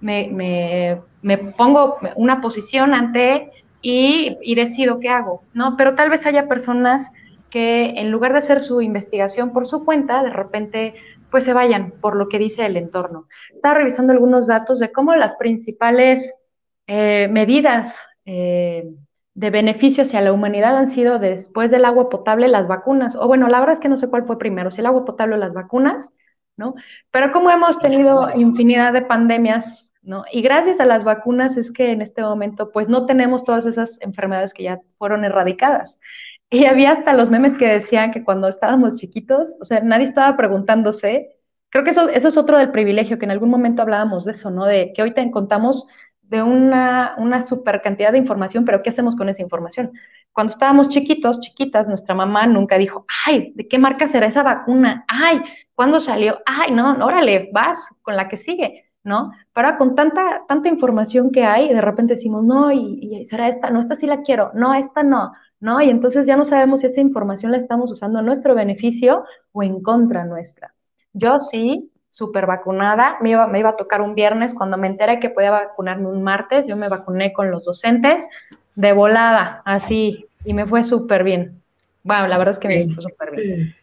me, 0.00 0.28
me, 0.30 1.00
me 1.20 1.36
pongo 1.36 1.96
una 2.14 2.40
posición 2.40 2.94
ante 2.94 3.50
y, 3.82 4.54
decido 4.54 5.00
qué 5.00 5.08
hago, 5.08 5.42
¿no? 5.52 5.76
Pero 5.76 5.94
tal 5.94 6.08
vez 6.08 6.24
haya 6.26 6.48
personas 6.48 7.10
que 7.50 7.90
en 8.00 8.10
lugar 8.10 8.32
de 8.32 8.38
hacer 8.38 8.62
su 8.62 8.80
investigación 8.80 9.52
por 9.52 9.66
su 9.66 9.84
cuenta, 9.84 10.22
de 10.22 10.30
repente 10.30 10.94
pues 11.30 11.44
se 11.44 11.52
vayan 11.52 11.92
por 12.00 12.14
lo 12.14 12.28
que 12.28 12.38
dice 12.38 12.64
el 12.64 12.76
entorno. 12.76 13.26
Estaba 13.54 13.74
revisando 13.74 14.12
algunos 14.12 14.46
datos 14.46 14.78
de 14.78 14.92
cómo 14.92 15.14
las 15.16 15.34
principales 15.36 16.32
eh, 16.86 17.28
medidas 17.30 17.98
eh, 18.24 18.84
de 19.34 19.50
beneficio 19.50 20.04
hacia 20.04 20.20
la 20.20 20.32
humanidad 20.32 20.76
han 20.76 20.90
sido 20.90 21.18
después 21.18 21.70
del 21.70 21.86
agua 21.86 22.10
potable 22.10 22.48
las 22.48 22.68
vacunas, 22.68 23.16
o 23.16 23.26
bueno, 23.26 23.48
la 23.48 23.60
verdad 23.60 23.74
es 23.74 23.80
que 23.80 23.88
no 23.88 23.96
sé 23.96 24.08
cuál 24.08 24.26
fue 24.26 24.38
primero, 24.38 24.70
si 24.70 24.80
el 24.80 24.86
agua 24.86 25.04
potable 25.04 25.36
o 25.36 25.38
las 25.38 25.54
vacunas, 25.54 26.10
¿no? 26.56 26.74
Pero 27.10 27.32
como 27.32 27.50
hemos 27.50 27.78
tenido 27.78 28.28
infinidad 28.36 28.92
de 28.92 29.02
pandemias 29.02 29.91
¿no? 30.02 30.24
Y 30.32 30.42
gracias 30.42 30.80
a 30.80 30.86
las 30.86 31.04
vacunas 31.04 31.56
es 31.56 31.72
que 31.72 31.92
en 31.92 32.02
este 32.02 32.22
momento 32.22 32.70
pues 32.72 32.88
no 32.88 33.06
tenemos 33.06 33.44
todas 33.44 33.66
esas 33.66 34.00
enfermedades 34.02 34.52
que 34.52 34.64
ya 34.64 34.80
fueron 34.98 35.24
erradicadas. 35.24 36.00
Y 36.50 36.66
había 36.66 36.92
hasta 36.92 37.14
los 37.14 37.30
memes 37.30 37.56
que 37.56 37.66
decían 37.66 38.10
que 38.12 38.24
cuando 38.24 38.48
estábamos 38.48 38.96
chiquitos, 38.98 39.56
o 39.60 39.64
sea, 39.64 39.80
nadie 39.80 40.04
estaba 40.06 40.36
preguntándose, 40.36 41.30
creo 41.70 41.84
que 41.84 41.90
eso, 41.90 42.08
eso 42.08 42.28
es 42.28 42.36
otro 42.36 42.58
del 42.58 42.72
privilegio, 42.72 43.18
que 43.18 43.24
en 43.24 43.30
algún 43.30 43.48
momento 43.50 43.80
hablábamos 43.82 44.24
de 44.24 44.32
eso, 44.32 44.50
¿no? 44.50 44.66
De 44.66 44.92
que 44.92 45.02
hoy 45.02 45.14
te 45.14 45.30
contamos 45.30 45.86
de 46.20 46.42
una, 46.42 47.14
una 47.18 47.46
super 47.46 47.80
cantidad 47.80 48.12
de 48.12 48.18
información, 48.18 48.64
pero 48.64 48.82
¿qué 48.82 48.90
hacemos 48.90 49.16
con 49.16 49.28
esa 49.28 49.42
información? 49.42 49.92
Cuando 50.32 50.52
estábamos 50.52 50.88
chiquitos, 50.88 51.40
chiquitas, 51.40 51.88
nuestra 51.88 52.14
mamá 52.14 52.46
nunca 52.46 52.76
dijo, 52.78 53.06
ay, 53.26 53.52
¿de 53.54 53.68
qué 53.68 53.78
marca 53.78 54.08
será 54.08 54.26
esa 54.26 54.42
vacuna? 54.42 55.04
Ay, 55.08 55.42
¿cuándo 55.74 56.00
salió? 56.00 56.40
Ay, 56.46 56.72
no, 56.72 56.92
órale, 57.04 57.50
vas 57.52 57.78
con 58.02 58.16
la 58.16 58.28
que 58.28 58.36
sigue 58.36 58.91
¿no? 59.04 59.32
Para 59.52 59.76
con 59.76 59.94
tanta, 59.94 60.42
tanta 60.46 60.68
información 60.68 61.30
que 61.30 61.44
hay, 61.44 61.72
de 61.72 61.80
repente 61.80 62.16
decimos, 62.16 62.44
no, 62.44 62.70
y, 62.72 63.26
será 63.26 63.48
esta, 63.48 63.70
no, 63.70 63.80
esta 63.80 63.96
sí 63.96 64.06
la 64.06 64.22
quiero, 64.22 64.50
no, 64.54 64.74
esta 64.74 65.02
no, 65.02 65.32
¿no? 65.60 65.80
Y 65.80 65.90
entonces 65.90 66.26
ya 66.26 66.36
no 66.36 66.44
sabemos 66.44 66.80
si 66.80 66.86
esa 66.86 67.00
información 67.00 67.52
la 67.52 67.58
estamos 67.58 67.90
usando 67.90 68.18
a 68.18 68.22
nuestro 68.22 68.54
beneficio 68.54 69.24
o 69.52 69.62
en 69.62 69.82
contra 69.82 70.24
nuestra. 70.24 70.74
Yo 71.12 71.40
sí 71.40 71.90
súper 72.12 72.46
vacunada. 72.46 73.16
Me 73.20 73.30
iba, 73.30 73.46
me 73.48 73.58
iba 73.58 73.70
a 73.70 73.76
tocar 73.76 74.02
un 74.02 74.14
viernes. 74.14 74.54
Cuando 74.54 74.76
me 74.76 74.86
enteré 74.86 75.18
que 75.18 75.30
podía 75.30 75.50
vacunarme 75.50 76.06
un 76.06 76.22
martes, 76.22 76.66
yo 76.66 76.76
me 76.76 76.88
vacuné 76.88 77.32
con 77.32 77.50
los 77.50 77.64
docentes 77.64 78.28
de 78.74 78.92
volada, 78.92 79.62
así, 79.64 80.26
y 80.44 80.54
me 80.54 80.66
fue 80.66 80.84
súper 80.84 81.24
bien. 81.24 81.60
Bueno, 82.04 82.26
la 82.28 82.38
verdad 82.38 82.52
es 82.52 82.58
que 82.58 82.68
me 82.68 82.94
fue 82.94 83.02
súper 83.02 83.30
bien. 83.32 83.74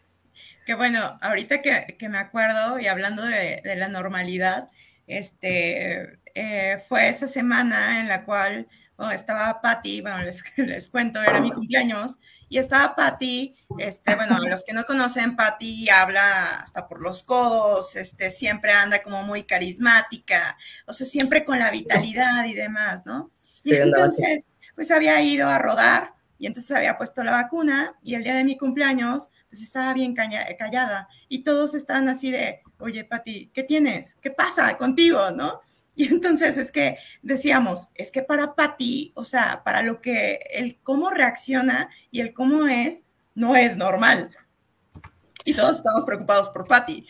Qué 0.66 0.74
bueno, 0.74 1.18
ahorita 1.20 1.62
que, 1.62 2.08
me 2.08 2.18
acuerdo 2.18 2.78
y 2.78 2.86
hablando 2.86 3.24
de, 3.24 3.62
la 3.76 3.88
normalidad, 3.88 4.68
este, 5.10 6.18
eh, 6.34 6.82
fue 6.88 7.08
esa 7.08 7.28
semana 7.28 8.00
en 8.00 8.08
la 8.08 8.24
cual 8.24 8.68
estaba 9.10 9.60
Patty, 9.62 10.02
bueno, 10.02 10.18
les, 10.24 10.42
les, 10.56 10.88
cuento, 10.88 11.22
era 11.22 11.40
mi 11.40 11.50
cumpleaños, 11.50 12.18
y 12.48 12.58
estaba 12.58 12.94
Patty, 12.94 13.56
este, 13.78 14.14
bueno, 14.14 14.38
los 14.40 14.64
que 14.64 14.74
no 14.74 14.84
conocen, 14.84 15.36
Patty 15.36 15.88
habla 15.88 16.56
hasta 16.56 16.86
por 16.86 17.00
los 17.00 17.22
codos, 17.22 17.96
este, 17.96 18.30
siempre 18.30 18.72
anda 18.72 19.02
como 19.02 19.22
muy 19.22 19.44
carismática, 19.44 20.56
o 20.86 20.92
sea, 20.92 21.06
siempre 21.06 21.44
con 21.44 21.58
la 21.58 21.70
vitalidad 21.70 22.44
y 22.44 22.54
demás, 22.54 23.06
¿no? 23.06 23.30
y 23.62 23.74
entonces, 23.74 24.46
pues 24.74 24.90
había 24.90 25.20
ido 25.22 25.48
a 25.48 25.58
rodar, 25.58 26.14
y 26.40 26.46
entonces 26.46 26.74
había 26.74 26.96
puesto 26.96 27.22
la 27.22 27.32
vacuna, 27.32 27.94
y 28.02 28.14
el 28.14 28.24
día 28.24 28.34
de 28.34 28.44
mi 28.44 28.56
cumpleaños, 28.56 29.28
pues 29.50 29.60
estaba 29.60 29.92
bien 29.92 30.14
callada, 30.14 31.06
y 31.28 31.44
todos 31.44 31.74
estaban 31.74 32.08
así 32.08 32.30
de, 32.30 32.62
oye, 32.78 33.04
Patty, 33.04 33.50
¿qué 33.52 33.62
tienes? 33.62 34.16
¿Qué 34.22 34.30
pasa 34.30 34.76
contigo, 34.76 35.30
no? 35.30 35.60
Y 35.96 36.06
entonces 36.06 36.56
es 36.56 36.72
que 36.72 36.96
decíamos, 37.20 37.90
es 37.94 38.10
que 38.10 38.22
para 38.22 38.54
Patty, 38.54 39.12
o 39.16 39.24
sea, 39.24 39.62
para 39.64 39.82
lo 39.82 40.00
que 40.00 40.38
el 40.50 40.78
cómo 40.82 41.10
reacciona 41.10 41.90
y 42.10 42.20
el 42.20 42.32
cómo 42.32 42.68
es, 42.68 43.02
no 43.34 43.54
es 43.54 43.76
normal. 43.76 44.30
Y 45.44 45.52
todos 45.52 45.76
estamos 45.76 46.04
preocupados 46.06 46.48
por 46.50 46.66
Patty. 46.66 47.06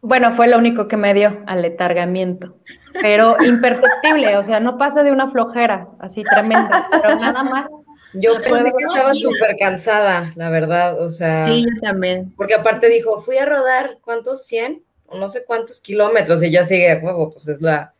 Bueno, 0.00 0.34
fue 0.36 0.46
lo 0.46 0.56
único 0.56 0.88
que 0.88 0.96
me 0.96 1.12
dio 1.12 1.42
aletargamiento, 1.46 2.56
pero 3.02 3.36
imperceptible, 3.42 4.38
o 4.38 4.44
sea, 4.44 4.60
no 4.60 4.78
pasa 4.78 5.02
de 5.02 5.12
una 5.12 5.30
flojera 5.30 5.88
así 5.98 6.22
tremenda, 6.22 6.88
pero 6.90 7.16
nada 7.16 7.42
más. 7.42 7.68
Yo 8.14 8.40
pensé 8.40 8.72
que 8.76 8.84
estaba 8.84 9.14
súper 9.14 9.56
cansada, 9.58 10.32
la 10.36 10.50
verdad, 10.50 11.00
o 11.00 11.10
sea. 11.10 11.46
Sí, 11.46 11.64
yo 11.64 11.80
también. 11.80 12.32
Porque 12.36 12.54
aparte 12.54 12.88
dijo, 12.88 13.20
fui 13.20 13.38
a 13.38 13.44
rodar, 13.44 13.98
¿cuántos? 14.02 14.50
¿100? 14.50 14.82
O 15.06 15.18
no 15.18 15.28
sé 15.28 15.44
cuántos 15.44 15.80
kilómetros, 15.80 16.42
y 16.42 16.50
ya 16.50 16.64
sigue 16.64 16.90
a 16.90 17.00
juego, 17.00 17.30
pues 17.30 17.48
es 17.48 17.60
la, 17.60 17.94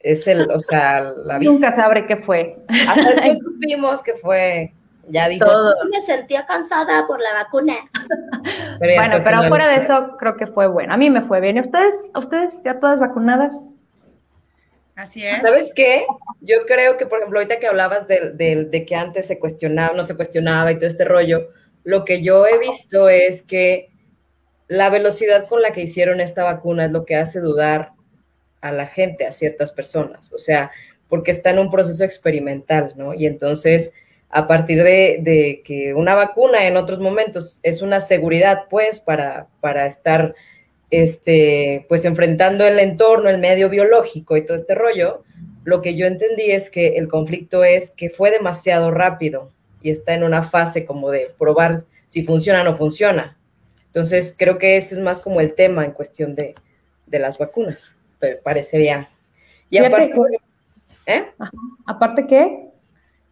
es 0.00 0.26
el, 0.28 0.50
o 0.50 0.58
sea, 0.58 1.12
la 1.24 1.38
vista. 1.38 1.54
Nunca 1.54 1.72
sabré 1.72 2.06
qué 2.06 2.16
fue. 2.18 2.58
Hasta 2.88 3.10
después 3.10 3.38
supimos 3.44 4.02
que 4.02 4.14
fue, 4.14 4.72
ya 5.08 5.28
dijo, 5.28 5.46
me 5.90 6.00
sentía 6.00 6.46
cansada 6.46 7.06
por 7.06 7.20
la 7.20 7.32
vacuna. 7.34 7.74
bueno, 8.78 9.16
pero 9.24 9.42
fuera 9.44 9.68
de 9.68 9.76
eso, 9.76 10.16
creo 10.18 10.36
que 10.36 10.46
fue 10.46 10.66
bueno. 10.66 10.94
A 10.94 10.96
mí 10.96 11.10
me 11.10 11.22
fue 11.22 11.40
bien. 11.40 11.56
¿Y 11.56 11.60
ustedes, 11.60 12.10
ustedes 12.14 12.54
ya 12.64 12.78
todas 12.80 13.00
vacunadas? 13.00 13.54
Así 14.96 15.26
es. 15.26 15.42
¿Sabes 15.42 15.72
qué? 15.74 16.06
Yo 16.40 16.66
creo 16.66 16.96
que, 16.96 17.06
por 17.06 17.18
ejemplo, 17.18 17.40
ahorita 17.40 17.58
que 17.58 17.66
hablabas 17.66 18.06
de, 18.06 18.32
de 18.34 18.86
que 18.86 18.94
antes 18.94 19.26
se 19.26 19.38
cuestionaba, 19.38 19.94
no 19.94 20.02
se 20.04 20.14
cuestionaba 20.14 20.70
y 20.70 20.76
todo 20.76 20.86
este 20.86 21.04
rollo, 21.04 21.48
lo 21.82 22.04
que 22.04 22.22
yo 22.22 22.46
he 22.46 22.58
visto 22.58 23.08
es 23.08 23.42
que 23.42 23.90
la 24.68 24.90
velocidad 24.90 25.46
con 25.46 25.62
la 25.62 25.72
que 25.72 25.82
hicieron 25.82 26.20
esta 26.20 26.44
vacuna 26.44 26.86
es 26.86 26.92
lo 26.92 27.04
que 27.04 27.16
hace 27.16 27.40
dudar 27.40 27.92
a 28.60 28.72
la 28.72 28.86
gente, 28.86 29.26
a 29.26 29.32
ciertas 29.32 29.72
personas, 29.72 30.32
o 30.32 30.38
sea, 30.38 30.70
porque 31.08 31.30
está 31.30 31.50
en 31.50 31.58
un 31.58 31.70
proceso 31.70 32.02
experimental, 32.02 32.94
¿no? 32.96 33.12
Y 33.12 33.26
entonces, 33.26 33.92
a 34.30 34.48
partir 34.48 34.82
de, 34.82 35.60
que 35.64 35.92
una 35.92 36.14
vacuna 36.14 36.66
en 36.66 36.78
otros 36.78 36.98
momentos 36.98 37.60
es 37.62 37.82
una 37.82 38.00
seguridad, 38.00 38.62
pues, 38.70 39.00
para, 39.00 39.48
para 39.60 39.86
estar, 39.86 40.34
este, 41.02 41.86
pues, 41.88 42.04
enfrentando 42.04 42.66
el 42.66 42.78
entorno, 42.78 43.28
el 43.28 43.38
medio 43.38 43.68
biológico 43.68 44.36
y 44.36 44.44
todo 44.44 44.56
este 44.56 44.74
rollo, 44.74 45.24
lo 45.64 45.80
que 45.82 45.96
yo 45.96 46.06
entendí 46.06 46.50
es 46.50 46.70
que 46.70 46.96
el 46.98 47.08
conflicto 47.08 47.64
es 47.64 47.90
que 47.90 48.10
fue 48.10 48.30
demasiado 48.30 48.90
rápido 48.90 49.48
y 49.82 49.90
está 49.90 50.14
en 50.14 50.24
una 50.24 50.42
fase 50.42 50.84
como 50.84 51.10
de 51.10 51.30
probar 51.38 51.78
si 52.08 52.24
funciona 52.24 52.60
o 52.60 52.64
no 52.64 52.76
funciona. 52.76 53.36
Entonces, 53.86 54.34
creo 54.36 54.58
que 54.58 54.76
ese 54.76 54.94
es 54.94 55.00
más 55.00 55.20
como 55.20 55.40
el 55.40 55.54
tema 55.54 55.84
en 55.84 55.92
cuestión 55.92 56.34
de, 56.34 56.54
de 57.06 57.18
las 57.18 57.38
vacunas 57.38 57.96
parecería. 58.42 59.08
Y 59.70 59.78
aparte, 59.78 60.14
¿eh? 61.06 61.26
¿Aparte 61.86 62.26
qué? 62.26 62.70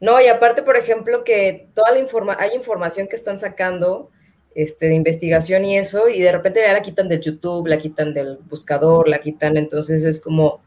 No, 0.00 0.20
y 0.20 0.26
aparte, 0.26 0.62
por 0.62 0.76
ejemplo, 0.76 1.24
que 1.24 1.68
toda 1.74 1.92
la 1.92 1.98
informa 1.98 2.36
hay 2.38 2.54
información 2.56 3.06
que 3.06 3.16
están 3.16 3.38
sacando 3.38 4.10
este, 4.54 4.86
de 4.88 4.94
investigación 4.94 5.64
y 5.64 5.78
eso, 5.78 6.08
y 6.08 6.20
de 6.20 6.32
repente 6.32 6.60
ya 6.64 6.72
la 6.72 6.82
quitan 6.82 7.08
de 7.08 7.20
YouTube, 7.20 7.66
la 7.66 7.78
quitan 7.78 8.12
del 8.14 8.38
buscador, 8.48 9.08
la 9.08 9.20
quitan, 9.20 9.56
entonces 9.56 10.04
es 10.04 10.20
como 10.20 10.62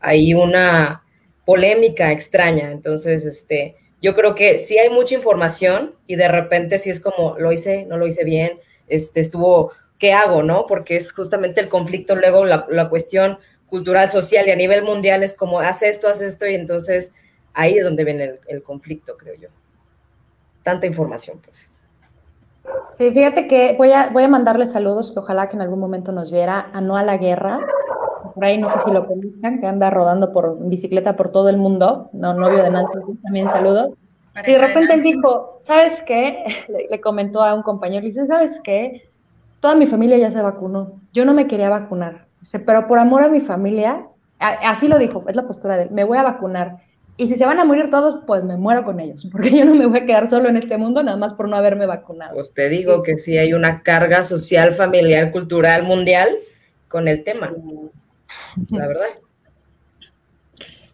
hay 0.00 0.34
una 0.34 1.02
polémica 1.44 2.12
extraña. 2.12 2.70
Entonces, 2.70 3.24
este, 3.24 3.76
yo 4.02 4.14
creo 4.14 4.34
que 4.34 4.58
sí 4.58 4.78
hay 4.78 4.90
mucha 4.90 5.14
información 5.14 5.94
y 6.06 6.16
de 6.16 6.28
repente 6.28 6.78
sí 6.78 6.90
es 6.90 7.00
como, 7.00 7.36
lo 7.38 7.52
hice, 7.52 7.84
no 7.86 7.96
lo 7.96 8.06
hice 8.06 8.24
bien, 8.24 8.60
este, 8.86 9.20
estuvo, 9.20 9.72
¿qué 9.98 10.12
hago, 10.12 10.42
no? 10.42 10.66
Porque 10.66 10.96
es 10.96 11.12
justamente 11.12 11.60
el 11.60 11.68
conflicto, 11.68 12.16
luego 12.16 12.44
la, 12.44 12.66
la 12.70 12.88
cuestión 12.88 13.38
cultural, 13.68 14.10
social 14.10 14.46
y 14.46 14.50
a 14.50 14.56
nivel 14.56 14.82
mundial 14.82 15.22
es 15.22 15.34
como, 15.34 15.60
haz 15.60 15.82
esto, 15.82 16.08
haz 16.08 16.22
esto, 16.22 16.46
y 16.46 16.54
entonces 16.54 17.12
ahí 17.54 17.76
es 17.76 17.84
donde 17.84 18.04
viene 18.04 18.34
el, 18.46 18.62
conflicto, 18.62 19.16
creo 19.16 19.34
yo. 19.34 19.48
Tanta 20.62 20.86
información, 20.86 21.40
pues. 21.42 21.70
Sí, 22.90 23.10
fíjate 23.10 23.46
que 23.46 23.74
voy 23.76 23.92
a, 23.92 24.10
voy 24.10 24.24
a 24.24 24.28
mandarle 24.28 24.66
saludos, 24.66 25.12
que 25.12 25.20
ojalá 25.20 25.48
que 25.48 25.56
en 25.56 25.62
algún 25.62 25.78
momento 25.78 26.12
nos 26.12 26.32
viera 26.32 26.68
a 26.72 26.80
Noa 26.80 27.02
La 27.02 27.16
Guerra, 27.16 27.60
por 28.34 28.44
ahí 28.44 28.58
no 28.58 28.68
sé 28.68 28.78
si 28.84 28.90
lo 28.90 29.06
conozcan, 29.06 29.60
que 29.60 29.66
anda 29.66 29.90
rodando 29.90 30.32
por 30.32 30.58
bicicleta 30.68 31.16
por 31.16 31.30
todo 31.30 31.48
el 31.48 31.56
mundo, 31.56 32.10
no, 32.12 32.34
novio 32.34 32.62
de 32.62 32.70
Nancy, 32.70 32.98
también 33.22 33.48
saludos. 33.48 33.90
Y 34.46 34.52
de 34.52 34.58
repente 34.58 34.94
él 34.94 35.02
dijo, 35.02 35.58
¿sabes 35.62 36.02
qué? 36.02 36.44
Le, 36.68 36.88
le, 36.90 37.00
comentó 37.00 37.42
a 37.42 37.54
un 37.54 37.62
compañero, 37.62 38.02
le 38.02 38.08
dice, 38.08 38.26
¿sabes 38.26 38.60
qué? 38.62 39.10
Toda 39.60 39.74
mi 39.74 39.86
familia 39.86 40.18
ya 40.18 40.30
se 40.30 40.40
vacunó, 40.40 41.00
yo 41.12 41.24
no 41.24 41.34
me 41.34 41.46
quería 41.46 41.68
vacunar, 41.68 42.26
pero 42.64 42.86
por 42.86 42.98
amor 42.98 43.22
a 43.22 43.28
mi 43.28 43.40
familia, 43.40 44.06
así 44.38 44.88
lo 44.88 44.98
dijo, 44.98 45.24
es 45.26 45.34
la 45.34 45.46
postura 45.46 45.76
de 45.76 45.84
él, 45.84 45.90
me 45.90 46.04
voy 46.04 46.18
a 46.18 46.22
vacunar. 46.22 46.78
Y 47.20 47.26
si 47.26 47.34
se 47.34 47.44
van 47.44 47.58
a 47.58 47.64
morir 47.64 47.90
todos, 47.90 48.20
pues 48.28 48.44
me 48.44 48.56
muero 48.56 48.84
con 48.84 49.00
ellos, 49.00 49.26
porque 49.32 49.50
yo 49.50 49.64
no 49.64 49.74
me 49.74 49.86
voy 49.86 49.98
a 49.98 50.06
quedar 50.06 50.30
solo 50.30 50.48
en 50.48 50.56
este 50.56 50.78
mundo 50.78 51.02
nada 51.02 51.18
más 51.18 51.34
por 51.34 51.48
no 51.48 51.56
haberme 51.56 51.84
vacunado. 51.84 52.34
Pues 52.34 52.54
te 52.54 52.68
digo 52.68 53.02
que 53.02 53.18
sí 53.18 53.36
hay 53.36 53.52
una 53.52 53.82
carga 53.82 54.22
social, 54.22 54.72
familiar, 54.72 55.32
cultural, 55.32 55.82
mundial 55.82 56.30
con 56.86 57.08
el 57.08 57.24
tema, 57.24 57.52
la 58.70 58.86
verdad. 58.86 59.08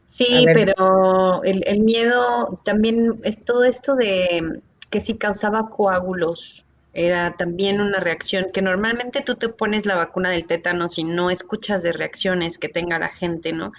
Sí, 0.06 0.46
pero 0.52 1.42
el, 1.44 1.62
el, 1.66 1.80
miedo 1.80 2.60
también 2.64 3.20
es 3.24 3.44
todo 3.44 3.64
esto 3.64 3.94
de 3.94 4.60
que 4.88 5.00
si 5.00 5.14
causaba 5.14 5.70
coágulos 5.70 6.64
era 6.92 7.34
también 7.36 7.80
una 7.80 7.98
reacción 7.98 8.46
que 8.52 8.62
normalmente 8.62 9.22
tú 9.22 9.34
te 9.34 9.48
pones 9.48 9.84
la 9.86 9.96
vacuna 9.96 10.30
del 10.30 10.46
tétano 10.46 10.88
si 10.88 11.02
no 11.02 11.30
escuchas 11.30 11.82
de 11.82 11.92
reacciones 11.92 12.58
que 12.58 12.68
tenga 12.68 12.98
la 12.98 13.08
gente, 13.08 13.52
¿no? 13.52 13.72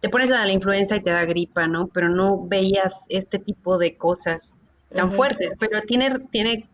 Te 0.00 0.08
pones 0.08 0.30
la 0.30 0.40
de 0.40 0.46
la 0.46 0.52
influenza 0.52 0.96
y 0.96 1.02
te 1.02 1.10
da 1.10 1.24
gripa, 1.24 1.66
¿no? 1.66 1.88
Pero 1.88 2.08
no 2.08 2.46
veías 2.46 3.06
este 3.08 3.38
tipo 3.38 3.78
de 3.78 3.96
cosas 3.96 4.54
tan 4.94 5.12
fuertes, 5.12 5.52
pero 5.58 5.82
tiene, 5.82 6.18
tiene, 6.30 6.68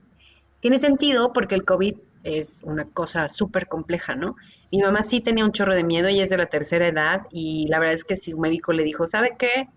tiene 0.60 0.78
sentido 0.78 1.32
porque 1.32 1.54
el 1.54 1.64
COVID 1.64 1.96
es 2.26 2.62
una 2.64 2.84
cosa 2.84 3.28
súper 3.28 3.68
compleja, 3.68 4.14
¿no? 4.14 4.36
Mi 4.72 4.78
mamá 4.78 5.02
sí 5.02 5.20
tenía 5.20 5.44
un 5.44 5.52
chorro 5.52 5.74
de 5.74 5.84
miedo, 5.84 6.08
ella 6.08 6.24
es 6.24 6.30
de 6.30 6.38
la 6.38 6.46
tercera 6.46 6.88
edad 6.88 7.26
y 7.30 7.66
la 7.68 7.78
verdad 7.78 7.94
es 7.94 8.04
que 8.04 8.16
si 8.16 8.32
un 8.32 8.40
médico 8.40 8.72
le 8.72 8.82
dijo, 8.82 9.06
¿sabe 9.06 9.36
qué? 9.38 9.68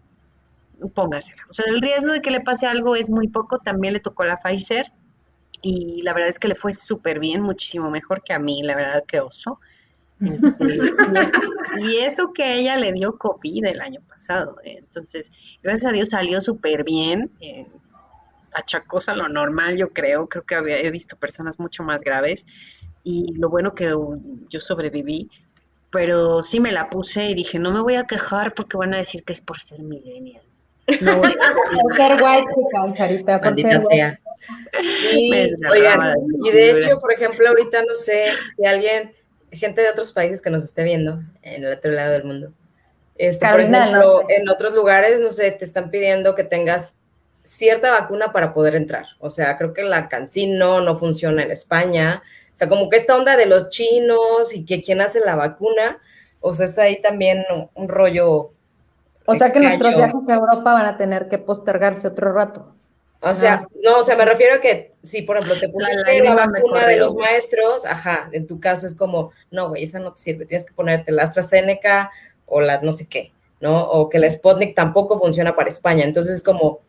Póngasela. 0.93 1.43
O 1.49 1.53
sea, 1.53 1.65
el 1.67 1.81
riesgo 1.81 2.11
de 2.11 2.21
que 2.21 2.31
le 2.31 2.41
pase 2.41 2.65
algo 2.65 2.95
es 2.95 3.09
muy 3.09 3.27
poco, 3.27 3.59
también 3.59 3.93
le 3.93 3.99
tocó 3.99 4.23
la 4.23 4.37
Pfizer 4.37 4.91
y 5.61 6.01
la 6.01 6.13
verdad 6.13 6.29
es 6.29 6.39
que 6.39 6.47
le 6.47 6.55
fue 6.55 6.73
súper 6.73 7.19
bien, 7.19 7.41
muchísimo 7.41 7.89
mejor 7.91 8.23
que 8.23 8.33
a 8.33 8.39
mí, 8.39 8.63
la 8.63 8.75
verdad 8.75 9.03
que 9.05 9.19
oso. 9.19 9.59
Este, 10.21 10.53
y, 11.79 11.97
eso 11.97 12.33
que 12.33 12.53
ella 12.53 12.75
le 12.77 12.91
dio 12.91 13.17
COVID 13.17 13.65
el 13.65 13.81
año 13.81 14.01
pasado. 14.01 14.57
¿eh? 14.63 14.77
Entonces, 14.79 15.31
gracias 15.63 15.89
a 15.89 15.93
Dios 15.93 16.09
salió 16.09 16.41
súper 16.41 16.83
bien. 16.83 17.31
Eh, 17.39 17.67
achacosa 18.53 19.15
lo 19.15 19.29
normal, 19.29 19.77
yo 19.77 19.89
creo. 19.89 20.27
Creo 20.27 20.43
que 20.43 20.55
había, 20.55 20.79
he 20.79 20.91
visto 20.91 21.15
personas 21.15 21.59
mucho 21.59 21.83
más 21.83 22.03
graves. 22.03 22.45
Y 23.03 23.33
lo 23.35 23.49
bueno 23.49 23.73
que 23.73 23.95
yo 24.49 24.59
sobreviví. 24.59 25.29
Pero 25.91 26.43
sí 26.43 26.59
me 26.59 26.71
la 26.71 26.89
puse 26.89 27.29
y 27.29 27.33
dije, 27.33 27.57
no 27.57 27.71
me 27.71 27.81
voy 27.81 27.95
a 27.95 28.05
quejar 28.05 28.53
porque 28.53 28.77
van 28.77 28.93
a 28.93 28.97
decir 28.97 29.23
que 29.23 29.33
es 29.33 29.41
por 29.41 29.57
ser 29.57 29.81
millennial. 29.81 30.43
No 31.01 31.17
voy 31.17 31.31
a 31.31 31.53
por 31.83 31.95
ser 31.97 32.21
white, 32.21 32.95
Sarita, 32.95 33.41
por 33.41 33.55
ser 33.59 33.81
white. 33.83 34.19
Y, 35.13 35.33
y 35.33 36.51
de 36.51 36.71
hecho, 36.71 36.99
por 36.99 37.11
ejemplo, 37.11 37.47
ahorita 37.47 37.83
no 37.83 37.95
sé 37.95 38.25
si 38.55 38.65
alguien, 38.65 39.11
gente 39.51 39.81
de 39.81 39.89
otros 39.89 40.11
países 40.13 40.41
que 40.41 40.49
nos 40.49 40.63
esté 40.63 40.83
viendo 40.83 41.21
en 41.41 41.63
el 41.63 41.73
otro 41.73 41.91
lado 41.91 42.11
del 42.11 42.23
mundo, 42.23 42.53
este, 43.19 43.45
por 43.49 43.59
ejemplo, 43.59 44.21
en 44.29 44.47
otros 44.47 44.73
lugares, 44.73 45.19
no 45.19 45.29
sé, 45.29 45.51
te 45.51 45.65
están 45.65 45.91
pidiendo 45.91 46.35
que 46.35 46.45
tengas 46.45 46.95
cierta 47.43 47.91
vacuna 47.91 48.31
para 48.31 48.53
poder 48.53 48.75
entrar. 48.75 49.07
O 49.19 49.29
sea, 49.29 49.57
creo 49.57 49.73
que 49.73 49.83
la 49.83 50.07
Cancino 50.07 50.79
no 50.79 50.95
funciona 50.95 51.43
en 51.43 51.51
España. 51.51 52.23
sea, 52.53 52.69
como 52.69 52.89
que 52.89 52.95
esta 52.95 53.17
onda 53.17 53.35
de 53.35 53.45
los 53.45 53.69
chinos 53.69 54.55
y 54.55 54.65
que 54.65 54.81
quién 54.81 55.01
hace 55.01 55.19
la 55.19 55.35
vacuna, 55.35 55.99
o 56.39 56.53
sea, 56.53 56.65
es 56.65 56.77
ahí 56.77 57.01
también 57.01 57.43
un, 57.73 57.89
rollo. 57.89 58.53
O 59.25 59.35
sea 59.35 59.51
que 59.51 59.59
nuestros 59.59 59.95
viajes 59.95 60.29
a 60.29 60.35
Europa 60.35 60.73
van 60.73 60.85
a 60.85 60.95
tener 60.95 61.27
que 61.27 61.39
postergarse 61.39 62.07
otro 62.07 62.31
rato. 62.31 62.73
O 63.21 63.35
sea, 63.35 63.59
no, 63.83 63.97
o 63.97 64.03
sea, 64.03 64.15
me 64.15 64.23
refiero 64.23 64.55
a 64.55 64.61
que 64.61 64.93
si, 65.03 65.23
por 65.23 65.37
ejemplo, 65.37 65.59
te 65.59 65.67
pusiste 65.67 66.23
la, 66.23 66.35
vacuna 66.35 66.87
de 66.87 66.97
los 66.97 67.15
maestros, 67.15 67.85
ajá, 67.85 68.29
en 68.31 68.47
tu 68.47 68.61
caso 68.61 68.87
es 68.87 68.95
como, 68.95 69.31
no, 69.51 69.69
güey, 69.69 69.83
esa 69.83 69.99
no 69.99 70.13
te 70.13 70.21
sirve, 70.21 70.45
tienes 70.45 70.65
que 70.65 70.73
ponerte 70.73 71.11
la 71.11 71.23
AstraZeneca 71.23 72.11
o 72.45 72.61
la 72.61 72.81
no 72.81 72.93
sé 72.93 73.07
qué, 73.07 73.31
¿no? 73.59 73.83
O 73.83 74.09
que 74.09 74.19
la 74.19 74.29
Sputnik 74.29 74.73
tampoco 74.73 75.19
funciona 75.19 75.53
para 75.53 75.67
España. 75.67 76.05
Entonces 76.05 76.35
es 76.35 76.43
como, 76.43 76.79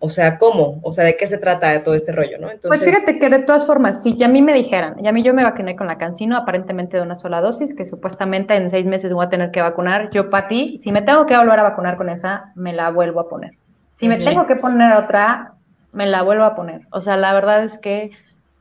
o 0.00 0.08
sea, 0.10 0.38
¿cómo? 0.38 0.80
O 0.82 0.92
sea, 0.92 1.04
¿de 1.04 1.16
qué 1.16 1.26
se 1.26 1.38
trata 1.38 1.70
de 1.70 1.80
todo 1.80 1.94
este 1.94 2.12
rollo, 2.12 2.38
no? 2.38 2.46
Pues 2.46 2.54
Entonces, 2.56 2.82
pues 2.82 2.94
fíjate 2.94 3.18
que 3.18 3.28
de 3.28 3.38
todas 3.40 3.66
formas, 3.66 4.02
si 4.02 4.16
ya 4.16 4.26
a 4.26 4.30
mí 4.30 4.42
me 4.42 4.54
dijeran, 4.54 4.96
y 5.02 5.08
a 5.08 5.12
mí 5.12 5.22
yo 5.22 5.32
me 5.32 5.44
vacuné 5.44 5.76
con 5.76 5.86
la 5.86 5.96
Cancino, 5.96 6.36
aparentemente 6.36 6.98
de 6.98 7.02
una 7.02 7.16
sola 7.16 7.40
dosis, 7.40 7.74
que 7.74 7.86
supuestamente 7.86 8.54
en 8.54 8.68
seis 8.70 8.84
meses 8.86 9.12
voy 9.12 9.24
a 9.24 9.30
tener 9.30 9.50
que 9.50 9.60
vacunar, 9.62 10.10
yo 10.10 10.28
para 10.28 10.48
ti, 10.48 10.76
si 10.78 10.90
me 10.92 11.02
tengo 11.02 11.26
que 11.26 11.36
volver 11.36 11.60
a 11.60 11.64
vacunar 11.64 11.96
con 11.96 12.08
esa, 12.08 12.52
me 12.54 12.72
la 12.72 12.90
vuelvo 12.90 13.20
a 13.20 13.28
poner. 13.28 13.52
Si 13.94 14.08
me 14.08 14.16
tengo 14.16 14.46
que 14.46 14.56
poner 14.56 14.94
otra, 14.94 15.52
me 15.92 16.06
la 16.06 16.22
vuelvo 16.22 16.44
a 16.44 16.54
poner. 16.54 16.82
O 16.90 17.02
sea, 17.02 17.16
la 17.16 17.32
verdad 17.32 17.64
es 17.64 17.78
que 17.78 18.10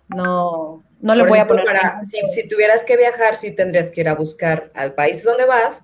no, 0.08 0.84
no 1.02 1.16
le 1.16 1.28
voy 1.28 1.40
a 1.40 1.48
poner. 1.48 1.66
si, 2.04 2.20
si, 2.32 2.48
tuvieras 2.48 2.84
que 2.84 2.98
viajar, 2.98 3.36
sí 3.36 3.52
tendrías 3.52 3.92
que 3.92 4.02
ir 4.02 4.10
a 4.10 4.16
buscar 4.16 4.72
al 4.74 4.94
país 4.94 5.24
donde 5.24 5.46
vas, 5.46 5.84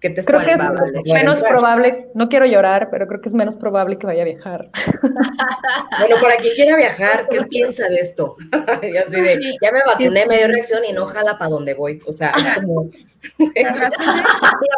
que 0.00 0.10
te 0.10 0.24
Creo 0.24 0.40
que 0.40 0.52
es 0.52 1.12
menos 1.12 1.42
probable, 1.42 2.08
no 2.14 2.28
quiero 2.28 2.46
llorar, 2.46 2.88
pero 2.90 3.08
creo 3.08 3.20
que 3.20 3.28
es 3.28 3.34
menos 3.34 3.56
probable 3.56 3.98
que 3.98 4.06
vaya 4.06 4.22
a 4.22 4.26
viajar. 4.26 4.70
bueno, 5.98 6.16
para 6.20 6.36
quien 6.36 6.54
quiera 6.54 6.76
viajar, 6.76 7.26
¿qué 7.28 7.42
piensa 7.46 7.88
de 7.88 7.96
esto? 7.96 8.36
y 8.82 8.96
así 8.96 9.20
de, 9.20 9.56
ya 9.60 9.72
me 9.72 9.80
vacuné, 9.84 10.24
me 10.26 10.36
dio 10.36 10.46
reacción 10.46 10.84
y 10.84 10.92
no 10.92 11.04
jala 11.06 11.36
para 11.36 11.50
donde 11.50 11.74
voy. 11.74 12.00
O 12.06 12.12
sea, 12.12 12.30
es 12.30 12.60
como... 12.60 12.90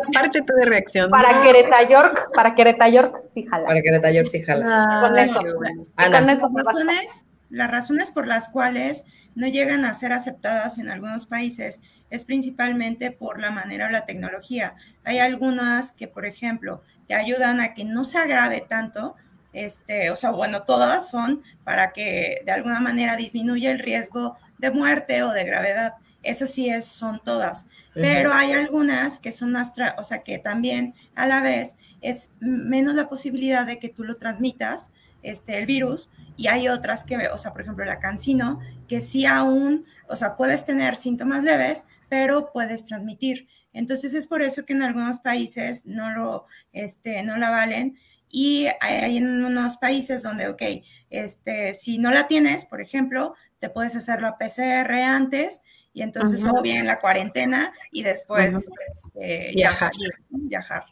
aparte 0.09 0.41
tú 0.41 0.55
de 0.55 0.65
reacción. 0.65 1.11
Para 1.11 1.43
Querétaro 1.43 1.89
York, 1.89 2.31
para 2.33 2.55
Querétaro 2.55 2.91
York 2.91 3.19
sí 3.35 3.45
jala. 3.45 3.67
Para 3.67 3.83
Querétaro 3.83 4.15
York 4.15 4.29
sí 4.29 4.43
jala. 4.43 5.01
con 5.03 5.19
eso. 5.19 5.43
Con 5.43 6.29
eso. 6.31 6.51
Las 6.55 6.65
razones, 6.65 7.25
las 7.51 7.71
razones 7.71 8.13
por 8.13 8.27
las 8.27 8.49
cuales 8.49 9.05
no 9.35 9.47
llegan 9.47 9.85
a 9.85 9.93
ser 9.93 10.13
aceptadas 10.13 10.79
en 10.79 10.89
algunos 10.89 11.27
países 11.27 11.81
es 12.11 12.25
principalmente 12.25 13.11
por 13.11 13.41
la 13.41 13.51
manera 13.51 13.87
o 13.87 13.91
la 13.91 14.05
tecnología. 14.05 14.75
Hay 15.05 15.19
algunas 15.19 15.93
que, 15.93 16.09
por 16.09 16.27
ejemplo, 16.27 16.83
te 17.07 17.15
ayudan 17.15 17.61
a 17.61 17.75
que 17.75 17.85
no 17.85 18.05
se 18.05 18.19
agrave 18.19 18.65
tanto, 18.69 19.17
este, 19.53 20.11
o 20.11 20.17
sea, 20.17 20.31
bueno, 20.31 20.63
todas 20.63 21.11
son 21.11 21.43
para 21.65 21.93
que 21.93 22.43
de 22.45 22.53
alguna 22.53 22.81
manera 22.81 23.17
disminuya 23.17 23.71
el 23.71 23.79
riesgo 23.79 24.37
de 24.59 24.71
muerte 24.71 25.23
o 25.23 25.33
de 25.33 25.45
gravedad. 25.45 25.95
Eso 26.23 26.47
sí 26.47 26.69
es, 26.69 26.85
son 26.85 27.21
todas. 27.25 27.67
Pero 27.93 28.33
hay 28.33 28.53
algunas 28.53 29.19
que 29.19 29.33
son 29.33 29.51
más, 29.53 29.73
o 29.97 30.05
sea, 30.05 30.23
que 30.23 30.39
también 30.39 30.95
a 31.17 31.27
la 31.27 31.41
vez 31.41 31.77
es 32.01 32.31
menos 32.39 32.95
la 32.95 33.09
posibilidad 33.09 33.67
de 33.67 33.79
que 33.79 33.89
tú 33.89 34.05
lo 34.05 34.15
transmitas, 34.17 34.91
este, 35.23 35.59
el 35.59 35.67
virus, 35.67 36.11
y 36.37 36.47
hay 36.47 36.69
otras 36.69 37.05
que, 37.05 37.17
o 37.29 37.37
sea, 37.37 37.53
por 37.53 37.63
ejemplo, 37.63 37.85
la 37.85 37.99
cancino, 37.99 38.61
que 38.89 39.01
sí 39.01 39.27
aún, 39.27 39.85
o 40.09 40.17
sea, 40.17 40.37
puedes 40.37 40.65
tener 40.65 40.97
síntomas 40.97 41.43
leves, 41.43 41.85
pero 42.11 42.53
puedes 42.53 42.85
transmitir. 42.85 43.49
Entonces 43.73 44.13
es 44.13 44.27
por 44.27 44.43
eso 44.43 44.67
que 44.67 44.75
en 44.75 44.83
algunos 44.83 45.21
países 45.21 45.87
no 45.87 46.11
lo, 46.11 46.47
este, 46.73 47.23
no 47.23 47.39
la 47.39 47.49
valen 47.49 47.97
y 48.29 48.67
hay 48.81 49.17
en 49.17 49.45
unos 49.45 49.79
países 49.79 50.23
donde, 50.23 50.49
ok, 50.49 50.63
este, 51.09 51.73
si 51.73 51.99
no 51.99 52.11
la 52.11 52.29
tienes, 52.29 52.67
por 52.67 52.81
ejemplo, 52.83 53.35
te 53.59 53.71
puedes 53.71 53.97
hacer 53.97 54.21
la 54.21 54.37
PCR 54.37 54.93
antes 54.93 55.63
y 55.93 56.03
entonces 56.03 56.45
o 56.45 56.61
bien 56.63 56.87
la 56.87 56.99
cuarentena 56.99 57.73
y 57.91 58.03
después 58.03 58.69
este, 58.95 59.53
viajar. 59.55 59.91
viajar. 60.29 60.85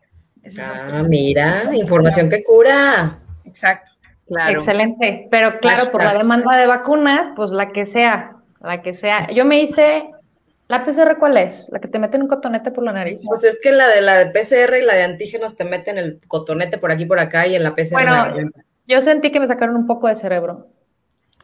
ah, 0.60 1.04
mira, 1.06 1.70
información 1.74 2.30
que 2.30 2.42
cura. 2.42 3.20
Exacto. 3.44 3.92
Excelente, 4.48 5.26
pero 5.30 5.58
claro, 5.58 5.90
por 5.90 6.04
la 6.04 6.14
demanda 6.14 6.56
de 6.56 6.66
vacunas, 6.66 7.28
pues 7.34 7.50
la 7.50 7.72
que 7.72 7.86
sea, 7.86 8.36
la 8.60 8.82
que 8.82 8.94
sea. 8.94 9.30
Yo 9.32 9.44
me 9.44 9.62
hice, 9.62 10.10
¿la 10.68 10.84
PCR 10.84 11.18
cuál 11.18 11.36
es? 11.36 11.68
La 11.70 11.80
que 11.80 11.88
te 11.88 11.98
meten 11.98 12.22
un 12.22 12.28
cotonete 12.28 12.70
por 12.70 12.84
la 12.84 12.92
nariz. 12.92 13.20
Pues 13.24 13.44
es 13.44 13.58
que 13.60 13.72
la 13.72 13.88
de 13.88 14.00
la 14.00 14.24
de 14.24 14.26
PCR 14.26 14.76
y 14.76 14.84
la 14.84 14.94
de 14.94 15.02
antígenos 15.02 15.56
te 15.56 15.64
meten 15.64 15.98
el 15.98 16.20
cotonete 16.28 16.78
por 16.78 16.92
aquí, 16.92 17.06
por 17.06 17.18
acá 17.18 17.46
y 17.46 17.56
en 17.56 17.64
la 17.64 17.74
PCR. 17.74 17.92
Bueno, 17.92 18.50
yo 18.86 19.00
sentí 19.00 19.32
que 19.32 19.40
me 19.40 19.46
sacaron 19.46 19.76
un 19.76 19.86
poco 19.86 20.08
de 20.08 20.16
cerebro. 20.16 20.68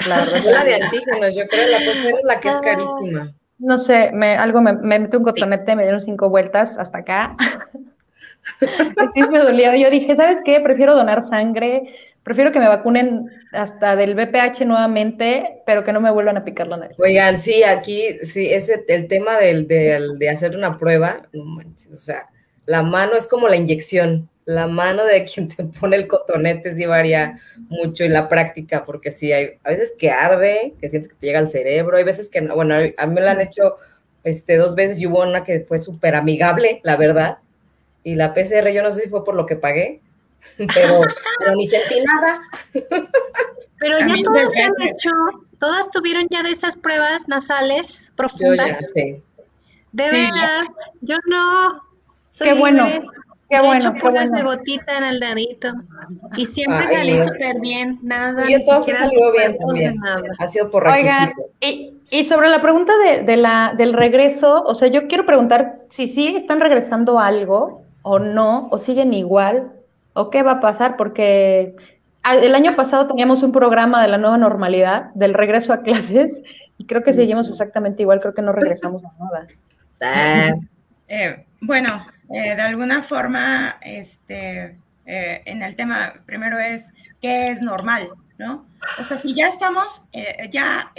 La, 0.08 0.24
la 0.50 0.64
de 0.64 0.74
antígenos, 0.74 1.36
yo 1.36 1.46
creo, 1.46 1.68
la 1.68 1.78
PCR 1.78 2.18
es 2.18 2.24
la 2.24 2.40
que 2.40 2.48
es 2.48 2.56
carísima. 2.58 3.34
No 3.58 3.78
sé, 3.78 4.10
me, 4.12 4.36
algo 4.36 4.60
me, 4.60 4.72
me 4.72 4.98
metió 4.98 5.18
un 5.18 5.24
cotonete, 5.24 5.76
me 5.76 5.82
dieron 5.84 6.00
cinco 6.00 6.28
vueltas 6.28 6.76
hasta 6.78 6.98
acá. 6.98 7.36
sí, 9.14 9.22
me 9.30 9.38
dolió. 9.38 9.74
Yo 9.74 9.90
dije, 9.90 10.16
¿sabes 10.16 10.40
qué? 10.44 10.60
Prefiero 10.60 10.94
donar 10.94 11.22
sangre 11.22 11.94
Prefiero 12.24 12.52
que 12.52 12.58
me 12.58 12.68
vacunen 12.68 13.30
hasta 13.52 13.96
del 13.96 14.14
BPH 14.14 14.64
nuevamente, 14.64 15.62
pero 15.66 15.84
que 15.84 15.92
no 15.92 16.00
me 16.00 16.10
vuelvan 16.10 16.38
a 16.38 16.44
picar 16.44 16.66
la 16.66 16.78
nariz. 16.78 16.98
Oigan, 16.98 17.38
sí, 17.38 17.62
aquí, 17.62 18.18
sí, 18.22 18.50
ese, 18.50 18.82
el 18.88 19.08
tema 19.08 19.38
del, 19.38 19.68
de 19.68 20.28
hacer 20.30 20.56
una 20.56 20.78
prueba, 20.78 21.28
no 21.32 21.44
manches, 21.44 21.92
o 21.92 21.98
sea, 21.98 22.28
la 22.66 22.82
mano 22.82 23.14
es 23.14 23.28
como 23.28 23.48
la 23.48 23.56
inyección, 23.56 24.30
la 24.46 24.66
mano 24.66 25.04
de 25.04 25.24
quien 25.24 25.48
te 25.48 25.64
pone 25.64 25.96
el 25.96 26.06
cotonete 26.06 26.74
sí 26.74 26.86
varía 26.86 27.38
mucho 27.68 28.04
en 28.04 28.12
la 28.12 28.28
práctica, 28.28 28.84
porque 28.84 29.10
sí, 29.10 29.32
hay 29.32 29.58
a 29.62 29.70
veces 29.70 29.94
que 29.98 30.10
arde, 30.10 30.74
que 30.80 30.90
sientes 30.90 31.10
que 31.10 31.18
te 31.18 31.26
llega 31.26 31.38
al 31.38 31.48
cerebro, 31.48 31.96
hay 31.96 32.04
veces 32.04 32.30
que 32.30 32.40
no, 32.40 32.54
bueno, 32.54 32.74
a 32.74 33.06
mí 33.06 33.14
me 33.14 33.20
lo 33.20 33.28
han 33.28 33.40
hecho 33.40 33.76
este, 34.22 34.56
dos 34.56 34.74
veces 34.74 35.00
y 35.00 35.06
hubo 35.06 35.22
una 35.22 35.44
que 35.44 35.60
fue 35.60 35.78
súper 35.78 36.14
amigable, 36.14 36.80
la 36.84 36.96
verdad, 36.96 37.38
y 38.02 38.16
la 38.16 38.34
PCR 38.34 38.70
yo 38.72 38.82
no 38.82 38.90
sé 38.90 39.02
si 39.02 39.08
fue 39.08 39.24
por 39.24 39.34
lo 39.34 39.46
que 39.46 39.56
pagué, 39.56 40.00
pero, 40.56 41.00
ni 41.54 41.66
sentí 41.66 42.00
nada. 42.00 42.40
Pero 43.80 43.98
ya 43.98 44.14
todas 44.22 44.52
se 44.52 44.62
han 44.62 44.72
hecho, 44.80 45.10
todas 45.58 45.90
tuvieron 45.90 46.26
ya 46.30 46.42
de 46.42 46.50
esas 46.50 46.74
pruebas 46.74 47.28
nasales 47.28 48.12
profundas. 48.16 48.80
Yo 48.94 49.02
De 49.92 50.10
verdad, 50.10 50.62
yo 51.02 51.16
no. 51.26 51.82
Soy 52.28 52.48
qué 52.48 52.54
bueno. 52.54 52.86
Qué 53.50 53.60
bueno, 53.60 53.92
qué 53.92 54.08
bueno. 54.08 54.36
de 54.36 54.42
gotita 54.42 54.96
en 54.96 55.04
el 55.04 55.20
dedito. 55.20 55.72
Y 56.36 56.46
siempre 56.46 56.86
salí 56.86 57.18
súper 57.18 57.60
bien, 57.60 57.98
nada. 58.02 58.50
Y 58.50 58.54
entonces 58.54 58.96
salió 58.96 59.32
bien 59.32 59.58
también. 59.58 59.96
Ha 60.38 60.48
sido 60.48 60.70
por 60.70 60.88
Oigan, 60.88 61.34
y, 61.60 61.94
y, 62.10 62.24
sobre 62.24 62.48
la 62.48 62.62
pregunta 62.62 62.94
de, 62.96 63.22
de, 63.22 63.36
la, 63.36 63.74
del 63.76 63.92
regreso, 63.92 64.62
o 64.64 64.74
sea, 64.74 64.88
yo 64.88 65.08
quiero 65.08 65.26
preguntar 65.26 65.82
si 65.90 66.08
sí 66.08 66.34
están 66.34 66.60
regresando 66.60 67.20
algo 67.20 67.82
o 68.00 68.18
no, 68.18 68.68
o 68.70 68.78
siguen 68.78 69.12
igual, 69.12 69.73
o 70.14 70.30
qué 70.30 70.42
va 70.42 70.52
a 70.52 70.60
pasar, 70.60 70.96
porque 70.96 71.76
el 72.24 72.54
año 72.54 72.74
pasado 72.74 73.06
teníamos 73.06 73.42
un 73.42 73.52
programa 73.52 74.00
de 74.00 74.08
la 74.08 74.16
nueva 74.16 74.38
normalidad, 74.38 75.12
del 75.14 75.34
regreso 75.34 75.72
a 75.72 75.82
clases, 75.82 76.42
y 76.78 76.86
creo 76.86 77.02
que 77.02 77.12
seguimos 77.12 77.50
exactamente 77.50 78.02
igual, 78.02 78.20
creo 78.20 78.34
que 78.34 78.42
no 78.42 78.52
regresamos 78.52 79.02
a 79.04 79.12
nada. 79.22 79.46
Ah. 80.00 80.54
Eh, 81.08 81.44
bueno, 81.60 82.06
eh, 82.32 82.56
de 82.56 82.62
alguna 82.62 83.02
forma, 83.02 83.76
este, 83.82 84.78
eh, 85.04 85.42
en 85.44 85.62
el 85.62 85.76
tema, 85.76 86.14
primero 86.24 86.58
es, 86.58 86.90
¿qué 87.20 87.48
es 87.48 87.60
normal? 87.60 88.08
¿No? 88.38 88.66
O 88.98 89.04
sea, 89.04 89.18
si 89.18 89.34
ya 89.34 89.46
estamos, 89.46 90.06
ya 90.50 90.90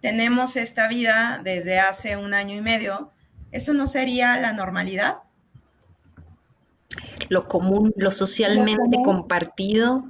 tenemos 0.00 0.56
esta 0.56 0.86
vida 0.86 1.40
desde 1.42 1.80
hace 1.80 2.16
un 2.16 2.32
año 2.32 2.54
y 2.54 2.60
medio, 2.60 3.10
¿eso 3.50 3.74
no 3.74 3.88
sería 3.88 4.38
la 4.38 4.52
normalidad? 4.52 5.16
Lo 7.30 7.46
común, 7.46 7.94
lo 7.96 8.10
socialmente 8.10 8.98
compartido. 9.04 10.04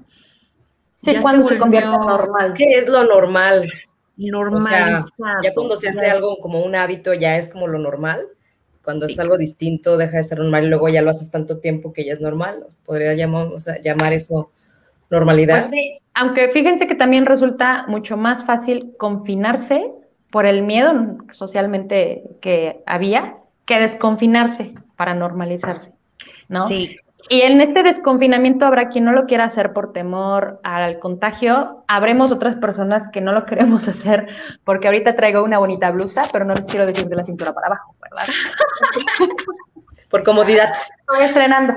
Sí, 0.98 1.14
cuando 1.20 1.46
se, 1.46 1.58
convierte 1.58 1.90
en 1.90 2.00
normal. 2.00 2.54
¿Qué 2.56 2.78
es 2.78 2.88
lo 2.88 3.04
normal? 3.04 3.70
Normal. 4.16 5.04
ya 5.42 5.52
cuando 5.54 5.76
se 5.76 5.90
hace 5.90 6.10
algo 6.10 6.38
como 6.38 6.62
un 6.62 6.74
hábito, 6.74 7.14
ya 7.14 7.36
es 7.36 7.50
como 7.50 7.68
lo 7.68 7.78
normal. 7.78 8.26
Cuando 8.82 9.06
es 9.06 9.18
algo 9.18 9.36
distinto, 9.36 9.98
deja 9.98 10.16
de 10.16 10.22
ser 10.24 10.38
normal 10.38 10.64
y 10.64 10.68
luego 10.68 10.88
ya 10.88 11.02
lo 11.02 11.10
haces 11.10 11.30
tanto 11.30 11.58
tiempo 11.58 11.92
que 11.92 12.06
ya 12.06 12.14
es 12.14 12.20
normal. 12.22 12.66
Podría 12.86 13.14
llamar, 13.14 13.48
llamar 13.84 14.14
eso 14.14 14.50
normalidad. 15.10 15.68
Pues 15.68 15.70
sí, 15.70 15.98
aunque 16.14 16.48
fíjense 16.48 16.86
que 16.86 16.94
también 16.94 17.26
resulta 17.26 17.84
mucho 17.86 18.16
más 18.16 18.44
fácil 18.44 18.94
confinarse 18.98 19.92
por 20.30 20.46
el 20.46 20.62
miedo 20.62 21.18
socialmente 21.32 22.22
que 22.40 22.82
había 22.86 23.36
que 23.66 23.78
desconfinarse 23.78 24.74
para 24.96 25.12
normalizarse. 25.12 25.92
¿no? 26.48 26.66
Sí. 26.66 26.96
Y 27.28 27.42
en 27.42 27.60
este 27.60 27.82
desconfinamiento 27.82 28.64
habrá 28.64 28.88
quien 28.88 29.04
no 29.04 29.12
lo 29.12 29.26
quiera 29.26 29.44
hacer 29.44 29.72
por 29.72 29.92
temor 29.92 30.60
al 30.62 30.98
contagio. 30.98 31.84
Habremos 31.86 32.32
otras 32.32 32.56
personas 32.56 33.08
que 33.12 33.20
no 33.20 33.32
lo 33.32 33.46
queremos 33.46 33.86
hacer 33.88 34.28
porque 34.64 34.88
ahorita 34.88 35.16
traigo 35.16 35.44
una 35.44 35.58
bonita 35.58 35.90
blusa, 35.90 36.22
pero 36.32 36.44
no 36.44 36.54
les 36.54 36.64
quiero 36.64 36.86
decir 36.86 37.06
de 37.06 37.16
la 37.16 37.22
cintura 37.22 37.52
para 37.52 37.68
abajo, 37.68 37.94
¿verdad? 38.00 38.26
por 40.08 40.24
comodidad. 40.24 40.72
Estoy 40.72 41.26
estrenando. 41.26 41.74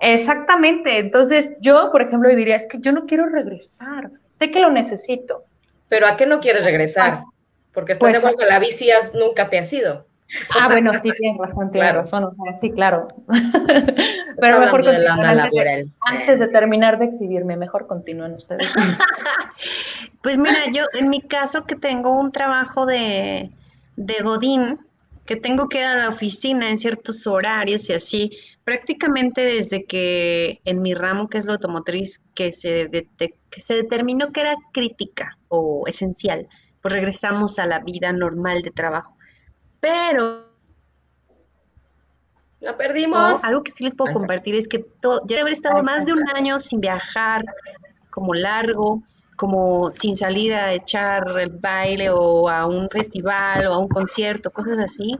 Exactamente. 0.00 0.98
Entonces, 0.98 1.54
yo, 1.60 1.90
por 1.90 2.02
ejemplo, 2.02 2.28
diría, 2.30 2.56
es 2.56 2.66
que 2.66 2.78
yo 2.78 2.92
no 2.92 3.06
quiero 3.06 3.26
regresar. 3.26 4.10
Sé 4.26 4.50
que 4.50 4.60
lo 4.60 4.70
necesito. 4.70 5.44
¿Pero 5.88 6.06
a 6.06 6.16
qué 6.16 6.26
no 6.26 6.40
quieres 6.40 6.64
regresar? 6.64 7.24
Porque 7.72 7.92
estás 7.92 8.08
de 8.08 8.12
pues, 8.12 8.24
acuerdo 8.24 8.38
que 8.38 8.46
la 8.46 8.58
bici 8.58 8.88
nunca 9.14 9.48
te 9.50 9.58
ha 9.58 9.64
sido. 9.64 10.06
Ah, 10.58 10.68
bueno, 10.70 10.92
sí, 10.92 11.10
tienes 11.18 11.38
razón, 11.38 11.70
tienes 11.70 11.94
razón, 11.94 12.34
sí, 12.58 12.70
claro. 12.70 13.08
Pero 14.40 14.60
mejor 14.60 14.84
de 14.84 15.06
antes, 16.00 16.38
de 16.38 16.48
terminar 16.48 16.98
de 16.98 17.06
exhibirme, 17.06 17.56
mejor 17.56 17.86
continúen 17.86 18.34
ustedes. 18.34 18.72
pues 20.22 20.38
mira, 20.38 20.70
yo 20.72 20.84
en 20.98 21.08
mi 21.08 21.20
caso 21.20 21.64
que 21.64 21.76
tengo 21.76 22.18
un 22.18 22.32
trabajo 22.32 22.86
de, 22.86 23.50
de 23.96 24.14
Godín, 24.22 24.78
que 25.26 25.36
tengo 25.36 25.68
que 25.68 25.78
ir 25.78 25.84
a 25.84 25.96
la 25.96 26.08
oficina 26.08 26.70
en 26.70 26.78
ciertos 26.78 27.26
horarios 27.26 27.88
y 27.90 27.92
así, 27.92 28.32
prácticamente 28.64 29.42
desde 29.42 29.84
que 29.84 30.60
en 30.64 30.82
mi 30.82 30.94
ramo, 30.94 31.28
que 31.28 31.38
es 31.38 31.44
la 31.44 31.52
automotriz, 31.52 32.20
que 32.34 32.52
se, 32.52 32.90
que 33.18 33.60
se 33.60 33.74
determinó 33.74 34.32
que 34.32 34.40
era 34.40 34.56
crítica 34.72 35.36
o 35.48 35.84
esencial, 35.86 36.48
pues 36.82 36.94
regresamos 36.94 37.58
a 37.58 37.66
la 37.66 37.80
vida 37.80 38.12
normal 38.12 38.62
de 38.62 38.70
trabajo. 38.70 39.16
Pero... 39.80 40.48
La 42.60 42.76
perdimos. 42.76 43.42
algo 43.42 43.62
que 43.62 43.70
sí 43.70 43.84
les 43.84 43.94
puedo 43.94 44.12
compartir 44.12 44.54
es 44.54 44.68
que 44.68 44.80
todo, 44.80 45.22
ya 45.26 45.40
haber 45.40 45.54
estado 45.54 45.82
más 45.82 46.04
de 46.04 46.12
un 46.12 46.28
año 46.28 46.58
sin 46.58 46.80
viajar 46.80 47.42
como 48.10 48.34
largo, 48.34 49.02
como 49.36 49.90
sin 49.90 50.14
salir 50.14 50.52
a 50.52 50.74
echar 50.74 51.24
el 51.38 51.48
baile 51.48 52.10
o 52.10 52.50
a 52.50 52.66
un 52.66 52.90
festival 52.90 53.66
o 53.66 53.72
a 53.72 53.78
un 53.78 53.88
concierto, 53.88 54.50
cosas 54.50 54.78
así. 54.78 55.18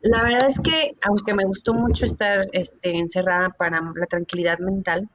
La 0.00 0.22
verdad 0.22 0.46
es 0.46 0.58
que, 0.58 0.96
aunque 1.06 1.34
me 1.34 1.44
gustó 1.44 1.74
mucho 1.74 2.06
estar 2.06 2.46
este, 2.52 2.96
encerrada 2.96 3.50
para 3.50 3.82
la 3.94 4.06
tranquilidad 4.06 4.58
mental, 4.58 5.10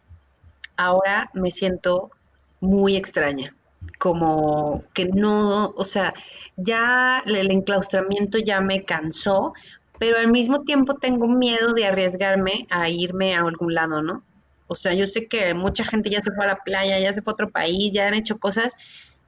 ahora 0.77 1.31
me 1.33 1.49
siento 1.49 2.11
muy 2.59 2.97
extraña 2.97 3.55
como 4.01 4.83
que 4.95 5.05
no, 5.05 5.75
o 5.77 5.83
sea, 5.83 6.15
ya 6.57 7.21
el 7.23 7.51
enclaustramiento 7.51 8.39
ya 8.39 8.59
me 8.59 8.83
cansó, 8.83 9.53
pero 9.99 10.17
al 10.17 10.27
mismo 10.27 10.63
tiempo 10.63 10.95
tengo 10.95 11.27
miedo 11.27 11.73
de 11.73 11.85
arriesgarme 11.85 12.65
a 12.71 12.89
irme 12.89 13.35
a 13.35 13.41
algún 13.41 13.75
lado, 13.75 14.01
¿no? 14.01 14.23
O 14.65 14.73
sea, 14.73 14.95
yo 14.95 15.05
sé 15.05 15.27
que 15.27 15.53
mucha 15.53 15.85
gente 15.85 16.09
ya 16.09 16.23
se 16.23 16.31
fue 16.31 16.45
a 16.45 16.47
la 16.47 16.55
playa, 16.55 16.99
ya 16.99 17.13
se 17.13 17.21
fue 17.21 17.29
a 17.29 17.35
otro 17.35 17.51
país, 17.51 17.93
ya 17.93 18.07
han 18.07 18.15
hecho 18.15 18.39
cosas. 18.39 18.75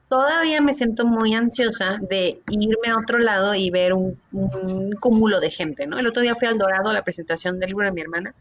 Todavía 0.10 0.60
me 0.60 0.74
siento 0.74 1.06
muy 1.06 1.36
ansiosa 1.36 2.00
de 2.02 2.42
irme 2.50 2.90
a 2.90 2.98
otro 2.98 3.20
lado 3.20 3.54
y 3.54 3.70
ver 3.70 3.94
un, 3.94 4.20
un 4.32 4.94
cúmulo 4.94 5.40
de 5.40 5.52
gente, 5.52 5.86
¿no? 5.86 6.00
El 6.00 6.08
otro 6.08 6.24
día 6.24 6.34
fui 6.34 6.48
al 6.48 6.58
Dorado 6.58 6.90
a 6.90 6.94
la 6.94 7.04
presentación 7.04 7.60
del 7.60 7.70
libro 7.70 7.86
de 7.86 7.92
mi 7.92 8.02
hermana 8.02 8.34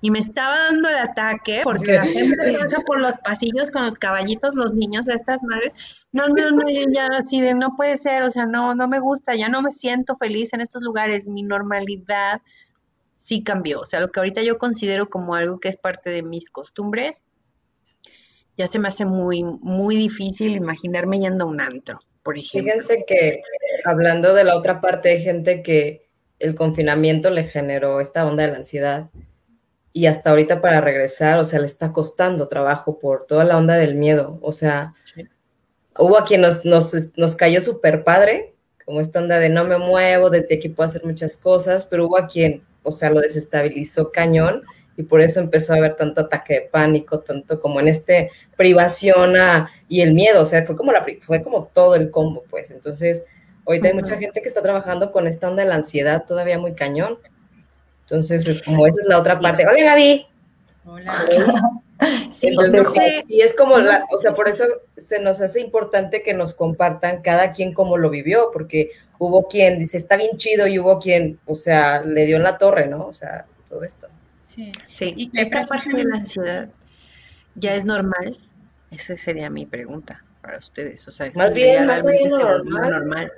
y 0.00 0.10
me 0.10 0.18
estaba 0.18 0.56
dando 0.58 0.88
el 0.88 0.96
ataque 0.96 1.60
porque 1.64 1.94
la 1.94 2.06
gente 2.06 2.36
pasa 2.58 2.80
por 2.86 3.00
los 3.00 3.16
pasillos 3.18 3.70
con 3.70 3.84
los 3.84 3.98
caballitos, 3.98 4.54
los 4.54 4.72
niños, 4.72 5.08
estas 5.08 5.42
madres. 5.42 5.72
No, 6.12 6.28
no, 6.28 6.50
no, 6.50 6.62
ya 6.68 7.08
así 7.18 7.40
de 7.40 7.54
no 7.54 7.74
puede 7.76 7.96
ser, 7.96 8.22
o 8.22 8.30
sea, 8.30 8.46
no, 8.46 8.74
no 8.74 8.88
me 8.88 9.00
gusta, 9.00 9.34
ya 9.34 9.48
no 9.48 9.62
me 9.62 9.72
siento 9.72 10.16
feliz 10.16 10.52
en 10.52 10.60
estos 10.60 10.82
lugares, 10.82 11.28
mi 11.28 11.42
normalidad 11.42 12.40
sí 13.16 13.42
cambió, 13.42 13.80
o 13.80 13.84
sea, 13.84 14.00
lo 14.00 14.10
que 14.10 14.20
ahorita 14.20 14.42
yo 14.42 14.56
considero 14.56 15.10
como 15.10 15.34
algo 15.34 15.58
que 15.58 15.68
es 15.68 15.76
parte 15.76 16.10
de 16.10 16.22
mis 16.22 16.48
costumbres, 16.48 17.24
ya 18.56 18.68
se 18.68 18.78
me 18.78 18.88
hace 18.88 19.04
muy, 19.04 19.42
muy 19.42 19.96
difícil 19.96 20.56
imaginarme 20.56 21.20
yendo 21.20 21.44
a 21.44 21.48
un 21.48 21.60
antro, 21.60 22.00
por 22.22 22.38
ejemplo. 22.38 22.72
Fíjense 22.72 23.04
que 23.06 23.40
hablando 23.84 24.34
de 24.34 24.44
la 24.44 24.56
otra 24.56 24.80
parte 24.80 25.10
de 25.10 25.18
gente 25.18 25.62
que 25.62 26.08
el 26.38 26.54
confinamiento 26.54 27.30
le 27.30 27.44
generó 27.44 28.00
esta 28.00 28.26
onda 28.26 28.44
de 28.44 28.52
la 28.52 28.58
ansiedad, 28.58 29.10
y 29.92 30.06
hasta 30.06 30.30
ahorita 30.30 30.60
para 30.60 30.80
regresar, 30.80 31.38
o 31.38 31.44
sea, 31.44 31.60
le 31.60 31.66
está 31.66 31.92
costando 31.92 32.48
trabajo 32.48 32.98
por 32.98 33.24
toda 33.24 33.44
la 33.44 33.56
onda 33.56 33.74
del 33.74 33.94
miedo. 33.94 34.38
O 34.42 34.52
sea, 34.52 34.94
hubo 35.98 36.18
a 36.18 36.24
quien 36.24 36.42
nos, 36.42 36.64
nos, 36.64 36.94
nos 37.16 37.34
cayó 37.34 37.60
súper 37.60 38.04
padre, 38.04 38.54
como 38.84 39.00
esta 39.00 39.18
onda 39.18 39.38
de 39.38 39.48
no 39.48 39.64
me 39.64 39.78
muevo, 39.78 40.30
desde 40.30 40.54
aquí 40.54 40.68
puedo 40.68 40.88
hacer 40.88 41.04
muchas 41.04 41.36
cosas, 41.36 41.84
pero 41.86 42.06
hubo 42.06 42.18
a 42.18 42.26
quien, 42.26 42.62
o 42.82 42.90
sea, 42.90 43.10
lo 43.10 43.20
desestabilizó 43.20 44.10
cañón 44.12 44.62
y 44.96 45.02
por 45.02 45.20
eso 45.20 45.40
empezó 45.40 45.72
a 45.72 45.76
haber 45.76 45.96
tanto 45.96 46.22
ataque 46.22 46.54
de 46.54 46.60
pánico, 46.62 47.20
tanto 47.20 47.60
como 47.60 47.80
en 47.80 47.88
este 47.88 48.30
privación 48.56 49.34
y 49.88 50.00
el 50.00 50.12
miedo, 50.12 50.40
o 50.40 50.44
sea, 50.44 50.64
fue 50.64 50.76
como, 50.76 50.92
la, 50.92 51.04
fue 51.20 51.42
como 51.42 51.70
todo 51.72 51.94
el 51.94 52.10
combo, 52.10 52.44
pues. 52.50 52.70
Entonces, 52.70 53.24
ahorita 53.66 53.88
hay 53.88 53.94
mucha 53.94 54.16
gente 54.16 54.42
que 54.42 54.48
está 54.48 54.62
trabajando 54.62 55.12
con 55.12 55.26
esta 55.26 55.48
onda 55.48 55.62
de 55.62 55.68
la 55.68 55.76
ansiedad 55.76 56.24
todavía 56.26 56.58
muy 56.58 56.74
cañón 56.74 57.18
entonces, 58.10 58.62
como 58.62 58.86
esa 58.86 59.02
es 59.02 59.06
la 59.06 59.18
otra 59.18 59.38
parte. 59.38 59.66
Hola, 59.66 59.82
Gaby. 59.84 60.26
Hola. 60.86 61.26
Sí, 62.30 62.48
y 63.26 63.40
es 63.40 63.54
como, 63.56 63.76
la, 63.78 64.04
o 64.14 64.18
sea, 64.18 64.32
por 64.32 64.46
eso 64.46 64.62
se 64.96 65.18
nos 65.18 65.40
hace 65.40 65.60
importante 65.60 66.22
que 66.22 66.32
nos 66.32 66.54
compartan 66.54 67.22
cada 67.22 67.50
quien 67.50 67.72
cómo 67.72 67.96
lo 67.96 68.08
vivió, 68.08 68.50
porque 68.52 68.92
hubo 69.18 69.48
quien 69.48 69.80
dice, 69.80 69.96
está 69.96 70.16
bien 70.16 70.36
chido, 70.36 70.68
y 70.68 70.78
hubo 70.78 71.00
quien, 71.00 71.40
o 71.44 71.56
sea, 71.56 72.02
le 72.02 72.24
dio 72.24 72.36
en 72.36 72.44
la 72.44 72.56
torre, 72.56 72.86
¿no? 72.86 73.04
O 73.04 73.12
sea, 73.12 73.46
todo 73.68 73.82
esto. 73.82 74.06
Sí, 74.44 74.70
sí. 74.86 75.12
¿Y 75.16 75.40
esta 75.40 75.66
parte 75.66 75.92
de 75.92 76.04
la 76.04 76.18
ansiedad 76.18 76.68
ya 77.56 77.74
es 77.74 77.84
normal? 77.84 78.38
Esa 78.92 79.16
sería 79.16 79.50
mi 79.50 79.66
pregunta 79.66 80.22
para 80.40 80.58
ustedes. 80.58 81.08
O 81.08 81.10
sea, 81.10 81.32
más 81.34 81.52
bien, 81.52 81.84
más 81.84 82.06
bien 82.06 82.28
normal. 82.28 82.90
normal. 82.90 83.32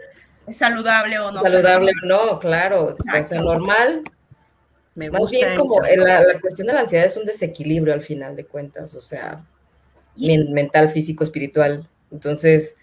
¿Es 0.46 0.58
saludable 0.58 1.18
o 1.18 1.32
no? 1.32 1.42
Saludable 1.42 1.92
o 2.02 2.06
no, 2.06 2.38
claro. 2.40 2.94
Es 3.14 3.32
normal 3.32 4.02
más 4.94 5.30
bien 5.30 5.56
como 5.56 5.80
la, 5.80 6.40
cuestión 6.40 6.66
de 6.66 6.74
la 6.74 6.80
ansiedad 6.80 7.06
es 7.06 7.16
un 7.16 7.24
desequilibrio 7.24 7.94
al 7.94 8.02
final 8.02 8.36
de 8.36 8.44
cuentas, 8.44 8.94
o 8.94 9.00
sea, 9.00 9.44
mental, 10.16 10.90
físico, 10.90 11.24
espiritual. 11.24 11.88
Entonces, 12.10 12.76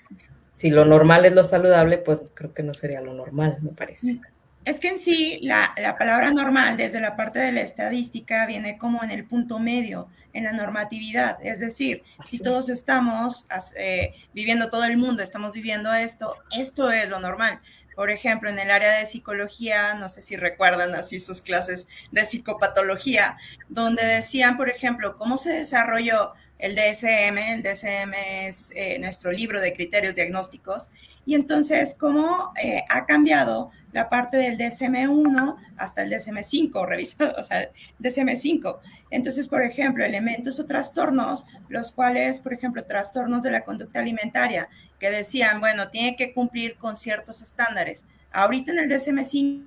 si 0.53 0.69
lo 0.69 0.85
normal 0.85 1.25
es 1.25 1.33
lo 1.33 1.43
saludable, 1.43 1.97
pues 1.97 2.31
creo 2.33 2.53
que 2.53 2.63
no 2.63 2.73
sería 2.73 3.01
lo 3.01 3.13
normal, 3.13 3.57
me 3.61 3.71
parece. 3.71 4.19
Es 4.67 4.81
que 4.81 4.89
en 4.89 4.99
sí 4.99 5.39
la, 5.43 5.73
palabra 5.97 6.29
normal 6.31 6.75
desde 6.75 6.99
la 6.99 7.15
parte 7.15 7.39
de 7.39 7.53
la 7.53 7.61
estadística 7.61 8.45
viene 8.45 8.77
como 8.77 9.01
en 9.01 9.11
el 9.11 9.23
punto 9.23 9.59
medio, 9.59 10.09
en 10.33 10.43
la 10.43 10.51
normatividad. 10.51 11.37
Es 11.41 11.61
decir, 11.61 12.03
si 12.25 12.37
todos 12.39 12.67
estamos 12.67 13.45
eh, 13.77 14.13
viviendo, 14.33 14.69
todo 14.69 14.83
el 14.83 14.97
mundo 14.97 15.23
estamos 15.23 15.53
viviendo 15.53 15.93
esto, 15.93 16.35
esto 16.51 16.91
es 16.91 17.07
lo 17.07 17.21
normal. 17.21 17.61
Por 17.95 18.09
ejemplo, 18.09 18.49
en 18.49 18.59
el 18.59 18.69
área 18.69 18.99
de 18.99 19.05
psicología, 19.05 19.93
no 19.93 20.09
sé 20.09 20.21
si 20.21 20.35
recuerdan 20.35 20.95
así 20.95 21.21
sus 21.21 21.41
clases 21.41 21.87
de 22.11 22.25
psicopatología, 22.25 23.37
donde 23.69 24.03
decían, 24.03 24.57
por 24.57 24.69
ejemplo, 24.69 25.17
cómo 25.17 25.37
se 25.37 25.51
desarrolló 25.51 26.33
el 26.59 26.75
DSM. 26.75 27.37
El 27.37 27.63
DSM 27.63 28.13
es 28.47 28.73
eh, 28.75 28.99
nuestro 28.99 29.31
libro 29.31 29.61
de 29.61 29.71
criterios 29.71 30.13
diagnósticos. 30.13 30.89
Y 31.27 31.35
entonces, 31.35 31.93
cómo 31.99 32.53
eh, 32.63 32.85
ha 32.87 33.05
cambiado 33.05 33.69
la 33.91 34.07
parte 34.07 34.37
del 34.37 34.57
DSM-1 34.57 35.57
hasta 35.75 36.03
el 36.03 36.11
DSM-5, 36.11 36.85
revisado, 36.87 37.35
o 37.37 37.43
sea, 37.43 37.69
DSM-5. 37.99 38.77
Entonces, 39.11 39.49
por 39.49 39.61
ejemplo, 39.61 40.05
elementos 40.05 40.57
o 40.61 40.65
trastornos, 40.65 41.45
los 41.67 41.91
cuales, 41.91 42.39
por 42.39 42.53
ejemplo, 42.53 42.85
trastornos 42.85 43.43
de 43.43 43.51
la 43.51 43.65
conducta 43.65 43.99
alimentaria, 43.99 44.69
que 44.99 45.11
decían, 45.11 45.59
bueno, 45.59 45.89
tiene 45.89 46.15
que 46.15 46.33
cumplir 46.33 46.77
con 46.77 46.95
ciertos 46.95 47.41
estándares. 47.41 48.05
Ahorita 48.31 48.71
en 48.71 48.79
el 48.79 48.89
DSM-5 48.89 49.63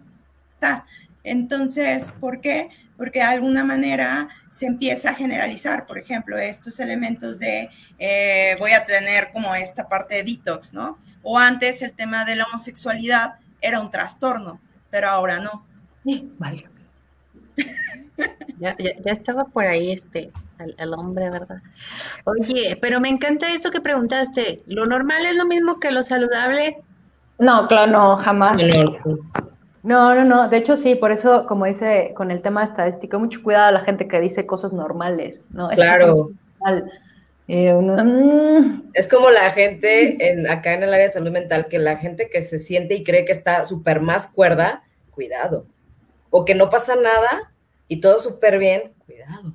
está. 0.55 0.87
Entonces, 1.24 2.12
¿por 2.18 2.40
qué? 2.40 2.70
Porque 2.96 3.20
de 3.20 3.24
alguna 3.24 3.64
manera 3.64 4.28
se 4.50 4.66
empieza 4.66 5.11
a 5.11 5.14
generalizar, 5.14 5.87
por 5.87 5.98
ejemplo, 5.98 6.38
estos 6.38 6.80
elementos 6.80 7.38
de 7.38 7.70
eh, 7.98 8.56
voy 8.59 8.72
a 8.72 8.85
tener 8.85 9.30
como 9.33 9.54
esta 9.54 9.88
parte 9.88 10.16
de 10.16 10.24
detox, 10.24 10.72
¿no? 10.72 10.99
O 11.22 11.38
antes 11.38 11.82
el 11.82 11.92
tema 11.92 12.24
de 12.24 12.36
la 12.36 12.45
homosexualidad 12.45 13.34
era 13.61 13.80
un 13.80 13.90
trastorno, 13.90 14.61
pero 14.90 15.09
ahora 15.09 15.40
no. 15.40 15.64
vale. 16.38 16.68
ya, 18.59 18.76
estaba 19.05 19.45
por 19.45 19.66
ahí 19.66 19.92
este, 19.92 20.30
el, 20.76 20.95
hombre, 20.95 21.30
¿verdad? 21.30 21.62
Oye, 22.24 22.78
pero 22.80 23.01
me 23.01 23.09
encanta 23.09 23.53
eso 23.53 23.70
que 23.70 23.80
preguntaste. 23.80 24.62
¿Lo 24.66 24.86
normal 24.86 25.24
es 25.26 25.36
lo 25.36 25.47
mismo 25.47 25.80
que 25.80 25.90
lo 25.90 26.03
saludable? 26.03 26.78
No, 27.38 27.66
claro, 27.68 27.92
no, 27.92 28.16
jamás. 28.18 28.57
No, 28.59 28.99
no, 29.07 29.49
no. 29.83 30.49
De 30.49 30.57
hecho, 30.57 30.76
sí, 30.76 30.95
por 30.95 31.12
eso, 31.12 31.47
como 31.47 31.64
dice 31.64 32.12
con 32.14 32.31
el 32.31 32.43
tema 32.43 32.64
estadístico, 32.64 33.18
mucho 33.18 33.43
cuidado 33.43 33.66
a 33.66 33.72
la 33.72 33.81
gente 33.81 34.09
que 34.09 34.20
dice 34.20 34.47
cosas 34.47 34.72
normales, 34.72 35.41
¿no? 35.51 35.68
Claro. 35.70 36.31
Eh, 37.49 37.74
mm. 37.74 38.91
Es 38.95 39.09
como 39.09 39.28
la 39.31 39.51
gente 39.51 40.31
en, 40.31 40.49
acá 40.49 40.74
en 40.74 40.85
el 40.85 40.95
área 40.95 41.07
de 41.07 41.12
salud 41.12 41.33
mental, 41.33 41.66
que 41.68 41.78
la 41.78 41.97
gente 41.97 42.28
que 42.31 42.43
se 42.43 42.59
siente 42.59 42.95
y 42.95 43.03
cree 43.03 43.24
que 43.24 43.33
está 43.33 43.64
súper 43.64 44.01
más 44.01 44.28
cuerda, 44.28 44.85
cuidado. 45.11 45.66
O 46.31 46.45
que 46.45 46.55
no 46.55 46.70
pasa 46.70 46.95
nada 46.95 47.53
y 47.89 48.01
todo 48.01 48.20
súper 48.20 48.59
bien, 48.59 48.93
cuidado. 49.05 49.53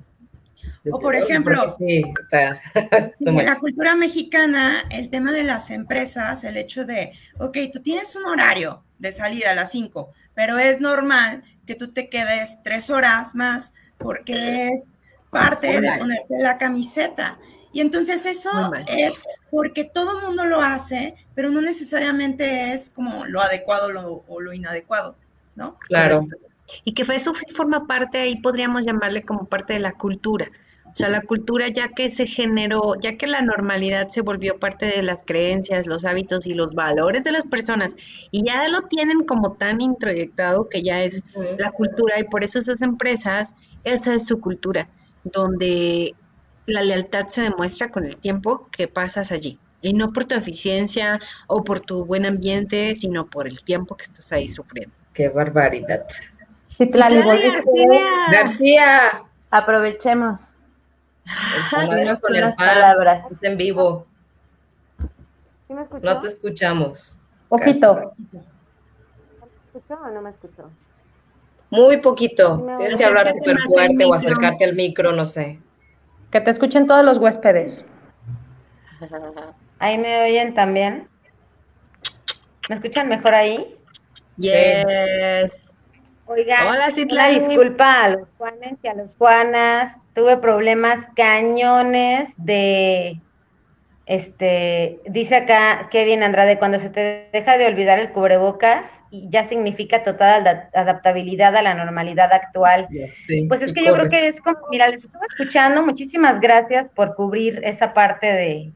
O 0.92 1.00
por 1.00 1.16
ejemplo, 1.16 1.68
sí, 1.68 2.02
está, 2.20 2.60
en 3.20 3.44
la 3.44 3.56
cultura 3.56 3.94
mexicana, 3.96 4.84
el 4.90 5.10
tema 5.10 5.32
de 5.32 5.44
las 5.44 5.70
empresas, 5.70 6.44
el 6.44 6.56
hecho 6.56 6.84
de, 6.84 7.12
ok, 7.38 7.58
tú 7.72 7.82
tienes 7.82 8.14
un 8.16 8.24
horario 8.26 8.82
de 8.98 9.12
salida 9.12 9.50
a 9.50 9.54
las 9.54 9.72
5, 9.72 10.12
pero 10.34 10.58
es 10.58 10.80
normal 10.80 11.42
que 11.66 11.74
tú 11.74 11.92
te 11.92 12.08
quedes 12.08 12.58
tres 12.62 12.90
horas 12.90 13.34
más 13.34 13.74
porque 13.98 14.68
es 14.68 14.86
parte 15.30 15.80
de 15.80 15.98
ponerte 15.98 16.38
la 16.38 16.58
camiseta. 16.58 17.38
Y 17.72 17.80
entonces 17.80 18.24
eso 18.24 18.50
es 18.86 19.22
porque 19.50 19.84
todo 19.84 20.18
el 20.18 20.26
mundo 20.26 20.46
lo 20.46 20.62
hace, 20.62 21.14
pero 21.34 21.50
no 21.50 21.60
necesariamente 21.60 22.72
es 22.72 22.90
como 22.90 23.26
lo 23.26 23.42
adecuado 23.42 24.22
o 24.26 24.40
lo 24.40 24.52
inadecuado, 24.52 25.16
¿no? 25.56 25.78
Claro. 25.80 26.26
Y 26.84 26.94
que 26.94 27.02
eso 27.02 27.32
forma 27.54 27.86
parte, 27.86 28.18
ahí 28.18 28.36
podríamos 28.40 28.84
llamarle 28.84 29.22
como 29.22 29.44
parte 29.44 29.74
de 29.74 29.80
la 29.80 29.92
cultura. 29.92 30.50
O 30.96 30.98
sea, 30.98 31.10
la 31.10 31.20
cultura 31.20 31.68
ya 31.68 31.88
que 31.88 32.08
se 32.08 32.26
generó, 32.26 32.94
ya 32.98 33.18
que 33.18 33.26
la 33.26 33.42
normalidad 33.42 34.08
se 34.08 34.22
volvió 34.22 34.58
parte 34.58 34.86
de 34.86 35.02
las 35.02 35.22
creencias, 35.24 35.86
los 35.86 36.06
hábitos 36.06 36.46
y 36.46 36.54
los 36.54 36.74
valores 36.74 37.22
de 37.22 37.32
las 37.32 37.44
personas, 37.44 37.96
y 38.30 38.46
ya 38.46 38.66
lo 38.70 38.80
tienen 38.80 39.26
como 39.26 39.52
tan 39.52 39.82
introyectado 39.82 40.70
que 40.70 40.80
ya 40.80 41.02
es 41.02 41.22
la 41.58 41.70
cultura, 41.72 42.18
y 42.18 42.24
por 42.24 42.44
eso 42.44 42.58
esas 42.58 42.80
empresas, 42.80 43.54
esa 43.84 44.14
es 44.14 44.24
su 44.24 44.40
cultura, 44.40 44.88
donde 45.22 46.14
la 46.64 46.82
lealtad 46.82 47.28
se 47.28 47.42
demuestra 47.42 47.90
con 47.90 48.06
el 48.06 48.16
tiempo 48.16 48.66
que 48.72 48.88
pasas 48.88 49.32
allí. 49.32 49.58
Y 49.82 49.92
no 49.92 50.14
por 50.14 50.24
tu 50.24 50.34
eficiencia 50.34 51.20
o 51.46 51.62
por 51.62 51.80
tu 51.80 52.06
buen 52.06 52.24
ambiente, 52.24 52.94
sino 52.94 53.26
por 53.26 53.46
el 53.46 53.60
tiempo 53.60 53.98
que 53.98 54.04
estás 54.04 54.32
ahí 54.32 54.48
sufriendo. 54.48 54.94
Qué 55.12 55.28
barbaridad. 55.28 56.06
García. 56.78 57.52
García. 58.32 59.22
Aprovechemos. 59.50 60.55
El 61.26 62.18
con 62.20 62.34
el 62.36 62.54
palabras. 62.54 63.26
en 63.42 63.56
vivo. 63.56 64.06
no 65.68 66.20
te 66.20 66.26
escuchamos. 66.26 67.16
Poquito. 67.48 68.12
¿Me 68.32 68.40
escuchó 69.66 69.94
o 70.02 70.10
no 70.10 70.22
me 70.22 70.30
escuchó? 70.30 70.70
Muy 71.70 71.96
poquito. 71.98 72.64
Tienes 72.78 72.96
que 72.96 73.04
hablar 73.04 73.28
súper 73.28 73.58
fuerte 73.68 74.04
o 74.04 74.14
acercarte 74.14 74.64
al 74.64 74.74
micro, 74.74 75.12
no 75.12 75.24
sé. 75.24 75.60
Que 76.30 76.40
te 76.40 76.50
escuchen 76.50 76.86
todos 76.86 77.04
los 77.04 77.18
huéspedes. 77.18 77.84
Ahí 79.78 79.98
me 79.98 80.24
oyen 80.24 80.54
también. 80.54 81.08
¿Me 82.68 82.76
escuchan 82.76 83.08
mejor 83.08 83.34
ahí? 83.34 83.76
Yes. 84.38 85.74
Oiga, 86.26 86.68
Hola, 86.68 86.88
disculpa 86.88 88.04
a 88.04 88.08
los 88.08 88.28
Juanes 88.38 88.78
y 88.82 88.88
a 88.88 88.94
los 88.94 89.14
Juanas. 89.16 89.96
Tuve 90.16 90.38
problemas 90.38 91.04
cañones 91.14 92.30
de, 92.38 93.20
este, 94.06 94.98
dice 95.06 95.36
acá 95.36 95.88
Kevin 95.92 96.22
Andrade, 96.22 96.58
cuando 96.58 96.80
se 96.80 96.88
te 96.88 97.28
deja 97.34 97.58
de 97.58 97.66
olvidar 97.66 97.98
el 97.98 98.12
cubrebocas, 98.12 98.86
ya 99.10 99.46
significa 99.50 100.04
total 100.04 100.70
adaptabilidad 100.72 101.54
a 101.54 101.60
la 101.60 101.74
normalidad 101.74 102.32
actual. 102.32 102.88
pues 103.48 103.60
es 103.60 103.74
que 103.74 103.84
yo 103.84 103.92
creo 103.92 104.08
que 104.08 104.28
es 104.28 104.40
como, 104.40 104.56
mira, 104.70 104.88
les 104.88 105.04
estuve 105.04 105.26
escuchando, 105.28 105.84
muchísimas 105.84 106.40
gracias 106.40 106.88
por 106.94 107.14
cubrir 107.14 107.60
esa 107.62 107.92
parte 107.92 108.26
de, 108.26 108.72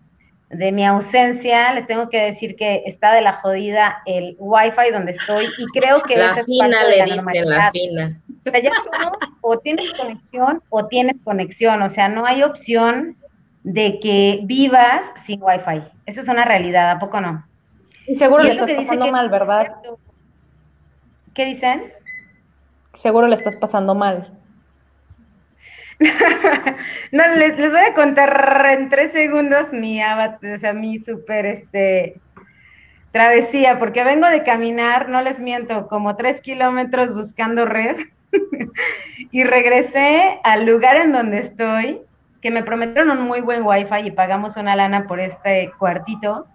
de 0.51 0.73
mi 0.73 0.85
ausencia. 0.85 1.73
Les 1.73 1.87
tengo 1.87 2.11
que 2.11 2.21
decir 2.21 2.55
que 2.55 2.83
está 2.85 3.15
de 3.15 3.23
la 3.23 3.33
jodida 3.33 4.03
el 4.05 4.37
wifi 4.39 4.91
donde 4.93 5.13
estoy 5.13 5.47
y 5.59 5.65
creo 5.79 6.03
que 6.03 6.19
la 6.19 6.35
fina 6.45 6.85
le 6.85 7.03
diste 7.05 7.45
la 7.45 7.71
fina. 7.73 8.21
O 8.47 8.51
sea, 8.51 8.61
ya 8.61 8.71
o 9.43 9.59
tienes 9.59 9.93
conexión 9.95 10.63
o 10.71 10.87
tienes 10.87 11.21
conexión, 11.21 11.83
o 11.83 11.89
sea, 11.89 12.09
no 12.09 12.25
hay 12.25 12.43
opción 12.43 13.17
de 13.65 14.01
que 14.01 14.41
vivas 14.45 15.03
sin 15.27 15.43
wifi. 15.43 15.83
Esa 16.07 16.23
es 16.23 16.29
una 16.29 16.45
realidad, 16.45 16.91
¿a 16.91 16.99
poco 16.99 17.21
no? 17.21 17.45
Y 18.07 18.17
seguro 18.17 18.43
le 18.43 18.53
estás 18.53 18.71
pasando 18.73 19.13
mal, 19.13 19.29
¿verdad? 19.29 19.77
¿Qué 21.35 21.45
dicen? 21.45 21.93
Seguro 22.95 23.27
le 23.27 23.37
estás 23.37 23.57
pasando 23.57 23.95
mal. 23.95 24.33
no, 27.13 27.29
les, 27.37 27.59
les, 27.59 27.71
voy 27.71 27.81
a 27.81 27.95
contar 27.95 28.67
en 28.71 28.89
tres 28.89 29.13
segundos 29.13 29.71
mi 29.71 30.03
o 30.03 30.59
sea, 30.61 30.73
mi 30.73 30.99
súper 31.01 31.45
este, 31.45 32.19
travesía, 33.13 33.79
porque 33.79 34.03
vengo 34.03 34.27
de 34.27 34.43
caminar, 34.43 35.11
no 35.11 35.21
les 35.21 35.39
miento, 35.39 35.89
como 35.89 36.17
tres 36.17 36.41
kilómetros 36.41 37.15
buscando 37.15 37.67
red 37.67 37.97
y 39.31 39.45
regresé 39.45 40.41
al 40.45 40.67
lugar 40.67 40.97
en 40.97 41.13
donde 41.13 41.41
estoy, 41.41 42.01
que 42.41 42.51
me 42.51 42.63
prometieron 42.63 43.11
un 43.11 43.27
muy 43.27 43.41
buen 43.41 43.63
wifi 43.65 44.07
y 44.07 44.11
pagamos 44.11 44.57
una 44.57 44.77
lana 44.77 45.07
por 45.07 45.21
este 45.21 45.71
cuartito. 45.79 46.47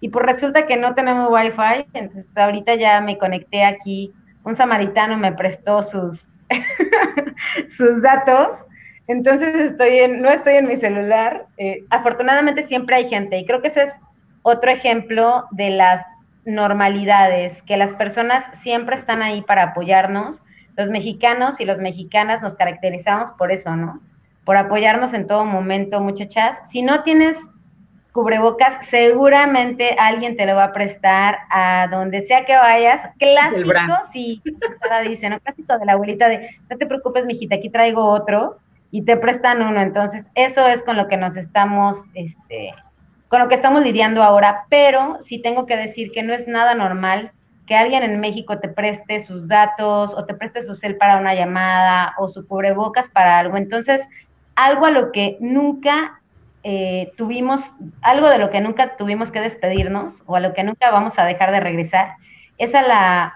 Y 0.00 0.08
pues 0.10 0.26
resulta 0.26 0.66
que 0.66 0.76
no 0.76 0.94
tenemos 0.94 1.30
wifi, 1.30 1.86
entonces 1.94 2.26
ahorita 2.36 2.74
ya 2.74 3.00
me 3.00 3.18
conecté 3.18 3.64
aquí, 3.64 4.12
un 4.44 4.54
samaritano 4.54 5.16
me 5.16 5.32
prestó 5.32 5.82
sus, 5.82 6.26
sus 7.76 8.02
datos, 8.02 8.48
entonces 9.06 9.54
estoy 9.54 10.08
no 10.08 10.30
estoy 10.30 10.56
en 10.56 10.68
mi 10.68 10.76
celular, 10.76 11.46
eh, 11.56 11.84
afortunadamente 11.90 12.66
siempre 12.66 12.96
hay 12.96 13.08
gente 13.08 13.38
y 13.38 13.46
creo 13.46 13.62
que 13.62 13.68
ese 13.68 13.84
es 13.84 13.90
otro 14.42 14.70
ejemplo 14.70 15.46
de 15.50 15.70
las 15.70 16.04
normalidades, 16.44 17.62
que 17.62 17.78
las 17.78 17.94
personas 17.94 18.44
siempre 18.62 18.96
están 18.96 19.22
ahí 19.22 19.42
para 19.42 19.62
apoyarnos, 19.62 20.42
los 20.76 20.88
mexicanos 20.88 21.60
y 21.60 21.64
las 21.64 21.78
mexicanas 21.78 22.42
nos 22.42 22.56
caracterizamos 22.56 23.30
por 23.32 23.52
eso, 23.52 23.74
¿no? 23.76 24.00
Por 24.44 24.56
apoyarnos 24.56 25.14
en 25.14 25.26
todo 25.26 25.44
momento, 25.44 26.00
muchachas. 26.00 26.58
Si 26.70 26.82
no 26.82 27.02
tienes 27.02 27.36
cubrebocas, 28.12 28.86
seguramente 28.90 29.96
alguien 29.98 30.36
te 30.36 30.46
lo 30.46 30.54
va 30.54 30.64
a 30.64 30.72
prestar 30.72 31.38
a 31.50 31.88
donde 31.90 32.20
sea 32.22 32.44
que 32.44 32.54
vayas. 32.54 33.00
Clásico, 33.18 33.74
sí, 34.12 34.40
dice, 35.08 35.28
¿no? 35.28 35.40
Clásico 35.40 35.78
de 35.78 35.84
la 35.84 35.92
abuelita 35.94 36.28
de, 36.28 36.48
no 36.70 36.76
te 36.76 36.86
preocupes, 36.86 37.26
mijita, 37.26 37.56
aquí 37.56 37.70
traigo 37.70 38.04
otro 38.04 38.58
y 38.92 39.02
te 39.02 39.16
prestan 39.16 39.62
uno. 39.62 39.80
Entonces, 39.80 40.24
eso 40.36 40.66
es 40.68 40.82
con 40.82 40.96
lo 40.96 41.08
que 41.08 41.16
nos 41.16 41.34
estamos, 41.34 41.96
este, 42.14 42.72
con 43.26 43.40
lo 43.40 43.48
que 43.48 43.56
estamos 43.56 43.82
lidiando 43.82 44.22
ahora, 44.22 44.66
pero 44.68 45.18
sí 45.26 45.42
tengo 45.42 45.66
que 45.66 45.76
decir 45.76 46.12
que 46.12 46.22
no 46.22 46.34
es 46.34 46.46
nada 46.46 46.76
normal 46.76 47.32
que 47.66 47.76
alguien 47.76 48.02
en 48.02 48.20
México 48.20 48.58
te 48.58 48.68
preste 48.68 49.22
sus 49.22 49.48
datos 49.48 50.12
o 50.14 50.24
te 50.24 50.34
preste 50.34 50.62
su 50.62 50.74
cel 50.74 50.96
para 50.96 51.18
una 51.18 51.34
llamada 51.34 52.14
o 52.18 52.28
su 52.28 52.46
cubrebocas 52.46 53.08
para 53.08 53.38
algo. 53.38 53.56
Entonces, 53.56 54.02
algo 54.54 54.86
a 54.86 54.90
lo 54.90 55.12
que 55.12 55.36
nunca 55.40 56.20
eh, 56.62 57.12
tuvimos, 57.16 57.60
algo 58.02 58.28
de 58.28 58.38
lo 58.38 58.50
que 58.50 58.60
nunca 58.60 58.96
tuvimos 58.96 59.30
que 59.30 59.40
despedirnos 59.40 60.14
o 60.26 60.36
a 60.36 60.40
lo 60.40 60.52
que 60.52 60.64
nunca 60.64 60.90
vamos 60.90 61.18
a 61.18 61.24
dejar 61.24 61.50
de 61.52 61.60
regresar, 61.60 62.14
es 62.58 62.74
a 62.74 62.82
la 62.82 63.34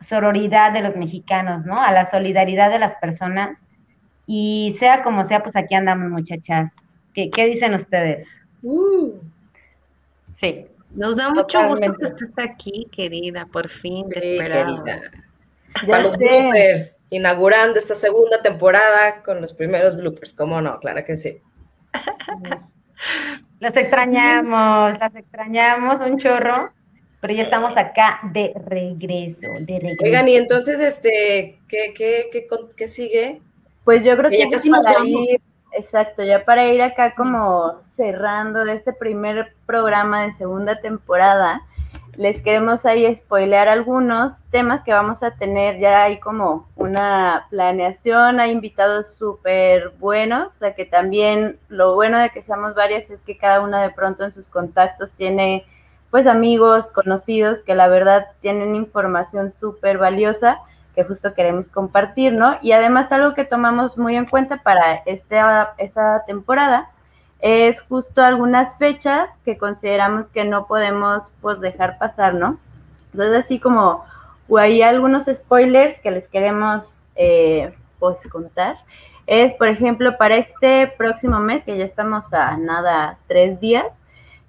sororidad 0.00 0.72
de 0.72 0.82
los 0.82 0.96
mexicanos, 0.96 1.64
¿no? 1.64 1.82
A 1.82 1.92
la 1.92 2.06
solidaridad 2.06 2.70
de 2.70 2.78
las 2.78 2.94
personas. 2.96 3.58
Y 4.26 4.76
sea 4.78 5.02
como 5.02 5.24
sea, 5.24 5.42
pues 5.42 5.56
aquí 5.56 5.74
andamos, 5.74 6.10
muchachas. 6.10 6.70
¿Qué, 7.12 7.30
dicen 7.46 7.74
ustedes? 7.74 8.26
Uh. 8.62 9.12
sí, 10.32 10.66
nos 10.94 11.16
da 11.16 11.30
mucho 11.30 11.68
gusto 11.68 11.92
que 11.94 12.04
estés 12.04 12.30
aquí, 12.38 12.86
querida, 12.90 13.46
por 13.46 13.68
fin, 13.68 14.04
sí, 14.12 14.38
querida. 14.38 15.02
Para 15.86 16.02
los 16.02 16.16
bloopers, 16.16 17.00
inaugurando 17.10 17.78
esta 17.78 17.94
segunda 17.94 18.40
temporada 18.40 19.22
con 19.24 19.40
los 19.40 19.52
primeros 19.52 19.96
bloopers, 19.96 20.32
¿cómo 20.32 20.60
no? 20.60 20.78
Claro 20.78 21.04
que 21.04 21.16
sí. 21.16 21.40
Los 23.60 23.76
extrañamos, 23.76 24.98
las 24.98 25.14
extrañamos 25.14 26.00
un 26.00 26.18
chorro, 26.18 26.70
pero 27.20 27.32
ya 27.32 27.44
estamos 27.44 27.76
acá 27.76 28.20
de 28.32 28.52
regreso, 28.66 29.46
de 29.60 29.78
regreso. 29.78 30.04
Oigan, 30.04 30.28
y 30.28 30.36
entonces, 30.36 30.80
este, 30.80 31.60
¿qué, 31.68 31.94
qué, 31.96 32.28
qué, 32.30 32.46
qué 32.76 32.88
sigue? 32.88 33.40
Pues 33.84 34.04
yo 34.04 34.16
creo 34.16 34.30
que, 34.30 34.38
ya 34.38 34.50
casi 34.50 34.68
nos 34.68 34.84
vamos. 34.84 35.26
Exacto, 35.76 36.22
ya 36.22 36.44
para 36.44 36.66
ir 36.66 36.82
acá 36.82 37.14
como 37.14 37.80
cerrando 37.94 38.62
este 38.62 38.92
primer 38.92 39.54
programa 39.66 40.22
de 40.22 40.32
segunda 40.34 40.80
temporada, 40.80 41.62
les 42.16 42.40
queremos 42.42 42.86
ahí 42.86 43.12
spoilear 43.14 43.68
algunos 43.68 44.32
temas 44.50 44.82
que 44.82 44.92
vamos 44.92 45.22
a 45.22 45.32
tener. 45.32 45.78
Ya 45.80 46.04
hay 46.04 46.20
como 46.20 46.68
una 46.76 47.46
planeación, 47.50 48.40
hay 48.40 48.52
invitados 48.52 49.06
súper 49.18 49.90
buenos, 49.98 50.54
o 50.54 50.58
sea 50.58 50.74
que 50.74 50.84
también 50.84 51.58
lo 51.68 51.94
bueno 51.94 52.18
de 52.18 52.30
que 52.30 52.42
seamos 52.42 52.74
varias 52.74 53.08
es 53.10 53.20
que 53.22 53.36
cada 53.36 53.60
una 53.60 53.82
de 53.82 53.90
pronto 53.90 54.24
en 54.24 54.32
sus 54.32 54.48
contactos 54.48 55.10
tiene 55.16 55.64
pues 56.10 56.28
amigos, 56.28 56.86
conocidos 56.92 57.58
que 57.66 57.74
la 57.74 57.88
verdad 57.88 58.28
tienen 58.40 58.76
información 58.76 59.52
súper 59.58 59.98
valiosa 59.98 60.60
que 60.94 61.04
justo 61.04 61.34
queremos 61.34 61.68
compartir, 61.68 62.32
¿no? 62.32 62.56
Y 62.62 62.72
además 62.72 63.10
algo 63.12 63.34
que 63.34 63.44
tomamos 63.44 63.96
muy 63.96 64.16
en 64.16 64.26
cuenta 64.26 64.58
para 64.58 64.96
este, 65.06 65.38
esta 65.78 66.24
temporada 66.26 66.90
es 67.40 67.80
justo 67.82 68.22
algunas 68.22 68.76
fechas 68.78 69.28
que 69.44 69.58
consideramos 69.58 70.28
que 70.30 70.44
no 70.44 70.66
podemos 70.66 71.24
pues 71.40 71.60
dejar 71.60 71.98
pasar, 71.98 72.34
¿no? 72.34 72.58
Entonces 73.12 73.44
así 73.44 73.60
como 73.60 74.04
hay 74.56 74.82
algunos 74.82 75.26
spoilers 75.26 75.98
que 76.00 76.10
les 76.10 76.28
queremos 76.28 76.88
eh, 77.16 77.74
pues 77.98 78.16
contar. 78.30 78.76
Es, 79.26 79.54
por 79.54 79.68
ejemplo, 79.68 80.18
para 80.18 80.36
este 80.36 80.92
próximo 80.98 81.40
mes, 81.40 81.64
que 81.64 81.78
ya 81.78 81.84
estamos 81.84 82.30
a 82.32 82.56
nada, 82.56 83.18
tres 83.26 83.58
días, 83.60 83.86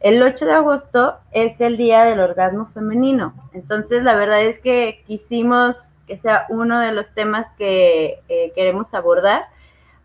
el 0.01 0.21
8 0.21 0.45
de 0.45 0.51
agosto 0.51 1.15
es 1.31 1.59
el 1.61 1.77
día 1.77 2.03
del 2.03 2.19
orgasmo 2.19 2.67
femenino. 2.73 3.33
Entonces, 3.53 4.03
la 4.03 4.15
verdad 4.15 4.43
es 4.43 4.59
que 4.59 5.03
quisimos 5.07 5.75
que 6.07 6.17
sea 6.19 6.45
uno 6.49 6.79
de 6.79 6.91
los 6.91 7.07
temas 7.13 7.47
que 7.57 8.19
eh, 8.29 8.51
queremos 8.55 8.93
abordar 8.93 9.45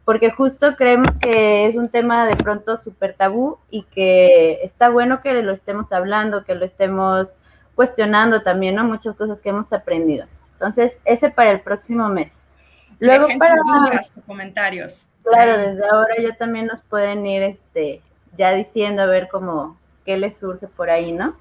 porque 0.05 0.31
justo 0.31 0.75
creemos 0.77 1.11
que 1.21 1.67
es 1.69 1.77
un 1.77 1.89
tema 1.89 2.27
de 2.27 2.35
pronto 2.35 2.83
súper 2.83 3.15
tabú 3.15 3.59
y 3.71 3.85
que 3.85 4.59
está 4.65 4.89
bueno 4.89 5.23
que 5.23 5.41
lo 5.43 5.53
estemos 5.53 5.93
hablando, 5.93 6.45
que 6.45 6.57
lo 6.57 6.65
estemos 6.65 7.29
cuestionando 7.77 8.43
también, 8.43 8.75
¿no? 8.75 8.83
Muchas 8.83 9.15
cosas 9.15 9.39
que 9.41 9.51
hemos 9.51 9.73
aprendido. 9.73 10.27
Entonces, 10.55 10.99
ese 11.05 11.31
para 11.31 11.53
el 11.53 11.61
próximo 11.61 12.09
mes. 12.09 12.33
Luego 12.99 13.29
para 13.39 13.55
dudas, 13.55 14.13
comentarios. 14.27 15.07
Claro, 15.23 15.59
desde 15.59 15.87
ahora 15.89 16.15
ya 16.21 16.35
también 16.37 16.67
nos 16.67 16.81
pueden 16.83 17.25
ir 17.25 17.45
este 17.45 18.03
ya 18.37 18.53
diciendo 18.53 19.03
a 19.03 19.07
ver 19.07 19.29
cómo 19.31 19.79
qué 20.05 20.17
les 20.17 20.37
surge 20.39 20.67
por 20.67 20.91
ahí, 20.91 21.13
¿no? 21.13 21.37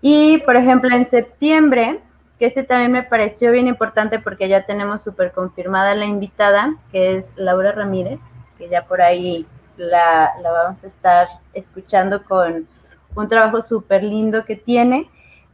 Y 0.00 0.38
por 0.38 0.54
ejemplo, 0.54 0.94
en 0.94 1.10
septiembre, 1.10 1.98
que 2.38 2.46
este 2.46 2.62
también 2.62 2.92
me 2.92 3.02
pareció 3.02 3.50
bien 3.50 3.66
importante 3.66 4.18
porque 4.18 4.48
ya 4.48 4.66
tenemos 4.66 5.02
súper 5.02 5.32
confirmada 5.32 5.94
la 5.94 6.04
invitada, 6.04 6.74
que 6.92 7.18
es 7.18 7.24
Laura 7.36 7.72
Ramírez, 7.72 8.20
que 8.58 8.68
ya 8.68 8.84
por 8.84 9.00
ahí 9.00 9.46
la, 9.76 10.32
la 10.42 10.50
vamos 10.50 10.84
a 10.84 10.86
estar 10.86 11.28
escuchando 11.54 12.24
con 12.24 12.66
un 13.14 13.28
trabajo 13.28 13.62
súper 13.66 14.04
lindo 14.04 14.44
que 14.44 14.56
tiene, 14.56 15.08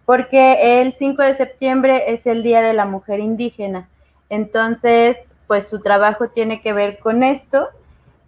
porque 0.05 0.81
el 0.81 0.95
5 0.95 1.23
de 1.23 1.35
septiembre 1.35 2.13
es 2.13 2.27
el 2.27 2.43
Día 2.43 2.61
de 2.63 2.73
la 2.73 2.85
Mujer 2.85 3.21
Indígena. 3.21 3.89
Entonces, 4.29 5.17
pues 5.47 5.69
su 5.69 5.81
trabajo 5.81 6.29
tiene 6.29 6.61
que 6.63 6.73
ver 6.73 6.99
con 6.99 7.23
esto 7.23 7.69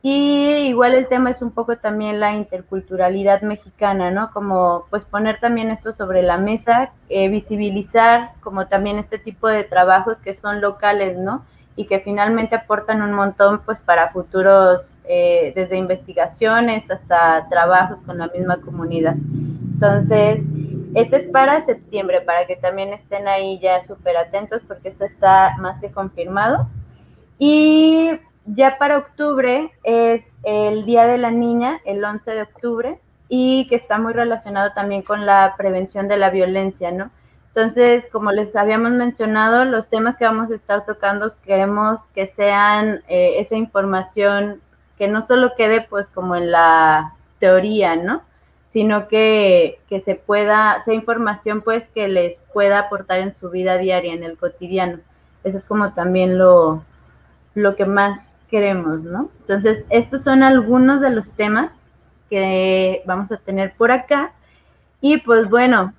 y 0.07 0.68
igual 0.68 0.92
el 0.92 1.09
tema 1.09 1.30
es 1.30 1.40
un 1.40 1.50
poco 1.50 1.78
también 1.78 2.20
la 2.20 2.34
interculturalidad 2.34 3.40
mexicana, 3.40 4.11
¿no? 4.11 4.30
Como 4.34 4.84
pues 4.90 5.02
poner 5.07 5.40
también 5.40 5.70
esto 5.70 5.94
sobre 5.94 6.20
la 6.20 6.36
mesa, 6.36 6.92
eh, 7.09 7.30
visibilizar 7.30 8.32
como 8.42 8.66
también 8.66 8.98
este 8.98 9.18
tipo 9.18 9.48
de 9.48 9.64
trabajos 9.64 10.18
que 10.18 10.34
son 10.34 10.61
locales, 10.61 11.16
¿no? 11.16 11.46
Y 11.74 11.86
que 11.86 12.00
finalmente 12.00 12.55
aportan 12.55 13.00
un 13.00 13.14
montón 13.14 13.62
pues 13.64 13.78
para 13.78 14.12
futuros, 14.12 14.82
eh, 15.05 15.55
desde 15.57 15.78
investigaciones 15.78 16.90
hasta 16.90 17.48
trabajos 17.48 17.98
con 18.05 18.18
la 18.18 18.28
misma 18.28 18.59
comunidad. 18.59 19.14
Entonces, 19.14 20.42
este 20.94 21.16
es 21.16 21.24
para 21.30 21.64
septiembre, 21.64 22.20
para 22.20 22.46
que 22.46 22.57
también 22.57 22.92
estén 22.92 23.26
ahí 23.26 23.59
ya 23.59 23.82
súper 23.86 24.18
atentos 24.18 24.61
porque 24.68 24.90
esto 24.90 25.07
está 25.07 25.57
más 25.61 25.80
que 25.80 25.90
confirmado. 25.90 26.68
Y 27.38 28.11
ya 28.47 28.78
para 28.78 28.99
octubre 28.99 29.72
es 29.82 30.24
el 30.42 30.84
Día 30.84 31.07
de 31.07 31.18
la 31.18 31.30
Niña, 31.30 31.80
el 31.84 32.05
11 32.05 32.30
de 32.30 32.42
octubre, 32.42 32.99
y 33.28 33.66
que 33.68 33.76
está 33.76 33.99
muy 33.99 34.12
relacionado 34.12 34.72
también 34.72 35.03
con 35.03 35.26
la 35.26 35.55
prevención 35.57 36.09
de 36.09 36.18
la 36.18 36.30
violencia, 36.30 36.90
¿no? 36.90 37.11
Entonces, 37.49 38.05
como 38.11 38.32
les 38.32 38.55
habíamos 38.57 38.92
mencionado, 38.92 39.64
los 39.64 39.88
temas 39.88 40.16
que 40.16 40.24
vamos 40.24 40.51
a 40.51 40.57
estar 40.57 40.84
tocando 40.84 41.32
queremos 41.45 42.01
que 42.14 42.32
sean 42.36 43.03
eh, 43.09 43.36
esa 43.38 43.55
información 43.55 44.61
que 44.99 45.09
no 45.09 45.26
solo 45.26 45.53
quede 45.57 45.82
pues 45.82 46.09
como 46.09 46.36
en 46.36 46.51
la 46.51 47.14
teoría, 47.38 47.97
¿no? 47.97 48.22
Sino 48.72 49.07
que, 49.07 49.78
que 49.88 50.01
se 50.01 50.16
pueda, 50.16 50.82
sea 50.84 50.95
información 50.95 51.62
pues 51.62 51.84
que 51.95 52.09
les 52.09 52.36
pueda 52.53 52.80
aportar 52.80 53.20
en 53.20 53.36
su 53.36 53.51
vida 53.51 53.78
diaria, 53.78 54.12
en 54.14 54.24
el 54.24 54.36
cotidiano. 54.36 54.99
Eso 55.45 55.59
es 55.59 55.64
como 55.64 55.92
también 55.92 56.38
lo, 56.38 56.82
lo 57.55 57.76
que 57.76 57.86
más 57.86 58.18
queremos, 58.55 59.02
¿no? 59.02 59.30
Entonces, 59.40 59.84
estos 59.90 60.22
son 60.22 60.44
algunos 60.44 61.00
de 61.00 61.11
los 61.11 61.28
temas 61.32 61.72
que 62.30 63.02
vamos 63.05 63.32
a 63.32 63.36
tener 63.36 63.74
por 63.74 63.90
acá. 63.90 64.30
Y 65.00 65.16
pues 65.18 65.50
bueno, 65.50 65.92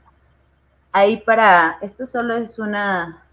ahí 0.93 1.17
para, 1.17 1.77
esto 1.81 2.05
solo 2.05 2.37
es 2.37 2.57
una, 2.57 3.25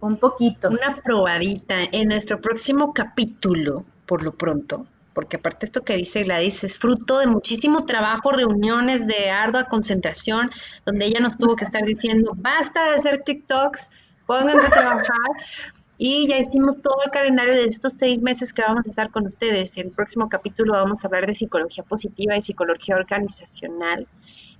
un 0.00 0.16
poquito. 0.16 0.70
Una 0.70 0.96
probadita 1.02 1.74
en 1.92 2.08
nuestro 2.08 2.40
próximo 2.40 2.94
capítulo, 2.94 3.84
por 4.06 4.22
lo 4.22 4.32
pronto, 4.32 4.86
porque 5.12 5.36
aparte 5.36 5.66
esto 5.66 5.82
que 5.82 5.96
dice 5.96 6.22
Gladys 6.22 6.64
es 6.64 6.78
fruto 6.78 7.18
de 7.18 7.26
muchísimo 7.26 7.84
trabajo, 7.84 8.32
reuniones 8.32 9.06
de 9.06 9.28
ardua 9.28 9.64
concentración, 9.64 10.50
donde 10.86 11.04
ella 11.04 11.20
nos 11.20 11.36
tuvo 11.36 11.54
que 11.54 11.66
estar 11.66 11.84
diciendo, 11.84 12.32
basta 12.34 12.82
de 12.84 12.94
hacer 12.94 13.24
TikToks, 13.24 13.90
pónganse 14.24 14.68
a 14.68 14.70
trabajar, 14.70 15.30
y 16.02 16.26
ya 16.26 16.38
hicimos 16.38 16.80
todo 16.80 16.96
el 17.04 17.10
calendario 17.10 17.52
de 17.52 17.64
estos 17.64 17.92
seis 17.92 18.22
meses 18.22 18.54
que 18.54 18.62
vamos 18.62 18.86
a 18.86 18.88
estar 18.88 19.10
con 19.10 19.26
ustedes. 19.26 19.76
En 19.76 19.88
el 19.88 19.92
próximo 19.92 20.30
capítulo 20.30 20.72
vamos 20.72 21.04
a 21.04 21.08
hablar 21.08 21.26
de 21.26 21.34
psicología 21.34 21.84
positiva 21.84 22.34
y 22.38 22.40
psicología 22.40 22.96
organizacional 22.96 24.08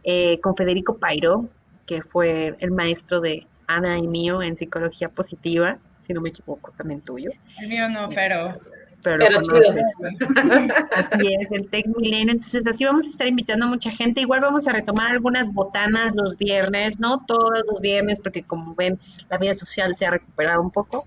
eh, 0.05 0.38
con 0.41 0.55
Federico 0.55 0.99
Pairo, 0.99 1.49
que 1.86 2.03
fue 2.03 2.57
el 2.59 2.72
maestro 2.72 3.22
de 3.22 3.47
Ana 3.66 3.97
y 3.97 4.07
mío 4.07 4.43
en 4.43 4.55
psicología 4.59 5.09
positiva, 5.09 5.78
si 6.07 6.12
no 6.12 6.20
me 6.20 6.28
equivoco, 6.28 6.72
también 6.76 7.01
tuyo. 7.01 7.30
El 7.59 7.68
mío 7.68 7.88
no, 7.88 8.11
pero 8.11 8.61
pero, 9.03 9.30
lo 9.30 9.42
conoces. 9.42 9.84
Así 10.92 11.34
es, 11.34 11.51
el 11.51 11.68
Tech 11.68 11.86
Milenio. 11.96 12.32
Entonces, 12.32 12.62
así 12.66 12.84
vamos 12.84 13.07
a 13.07 13.11
estar 13.11 13.26
invitando 13.26 13.66
a 13.66 13.68
mucha 13.68 13.90
gente. 13.90 14.20
Igual 14.20 14.40
vamos 14.40 14.66
a 14.68 14.72
retomar 14.72 15.11
algunas 15.11 15.53
botanas 15.53 16.14
los 16.14 16.36
viernes, 16.36 16.98
no 16.98 17.24
todos 17.26 17.62
los 17.68 17.80
viernes, 17.80 18.20
porque 18.20 18.42
como 18.42 18.74
ven, 18.74 18.98
la 19.28 19.38
vida 19.38 19.55
social 19.55 19.94
se 19.96 20.07
ha 20.07 20.11
recuperado 20.11 20.61
un 20.62 20.70
poco. 20.70 21.07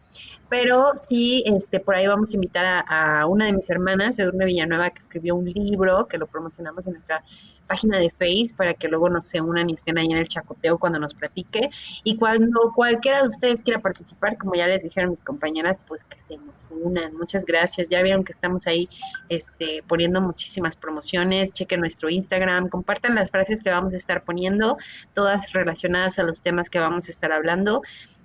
Pero 0.54 0.92
sí, 0.96 1.44
este, 1.48 1.80
por 1.80 1.96
ahí 1.96 2.06
vamos 2.06 2.32
a 2.32 2.36
invitar 2.36 2.86
a, 2.88 3.26
una 3.26 3.48
de 3.48 3.54
mis 3.54 3.68
hermanas, 3.72 4.20
Edurne 4.20 4.46
Villanueva, 4.46 4.92
que 4.92 5.00
escribió 5.00 5.36
un 5.36 5.46
libro 5.46 6.08
que 6.08 6.20
lo 6.20 6.28
promocionamos 6.28 6.86
en 6.86 6.94
nuestra 6.94 7.24
página 7.66 7.98
de 7.98 8.12
Face 8.12 8.54
para 8.56 8.76
que 8.76 8.88
luego 8.88 9.10
nos 9.10 9.26
se 9.26 9.42
unan 9.42 9.72
y 9.72 9.74
estén 9.74 9.98
ahí 9.98 10.06
en 10.06 10.18
el 10.18 10.28
chacoteo 10.28 10.78
cuando 10.78 11.00
nos 11.00 11.16
platique. 11.16 11.72
Y 12.04 12.18
cuando 12.18 12.72
cualquiera 12.76 13.24
de 13.24 13.30
ustedes 13.30 13.64
quiera 13.64 13.80
participar, 13.80 14.38
como 14.38 14.54
ya 14.54 14.68
les 14.68 14.84
dijeron 14.84 15.10
mis 15.10 15.22
compañeras, 15.22 15.80
pues 15.88 16.04
que 16.04 16.18
se 16.28 16.38
nos 16.38 16.54
unan. 16.70 17.16
Muchas 17.16 17.46
gracias. 17.46 17.90
Ya 17.90 18.04
vieron 18.04 18.24
que 18.24 18.34
estamos 18.34 18.68
ahí 18.68 18.90
este, 19.30 19.84
poniendo 19.88 20.22
muchísimas 20.22 20.76
promociones. 20.76 21.52
Chequen 21.52 21.80
nuestro 21.80 22.12
Instagram, 22.12 22.70
compartan 22.70 23.16
las 23.16 23.32
frases 23.32 23.64
que 23.64 23.72
vamos 23.72 23.94
a 23.94 23.98
estar 23.98 24.24
poniendo, 24.24 24.78
todas 25.16 25.52
relacionadas 25.52 26.20
a 26.20 26.24
los 26.24 26.44
temas 26.44 26.70
que 26.70 26.78
vamos 26.78 27.08
a 27.08 27.12
estar 27.12 27.32
hablando. 27.32 27.82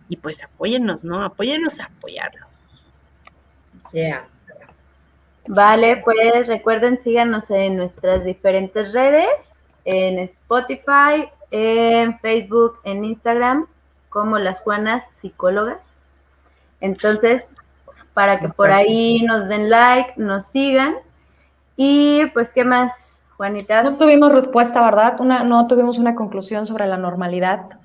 Y 0.08 0.16
pues 0.16 0.42
apóyennos, 0.42 1.04
¿no? 1.04 1.22
Apóyennos 1.22 1.80
a 1.80 1.86
apoyarlo. 1.86 2.46
Yeah. 3.92 4.26
Vale, 5.48 5.96
pues 6.04 6.46
recuerden, 6.46 7.02
síganos 7.02 7.50
en 7.50 7.78
nuestras 7.78 8.22
diferentes 8.24 8.92
redes, 8.92 9.30
en 9.86 10.18
Spotify, 10.18 11.30
en 11.50 12.18
Facebook, 12.20 12.80
en 12.84 13.04
Instagram, 13.04 13.66
como 14.10 14.38
las 14.38 14.60
Juanas 14.60 15.04
Psicólogas. 15.20 15.78
Entonces, 16.80 17.44
para 18.12 18.40
que 18.40 18.48
por 18.48 18.70
ahí 18.70 19.22
nos 19.22 19.48
den 19.48 19.70
like, 19.70 20.14
nos 20.16 20.46
sigan. 20.48 20.96
Y 21.76 22.26
pues, 22.34 22.52
¿qué 22.52 22.64
más, 22.64 23.18
Juanita? 23.36 23.82
No 23.82 23.96
tuvimos 23.96 24.32
respuesta, 24.32 24.82
¿verdad? 24.84 25.18
Una, 25.18 25.44
no 25.44 25.66
tuvimos 25.66 25.96
una 25.96 26.14
conclusión 26.14 26.66
sobre 26.66 26.86
la 26.86 26.98
normalidad. 26.98 27.78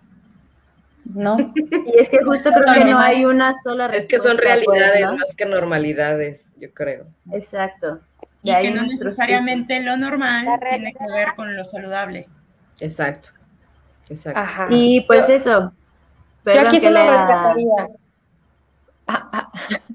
¿No? 1.06 1.38
Y 1.56 2.00
es 2.00 2.10
que 2.10 2.24
justo 2.24 2.50
creo 2.52 2.74
que 2.74 2.86
no 2.86 3.00
hay 3.00 3.26
una 3.26 3.56
sola 3.62 3.88
respuesta. 3.88 4.16
Es 4.16 4.24
que 4.24 4.28
son 4.28 4.38
realidades 4.38 5.12
más 5.12 5.36
que 5.36 5.46
normalidades 5.46 6.46
yo 6.58 6.74
creo. 6.74 7.08
Exacto. 7.32 8.00
Y, 8.42 8.54
que 8.60 8.72
no 8.72 8.84
necesariamente 8.84 9.82
lo 9.82 9.98
normal 9.98 10.48
tiene 10.70 10.94
que 10.94 11.12
ver 11.12 11.30
con 11.36 11.56
lo 11.56 11.64
saludable. 11.64 12.28
Exacto. 12.80 13.30
Exacto. 14.10 14.68
Y 14.70 15.02
pues 15.02 15.28
eso. 15.30 15.74
Yo 16.46 16.60
aquí 16.60 16.80
solo 16.80 17.06
rescataría. 17.06 17.88
Ah, 19.08 19.30
ah. 19.32 19.52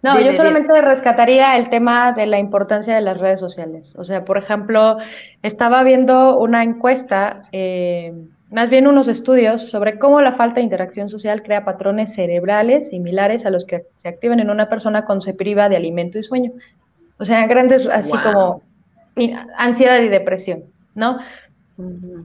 No, 0.00 0.20
yo 0.20 0.32
solamente 0.32 0.80
rescataría 0.80 1.56
el 1.56 1.70
tema 1.70 2.12
de 2.12 2.26
la 2.26 2.38
importancia 2.38 2.94
de 2.94 3.00
las 3.00 3.18
redes 3.18 3.40
sociales. 3.40 3.96
O 3.96 4.04
sea, 4.04 4.24
por 4.24 4.38
ejemplo, 4.38 4.98
estaba 5.42 5.82
viendo 5.82 6.38
una 6.38 6.62
encuesta 6.62 7.42
eh, 7.50 8.14
más 8.50 8.70
bien 8.70 8.86
unos 8.86 9.08
estudios 9.08 9.70
sobre 9.70 9.98
cómo 9.98 10.20
la 10.22 10.32
falta 10.32 10.56
de 10.56 10.62
interacción 10.62 11.10
social 11.10 11.42
crea 11.42 11.64
patrones 11.64 12.14
cerebrales 12.14 12.88
similares 12.88 13.44
a 13.44 13.50
los 13.50 13.66
que 13.66 13.84
se 13.96 14.08
activan 14.08 14.40
en 14.40 14.50
una 14.50 14.68
persona 14.68 15.04
cuando 15.04 15.22
se 15.22 15.34
priva 15.34 15.68
de 15.68 15.76
alimento 15.76 16.18
y 16.18 16.22
sueño. 16.22 16.52
O 17.18 17.24
sea, 17.24 17.46
grandes, 17.46 17.86
así 17.86 18.12
como 18.12 18.62
ansiedad 19.56 20.00
y 20.00 20.08
depresión, 20.08 20.64
¿no? 20.94 21.18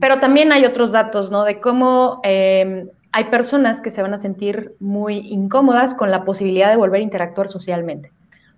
Pero 0.00 0.18
también 0.20 0.50
hay 0.50 0.64
otros 0.64 0.92
datos, 0.92 1.30
¿no? 1.30 1.44
De 1.44 1.60
cómo 1.60 2.20
em, 2.22 2.88
hay 3.12 3.24
personas 3.24 3.80
que 3.80 3.90
se 3.90 4.02
van 4.02 4.14
a 4.14 4.18
sentir 4.18 4.74
muy 4.80 5.18
incómodas 5.18 5.94
con 5.94 6.10
la 6.10 6.24
posibilidad 6.24 6.70
de 6.70 6.76
volver 6.76 7.00
a 7.00 7.04
interactuar 7.04 7.48
socialmente. 7.48 8.10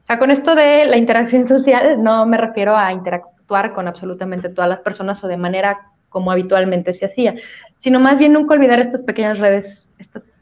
O 0.03 0.07
sea, 0.07 0.19
con 0.19 0.31
esto 0.31 0.55
de 0.55 0.87
la 0.87 0.99
interacción 0.99 1.49
social 1.49 2.03
no 2.03 2.27
me 2.27 2.37
refiero 2.37 2.77
a 2.77 2.93
interactuar 2.93 3.73
con 3.73 3.89
absolutamente 3.89 4.51
todas 4.51 4.71
las 4.71 4.81
personas 4.81 5.23
o 5.25 5.29
de 5.29 5.37
manera 5.37 5.91
como 6.09 6.30
habitualmente 6.30 6.92
se 6.94 7.07
hacía, 7.07 7.34
sino 7.78 8.00
más 8.00 8.18
bien 8.18 8.32
nunca 8.32 8.54
olvidar 8.54 8.80
estas 8.80 9.02
pequeñas 9.02 9.38
redes 9.38 9.88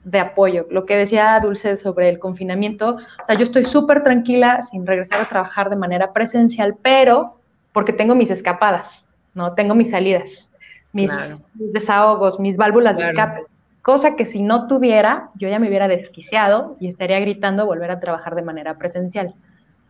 de 0.04 0.18
apoyo. 0.18 0.66
Lo 0.70 0.86
que 0.86 0.96
decía 0.96 1.40
Dulce 1.40 1.78
sobre 1.78 2.08
el 2.08 2.18
confinamiento, 2.18 2.96
o 2.96 3.24
sea, 3.24 3.36
yo 3.36 3.44
estoy 3.44 3.64
súper 3.64 4.02
tranquila 4.04 4.62
sin 4.62 4.86
regresar 4.86 5.22
a 5.22 5.28
trabajar 5.28 5.70
de 5.70 5.76
manera 5.76 6.12
presencial, 6.12 6.76
pero 6.80 7.38
porque 7.72 7.92
tengo 7.92 8.14
mis 8.14 8.30
escapadas, 8.30 9.08
¿no? 9.34 9.54
Tengo 9.54 9.74
mis 9.74 9.90
salidas, 9.90 10.52
mis, 10.92 11.10
desahogos, 11.54 12.38
mis 12.38 12.56
válvulas 12.56 12.96
de 12.96 13.04
escape. 13.04 13.44
Cosa 13.82 14.16
que 14.16 14.24
si 14.24 14.42
no 14.42 14.66
tuviera, 14.66 15.30
yo 15.34 15.48
ya 15.48 15.58
me 15.58 15.68
hubiera 15.68 15.88
desquiciado 15.88 16.76
y 16.80 16.88
estaría 16.88 17.20
gritando 17.20 17.66
volver 17.66 17.90
a 17.90 18.00
trabajar 18.00 18.34
de 18.34 18.42
manera 18.42 18.78
presencial. 18.78 19.34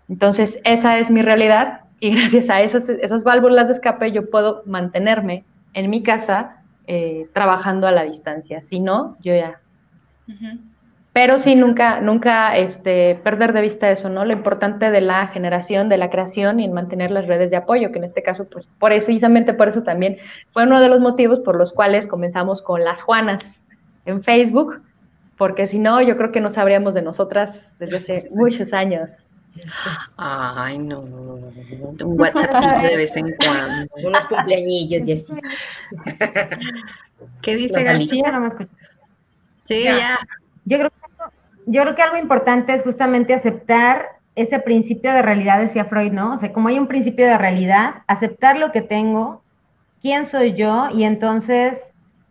Entonces, 0.08 0.58
esa 0.64 0.98
es 0.98 1.10
mi 1.10 1.22
realidad 1.22 1.80
y 2.00 2.10
gracias 2.16 2.50
a 2.50 2.62
esas, 2.62 2.88
esas 2.88 3.24
válvulas 3.24 3.68
de 3.68 3.74
escape 3.74 4.12
yo 4.12 4.30
puedo 4.30 4.62
mantenerme 4.66 5.44
en 5.74 5.90
mi 5.90 6.02
casa 6.02 6.62
eh, 6.86 7.28
trabajando 7.32 7.86
a 7.86 7.92
la 7.92 8.04
distancia. 8.04 8.62
Si 8.62 8.80
no, 8.80 9.16
yo 9.20 9.34
ya. 9.34 9.60
Pero 11.14 11.38
sí, 11.38 11.54
nunca, 11.54 12.00
nunca 12.00 12.56
este, 12.56 13.20
perder 13.22 13.52
de 13.52 13.62
vista 13.62 13.88
eso, 13.90 14.08
¿no? 14.08 14.24
Lo 14.24 14.32
importante 14.32 14.90
de 14.90 15.00
la 15.00 15.28
generación, 15.28 15.88
de 15.88 15.96
la 15.96 16.10
creación 16.10 16.58
y 16.58 16.64
en 16.64 16.72
mantener 16.72 17.12
las 17.12 17.26
redes 17.26 17.52
de 17.52 17.56
apoyo, 17.56 17.92
que 17.92 17.98
en 17.98 18.04
este 18.04 18.22
caso, 18.22 18.48
pues, 18.48 18.66
por 18.78 18.92
eso, 18.92 19.06
precisamente 19.06 19.54
por 19.54 19.68
eso 19.68 19.84
también 19.84 20.18
fue 20.52 20.64
uno 20.64 20.80
de 20.80 20.88
los 20.88 21.00
motivos 21.00 21.38
por 21.38 21.56
los 21.56 21.72
cuales 21.72 22.08
comenzamos 22.08 22.62
con 22.62 22.82
las 22.82 23.00
Juanas 23.00 23.62
en 24.06 24.24
Facebook, 24.24 24.82
porque 25.38 25.68
si 25.68 25.78
no, 25.78 26.02
yo 26.02 26.16
creo 26.16 26.32
que 26.32 26.40
no 26.40 26.50
sabríamos 26.50 26.94
de 26.94 27.02
nosotras 27.02 27.70
desde 27.78 27.98
hace 27.98 28.28
muchos 28.34 28.72
años. 28.72 29.34
Ay, 30.16 30.78
no. 30.78 31.00
Un 31.00 32.20
WhatsApp 32.20 32.82
de 32.82 32.96
vez 32.96 33.16
en 33.16 33.34
cuando. 33.36 33.94
Unos 34.05 34.26
cumpleañillos 34.26 35.09
y 35.09 35.12
así. 35.12 35.34
¿Qué 37.42 37.57
dice 37.57 37.82
García? 37.82 38.30
No 38.32 38.40
me 38.40 38.50
Sí, 39.64 39.84
ya. 39.84 40.18
Yo, 40.64 40.78
creo 40.78 40.90
que, 40.90 40.96
yo 41.66 41.82
creo 41.82 41.94
que 41.94 42.02
algo 42.02 42.16
importante 42.16 42.74
es 42.74 42.82
justamente 42.82 43.34
aceptar 43.34 44.07
ese 44.34 44.59
principio 44.59 45.12
de 45.12 45.22
realidad, 45.22 45.61
decía 45.61 45.84
Freud, 45.84 46.12
¿no? 46.12 46.34
O 46.34 46.38
sea, 46.38 46.52
como 46.52 46.68
hay 46.68 46.78
un 46.78 46.88
principio 46.88 47.26
de 47.26 47.38
realidad, 47.38 48.02
aceptar 48.07 48.59
lo 48.59 48.72
que 48.72 48.82
tengo, 48.82 49.42
quién 50.02 50.26
soy 50.26 50.55
yo 50.55 50.88
y 50.92 51.05
entonces 51.05 51.78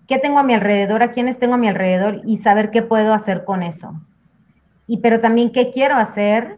qué 0.07 0.17
tengo 0.17 0.39
a 0.39 0.43
mi 0.43 0.53
alrededor, 0.53 1.01
a 1.01 1.11
quiénes 1.11 1.39
tengo 1.39 1.53
a 1.53 1.57
mi 1.57 1.69
alrededor 1.69 2.21
y 2.25 2.39
saber 2.39 2.71
qué 2.71 2.81
puedo 2.81 3.13
hacer 3.13 3.45
con 3.45 3.63
eso. 3.63 3.93
Y 4.85 4.97
pero 4.97 5.21
también 5.21 5.53
qué 5.53 5.71
quiero 5.71 5.95
hacer 5.95 6.57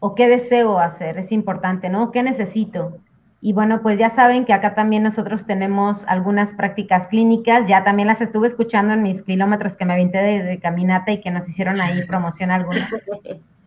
o 0.00 0.14
qué 0.14 0.28
deseo 0.28 0.78
hacer, 0.78 1.18
es 1.18 1.32
importante, 1.32 1.88
¿no? 1.88 2.10
¿Qué 2.12 2.22
necesito? 2.22 2.98
Y 3.40 3.52
bueno, 3.52 3.82
pues 3.82 3.98
ya 3.98 4.10
saben 4.10 4.44
que 4.44 4.52
acá 4.52 4.74
también 4.74 5.04
nosotros 5.04 5.46
tenemos 5.46 6.04
algunas 6.08 6.50
prácticas 6.52 7.06
clínicas, 7.06 7.68
ya 7.68 7.84
también 7.84 8.08
las 8.08 8.20
estuve 8.20 8.48
escuchando 8.48 8.94
en 8.94 9.02
mis 9.02 9.22
kilómetros 9.22 9.76
que 9.76 9.84
me 9.84 9.92
aventé 9.92 10.18
de, 10.18 10.58
caminata 10.58 11.12
y 11.12 11.20
que 11.20 11.30
nos 11.30 11.48
hicieron 11.48 11.80
ahí 11.80 12.02
promoción 12.06 12.50
alguna. 12.50 12.88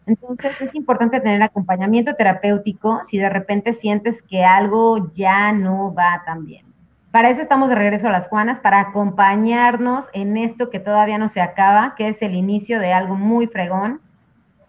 Entonces 0.05 0.59
es 0.61 0.75
importante 0.75 1.21
tener 1.21 1.41
acompañamiento 1.41 2.15
terapéutico 2.15 3.01
si 3.07 3.17
de 3.17 3.29
repente 3.29 3.73
sientes 3.73 4.21
que 4.23 4.43
algo 4.43 5.11
ya 5.13 5.53
no 5.53 5.93
va 5.93 6.23
tan 6.25 6.45
bien. 6.45 6.65
Para 7.11 7.29
eso 7.29 7.41
estamos 7.41 7.69
de 7.69 7.75
regreso 7.75 8.07
a 8.07 8.11
las 8.11 8.27
Juanas, 8.27 8.59
para 8.59 8.79
acompañarnos 8.79 10.05
en 10.13 10.37
esto 10.37 10.69
que 10.69 10.79
todavía 10.79 11.17
no 11.17 11.29
se 11.29 11.41
acaba, 11.41 11.93
que 11.95 12.07
es 12.07 12.21
el 12.21 12.35
inicio 12.35 12.79
de 12.79 12.93
algo 12.93 13.15
muy 13.15 13.47
fregón. 13.47 14.01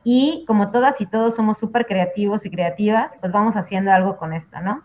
Y 0.04 0.44
como 0.46 0.70
todas 0.70 1.00
y 1.00 1.06
todos 1.06 1.36
somos 1.36 1.58
súper 1.58 1.86
creativos 1.86 2.44
y 2.44 2.50
creativas, 2.50 3.12
pues 3.20 3.32
vamos 3.32 3.54
haciendo 3.56 3.92
algo 3.92 4.16
con 4.16 4.32
esto, 4.32 4.60
¿no? 4.60 4.82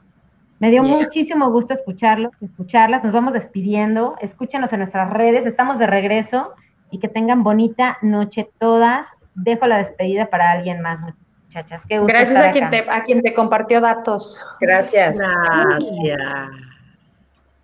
Me 0.60 0.72
dio 0.72 0.84
muchísimo 0.84 1.52
gusto 1.52 1.74
escucharlos, 1.74 2.32
escucharlas. 2.42 3.04
Nos 3.04 3.14
vamos 3.14 3.34
despidiendo. 3.34 4.16
Escúchenos 4.22 4.74
en 4.74 4.80
nuestras 4.80 5.12
redes. 5.12 5.46
Estamos 5.46 5.78
de 5.78 5.86
regreso 5.86 6.54
y 6.90 7.00
que 7.00 7.08
tengan 7.08 7.44
bonita 7.44 7.98
noche 8.02 8.50
todas. 8.58 9.06
Dejo 9.36 9.68
la 9.68 9.78
despedida 9.78 10.32
para 10.32 10.52
alguien 10.52 10.82
más, 10.82 11.00
muchachas. 11.46 11.84
Qué 11.88 12.00
gusto 12.00 12.12
Gracias 12.12 12.42
a 12.42 12.52
quien, 12.54 12.72
te, 12.72 12.90
a 12.90 13.04
quien 13.04 13.22
te 13.22 13.36
compartió 13.36 13.82
datos. 13.82 14.44
Gracias. 14.60 15.20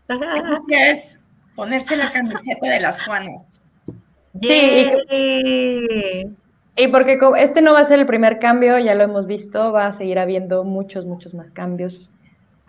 Gracias 0.08 0.62
es 0.68 1.20
ponerse 1.56 1.96
la 1.96 2.12
camiseta 2.12 2.68
de 2.68 2.80
las 2.80 3.02
Juanas. 3.04 3.44
Sí, 4.40 4.92
y, 6.76 6.88
porque 6.88 7.20
este 7.38 7.62
no 7.62 7.74
va 7.74 7.80
a 7.80 7.86
ser 7.86 8.00
el 8.00 8.06
primer 8.06 8.40
cambio, 8.40 8.80
ya 8.80 8.96
lo 8.96 9.04
hemos 9.04 9.28
visto, 9.28 9.72
va 9.72 9.88
a 9.88 9.94
seguir 9.94 10.20
habiendo 10.20 10.64
muchos, 10.64 11.06
muchos 11.06 11.34
más 11.34 11.52
cambios. 11.52 12.14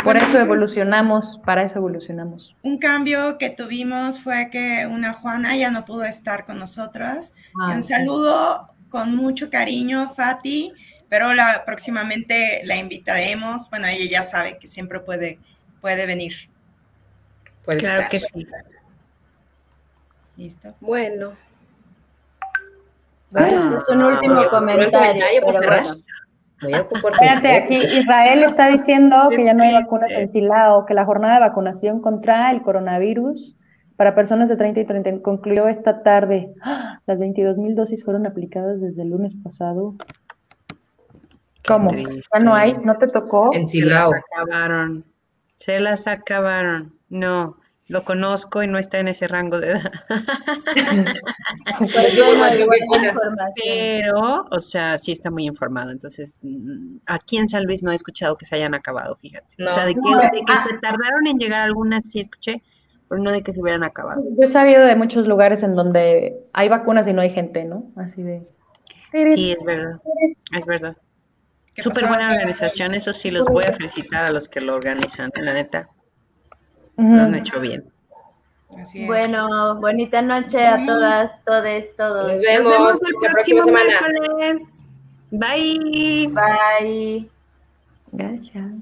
Por 0.02 0.16
eso 0.16 0.38
evolucionamos, 0.38 1.40
para 1.44 1.62
eso 1.62 1.78
evolucionamos. 1.78 2.55
Un 2.62 2.78
cambio 2.78 3.38
que 3.38 3.50
tuvimos 3.50 4.20
fue 4.20 4.50
que 4.50 4.86
una 4.90 5.12
Juana 5.14 5.57
ya 5.57 5.70
no 5.70 5.84
pudo 5.84 6.05
estar 6.05 6.44
con 6.44 6.59
nosotras. 6.59 7.32
Ah, 7.61 7.72
un 7.74 7.82
saludo 7.82 8.66
con 8.88 9.16
mucho 9.16 9.48
cariño, 9.50 10.11
Fati, 10.11 10.72
pero 11.09 11.32
la, 11.32 11.64
próximamente 11.64 12.62
la 12.64 12.76
invitaremos. 12.76 13.70
Bueno, 13.70 13.86
ella 13.86 14.11
ya 14.11 14.22
sabe 14.22 14.59
que 14.59 14.66
siempre 14.66 15.00
puede, 15.00 15.38
puede 15.80 16.07
venir 16.07 16.34
claro 17.64 18.09
que 18.11 18.20
sí. 18.20 18.46
Listo. 20.36 20.74
Bueno. 20.80 21.36
Es 23.35 23.89
un 23.89 24.03
último 24.03 24.49
comentario. 24.51 25.24
Espérate, 26.61 27.57
aquí 27.57 27.76
Israel 27.76 28.45
está 28.45 28.68
diciendo 28.68 29.16
que 29.30 29.45
ya 29.45 29.55
no 29.55 29.64
hay 29.64 29.74
vacunas 29.74 30.11
en 30.11 30.28
Silao, 30.28 30.87
que 30.87 30.95
la 30.95 31.05
jornada 31.05 31.35
de 31.35 31.41
vacunación 31.41 32.01
contra 32.01 32.51
el 32.51 32.62
coronavirus 32.62 33.57
para 33.97 34.14
personas 34.14 34.49
de 34.49 34.57
30 34.57 34.80
y 34.80 34.87
30 34.87 35.22
concluyó 35.22 35.68
esta 35.68 36.03
tarde. 36.03 36.53
¡Ah! 36.62 37.01
Las 37.07 37.18
22 37.18 37.59
mil 37.59 37.74
dosis 37.74 38.05
fueron 38.05 38.26
aplicadas 38.26 38.80
desde 38.80 39.03
el 39.03 39.11
lunes 39.11 39.35
pasado. 39.43 39.95
¿Cómo? 41.66 41.91
¿Ya 41.93 42.39
no 42.45 42.55
hay? 42.55 42.76
¿No 42.82 42.97
te 42.99 43.07
tocó? 43.09 43.51
En 43.55 43.68
Silao. 43.68 44.09
Se 44.09 44.16
acabaron. 44.16 45.05
Se 45.59 45.80
las 45.80 46.07
acabaron. 46.07 46.95
No, 47.09 47.57
lo 47.87 48.05
conozco 48.05 48.62
y 48.62 48.66
no 48.66 48.78
está 48.78 48.99
en 48.99 49.09
ese 49.09 49.28
rango 49.28 49.61
de 49.61 49.72
edad. 49.72 49.93
Pues 51.78 52.16
Pero, 53.64 54.47
o 54.51 54.61
sea, 54.61 54.99
sí 54.99 55.12
está 55.12 55.30
muy 55.30 55.47
informado. 55.47 55.91
Entonces, 55.91 56.39
mm, 56.43 56.99
aquí 57.07 57.37
en 57.37 57.49
San 57.49 57.64
Luis 57.64 57.82
no 57.82 57.91
he 57.91 57.95
escuchado 57.95 58.37
que 58.37 58.47
se 58.47 58.55
hayan 58.55 58.74
acabado, 58.74 59.16
fíjate. 59.16 59.62
O 59.64 59.68
sea, 59.68 59.87
de 59.87 59.95
que, 59.95 60.01
se 60.01 60.78
tardaron 60.78 61.26
en 61.26 61.39
llegar 61.39 61.61
algunas, 61.61 62.09
sí 62.09 62.20
escuché, 62.20 62.62
pero 63.09 63.22
no 63.22 63.32
de 63.32 63.43
que 63.43 63.53
se 63.53 63.61
hubieran 63.61 63.82
acabado. 63.82 64.22
Yo 64.39 64.47
he 64.47 64.53
sabido 64.53 64.85
de 64.85 64.95
muchos 64.95 65.26
lugares 65.26 65.62
en 65.62 65.74
donde 65.74 66.37
hay 66.53 66.68
vacunas 66.68 67.09
y 67.09 67.12
no 67.12 67.22
hay 67.22 67.30
gente, 67.30 67.64
¿no? 67.64 67.91
Así 67.97 68.22
de... 68.22 68.47
Sí, 69.12 69.53
es 69.53 69.62
verdad, 69.64 70.01
es 70.57 70.66
verdad. 70.66 70.97
Súper 71.76 72.07
buena 72.07 72.32
organización, 72.32 72.95
eso 72.95 73.12
sí, 73.12 73.30
los 73.30 73.47
voy 73.47 73.64
a 73.64 73.72
felicitar 73.72 74.26
a 74.26 74.30
los 74.30 74.49
que 74.49 74.61
lo 74.61 74.74
organizan, 74.74 75.30
la 75.37 75.55
neta. 75.55 75.89
Lo 76.97 77.22
han 77.22 77.34
hecho 77.34 77.61
bien. 77.61 77.84
Bueno, 79.07 79.80
bonita 79.80 80.20
noche 80.20 80.64
a 80.66 80.84
todas, 80.84 81.30
todes, 81.45 81.95
todos. 81.97 82.32
Nos 82.32 82.42
vemos, 82.42 83.01
la 83.22 83.30
próxima 83.30 83.62
semana. 83.62 83.92
Bye. 85.30 86.28
Bye. 86.28 87.28
Gracias. 88.12 88.74